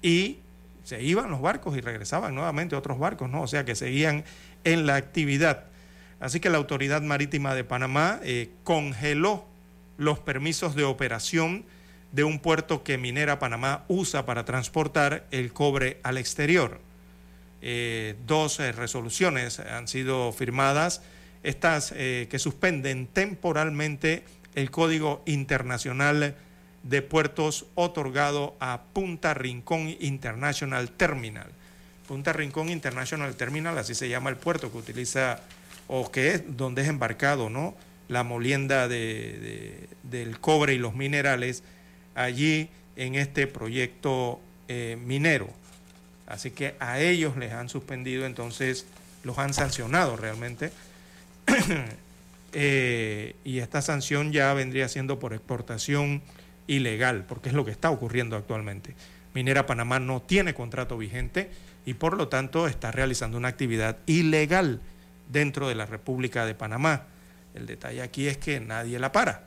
[0.00, 0.38] y
[0.84, 3.42] se iban los barcos y regresaban nuevamente otros barcos, ¿no?
[3.42, 4.24] O sea, que seguían
[4.64, 5.64] en la actividad.
[6.20, 8.20] Así que la Autoridad Marítima de Panamá
[8.62, 9.44] congeló
[9.96, 11.64] los permisos de operación
[12.12, 16.80] de un puerto que Minera Panamá usa para transportar el cobre al exterior.
[17.60, 21.02] Eh, dos eh, resoluciones han sido firmadas,
[21.42, 24.22] estas eh, que suspenden temporalmente
[24.54, 26.36] el Código Internacional
[26.84, 31.48] de Puertos otorgado a Punta Rincón International Terminal.
[32.06, 35.40] Punta Rincón International Terminal, así se llama el puerto que utiliza
[35.88, 37.74] o que es donde es embarcado ¿no?
[38.08, 41.62] la molienda de, del cobre y los minerales
[42.14, 45.57] allí en este proyecto minero.
[46.28, 48.86] Así que a ellos les han suspendido, entonces
[49.24, 50.70] los han sancionado realmente.
[52.54, 56.22] Eh, y esta sanción ya vendría siendo por exportación
[56.66, 58.94] ilegal, porque es lo que está ocurriendo actualmente.
[59.34, 61.50] Minera Panamá no tiene contrato vigente
[61.84, 64.80] y por lo tanto está realizando una actividad ilegal
[65.30, 67.04] dentro de la República de Panamá.
[67.54, 69.42] El detalle aquí es que nadie la para,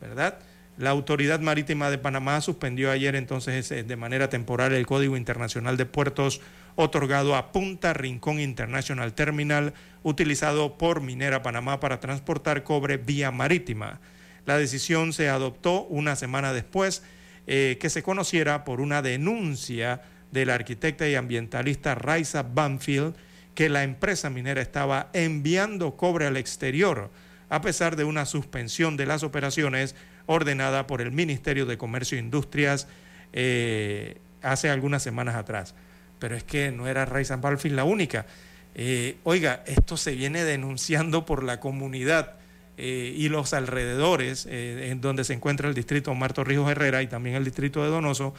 [0.00, 0.38] ¿verdad?
[0.78, 5.86] La Autoridad Marítima de Panamá suspendió ayer entonces de manera temporal el Código Internacional de
[5.86, 6.40] Puertos
[6.76, 9.74] otorgado a Punta Rincón International Terminal,
[10.04, 13.98] utilizado por Minera Panamá para transportar cobre vía marítima.
[14.46, 17.02] La decisión se adoptó una semana después
[17.48, 23.16] eh, que se conociera por una denuncia de la arquitecta y ambientalista Raisa Banfield
[23.56, 27.10] que la empresa minera estaba enviando cobre al exterior
[27.48, 29.94] a pesar de una suspensión de las operaciones
[30.28, 32.86] ordenada por el Ministerio de Comercio e Industrias
[33.32, 35.74] eh, hace algunas semanas atrás.
[36.18, 38.26] Pero es que no era Ray San Balfin la única.
[38.74, 42.34] Eh, oiga, esto se viene denunciando por la comunidad
[42.76, 47.34] eh, y los alrededores, en donde se encuentra el distrito Omar Torrijos Herrera y también
[47.34, 48.34] el distrito de Donoso,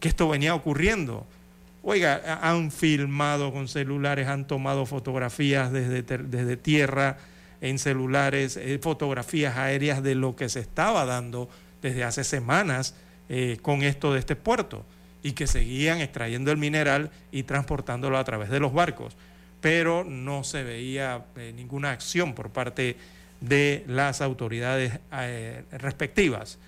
[0.00, 1.26] que esto venía ocurriendo.
[1.82, 7.18] Oiga, han filmado con celulares, han tomado fotografías desde, desde tierra
[7.60, 11.48] en celulares, fotografías aéreas de lo que se estaba dando
[11.82, 12.94] desde hace semanas
[13.62, 14.84] con esto de este puerto
[15.24, 19.16] y que seguían extrayendo el mineral y transportándolo a través de los barcos,
[19.62, 22.98] pero no se veía eh, ninguna acción por parte
[23.40, 26.58] de las autoridades eh, respectivas.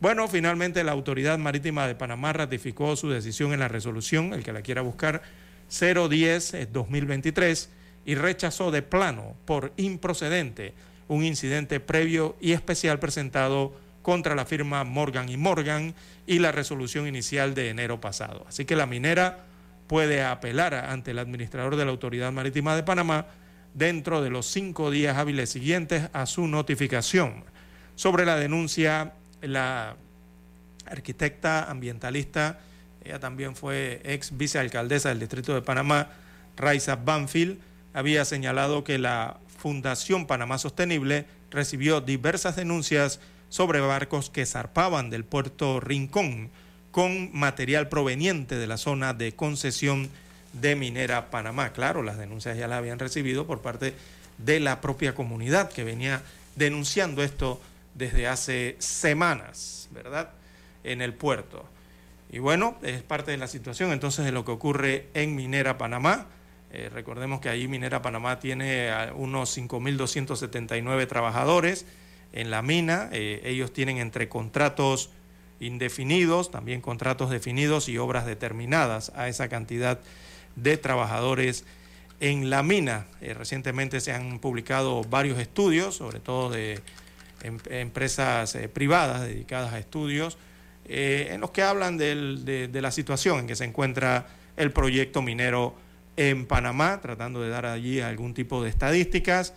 [0.00, 4.52] Bueno, finalmente la Autoridad Marítima de Panamá ratificó su decisión en la resolución, el que
[4.52, 5.22] la quiera buscar,
[5.70, 7.68] 010-2023
[8.04, 10.74] y rechazó de plano por improcedente
[11.08, 15.94] un incidente previo y especial presentado contra la firma Morgan y Morgan
[16.26, 18.44] y la resolución inicial de enero pasado.
[18.48, 19.44] Así que la minera
[19.86, 23.26] puede apelar ante el administrador de la Autoridad Marítima de Panamá
[23.74, 27.44] dentro de los cinco días hábiles siguientes a su notificación.
[27.96, 29.96] Sobre la denuncia, la
[30.86, 32.60] arquitecta ambientalista,
[33.04, 36.08] ella también fue ex vicealcaldesa del Distrito de Panamá,
[36.56, 37.58] Raiza Banfield,
[37.94, 45.24] había señalado que la Fundación Panamá Sostenible recibió diversas denuncias sobre barcos que zarpaban del
[45.24, 46.50] puerto Rincón
[46.90, 50.08] con material proveniente de la zona de concesión
[50.52, 51.72] de Minera Panamá.
[51.72, 53.94] Claro, las denuncias ya las habían recibido por parte
[54.38, 56.22] de la propia comunidad que venía
[56.56, 57.60] denunciando esto
[57.94, 60.30] desde hace semanas, ¿verdad?
[60.84, 61.68] En el puerto.
[62.30, 66.26] Y bueno, es parte de la situación entonces de lo que ocurre en Minera Panamá.
[66.72, 71.86] Eh, recordemos que allí Minera Panamá tiene unos 5.279 trabajadores
[72.32, 73.08] en la mina.
[73.12, 75.10] Eh, ellos tienen entre contratos
[75.58, 80.00] indefinidos, también contratos definidos y obras determinadas a esa cantidad
[80.56, 81.64] de trabajadores
[82.20, 83.06] en la mina.
[83.20, 86.80] Eh, recientemente se han publicado varios estudios, sobre todo de
[87.42, 90.38] em, empresas eh, privadas dedicadas a estudios,
[90.92, 94.26] en los que hablan de la situación en que se encuentra
[94.56, 95.76] el proyecto minero
[96.28, 99.54] en Panamá, tratando de dar allí algún tipo de estadísticas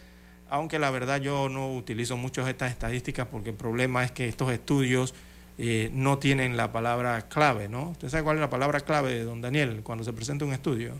[0.53, 4.51] aunque la verdad yo no utilizo mucho estas estadísticas porque el problema es que estos
[4.51, 5.15] estudios
[5.57, 7.89] eh, no tienen la palabra clave, ¿no?
[7.89, 10.93] ¿Usted sabe cuál es la palabra clave de don Daniel cuando se presenta un estudio?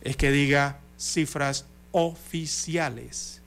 [0.00, 3.42] Es que diga cifras oficiales.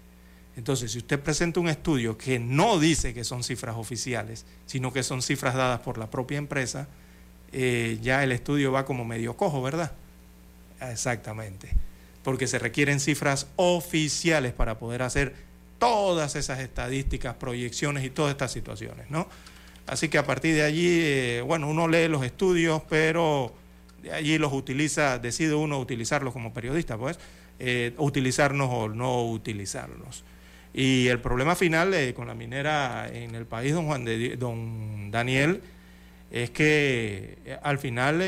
[0.57, 5.01] Entonces, si usted presenta un estudio que no dice que son cifras oficiales, sino que
[5.01, 6.87] son cifras dadas por la propia empresa,
[7.51, 9.91] eh, ya el estudio va como medio cojo, ¿verdad?
[10.81, 11.69] Exactamente
[12.25, 15.35] porque se requieren cifras oficiales para poder hacer
[15.77, 19.27] todas esas estadísticas, proyecciones y todas estas situaciones, ¿no?
[19.85, 23.53] Así que a partir de allí, eh, bueno, uno lee los estudios, pero
[24.01, 27.19] de allí los utiliza, decide uno utilizarlos como periodista, pues,
[27.59, 30.23] eh, utilizarnos o no utilizarlos.
[30.73, 35.11] Y el problema final eh, con la minera en el país, don Juan de, don
[35.11, 35.61] Daniel,
[36.31, 38.23] es que al final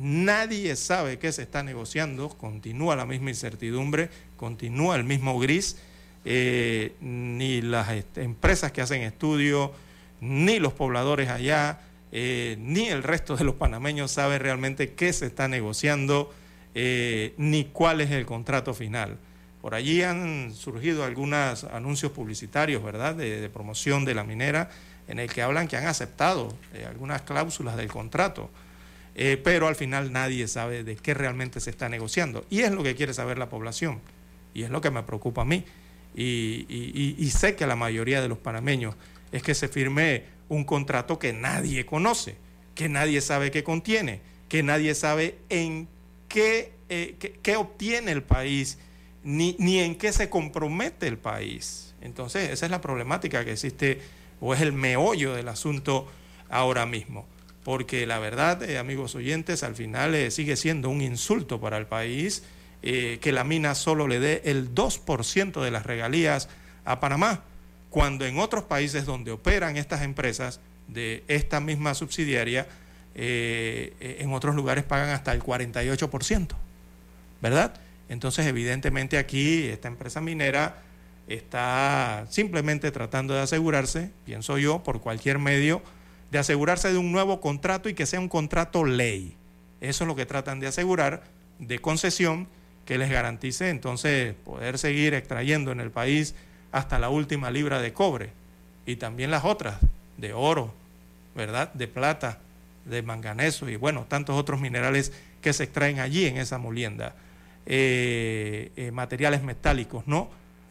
[0.00, 5.76] Nadie sabe qué se está negociando, continúa la misma incertidumbre, continúa el mismo gris,
[6.24, 9.72] eh, ni las empresas que hacen estudios,
[10.20, 11.80] ni los pobladores allá,
[12.12, 16.32] eh, ni el resto de los panameños sabe realmente qué se está negociando,
[16.76, 19.18] eh, ni cuál es el contrato final.
[19.60, 24.70] Por allí han surgido algunos anuncios publicitarios, ¿verdad?, de, promoción de la minera,
[25.08, 26.56] en el que hablan que han aceptado
[26.86, 28.48] algunas cláusulas del contrato.
[29.20, 32.46] Eh, pero al final nadie sabe de qué realmente se está negociando.
[32.50, 34.00] Y es lo que quiere saber la población,
[34.54, 35.64] y es lo que me preocupa a mí.
[36.14, 38.94] Y, sé que la mayoría de los panameños
[39.32, 42.36] es que se firme un contrato que nadie conoce,
[42.76, 45.88] que nadie sabe qué contiene, que nadie sabe en
[46.28, 48.78] qué, eh, qué, obtiene el país,
[49.24, 51.92] ni, ni en qué se compromete el país.
[52.00, 54.00] Entonces, esa es la problemática que existe,
[54.40, 56.06] o es el meollo del asunto
[56.48, 57.26] ahora mismo
[57.68, 61.84] porque la verdad, eh, amigos oyentes, al final eh, sigue siendo un insulto para el
[61.84, 62.42] país
[62.82, 66.48] eh, que la mina solo le dé el 2% de las regalías
[66.86, 67.42] a Panamá,
[67.90, 72.66] cuando en otros países donde operan estas empresas de esta misma subsidiaria,
[73.14, 76.48] en otros lugares pagan hasta el 48%,
[77.42, 77.74] ¿verdad?
[78.08, 80.84] Entonces, evidentemente aquí esta empresa minera
[81.26, 85.82] está simplemente tratando de asegurarse, pienso yo, por cualquier medio,
[86.30, 89.34] de asegurarse de un nuevo contrato y que sea un contrato ley.
[89.80, 91.22] Eso es lo que tratan de asegurar
[91.58, 92.48] de concesión
[92.84, 96.34] que les garantice entonces poder seguir extrayendo en el país
[96.72, 98.30] hasta la última libra de cobre
[98.86, 99.76] y también las otras,
[100.16, 100.72] de oro,
[101.34, 101.72] ¿verdad?
[101.74, 102.38] De plata,
[102.86, 107.14] de manganeso y bueno, tantos otros minerales que se extraen allí en esa molienda.
[107.66, 110.30] Eh, eh, materiales metálicos, ¿no?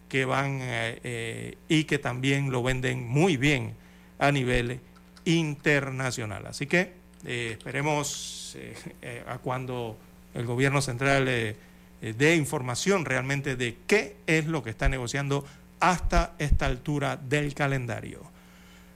[0.10, 3.74] Que van eh, y que también lo venden muy bien
[4.18, 4.80] a nivel
[5.28, 6.48] internacional.
[6.48, 6.94] Así que
[7.26, 8.58] esperemos
[9.28, 9.98] a cuando
[10.34, 11.26] el gobierno central
[12.02, 15.46] dé información realmente de qué es lo que está negociando
[15.80, 18.22] hasta esta altura del calendario.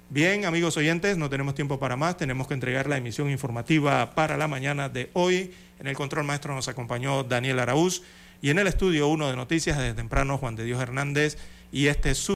[0.10, 4.36] Bien, amigos oyentes, no tenemos tiempo para más, tenemos que entregar la emisión informativa para
[4.36, 5.54] la mañana de hoy.
[5.80, 8.04] En el control maestro nos acompañó Daniel Araúz
[8.42, 11.38] y en el estudio 1 de noticias desde temprano Juan de Dios Hernández
[11.72, 12.30] y este es su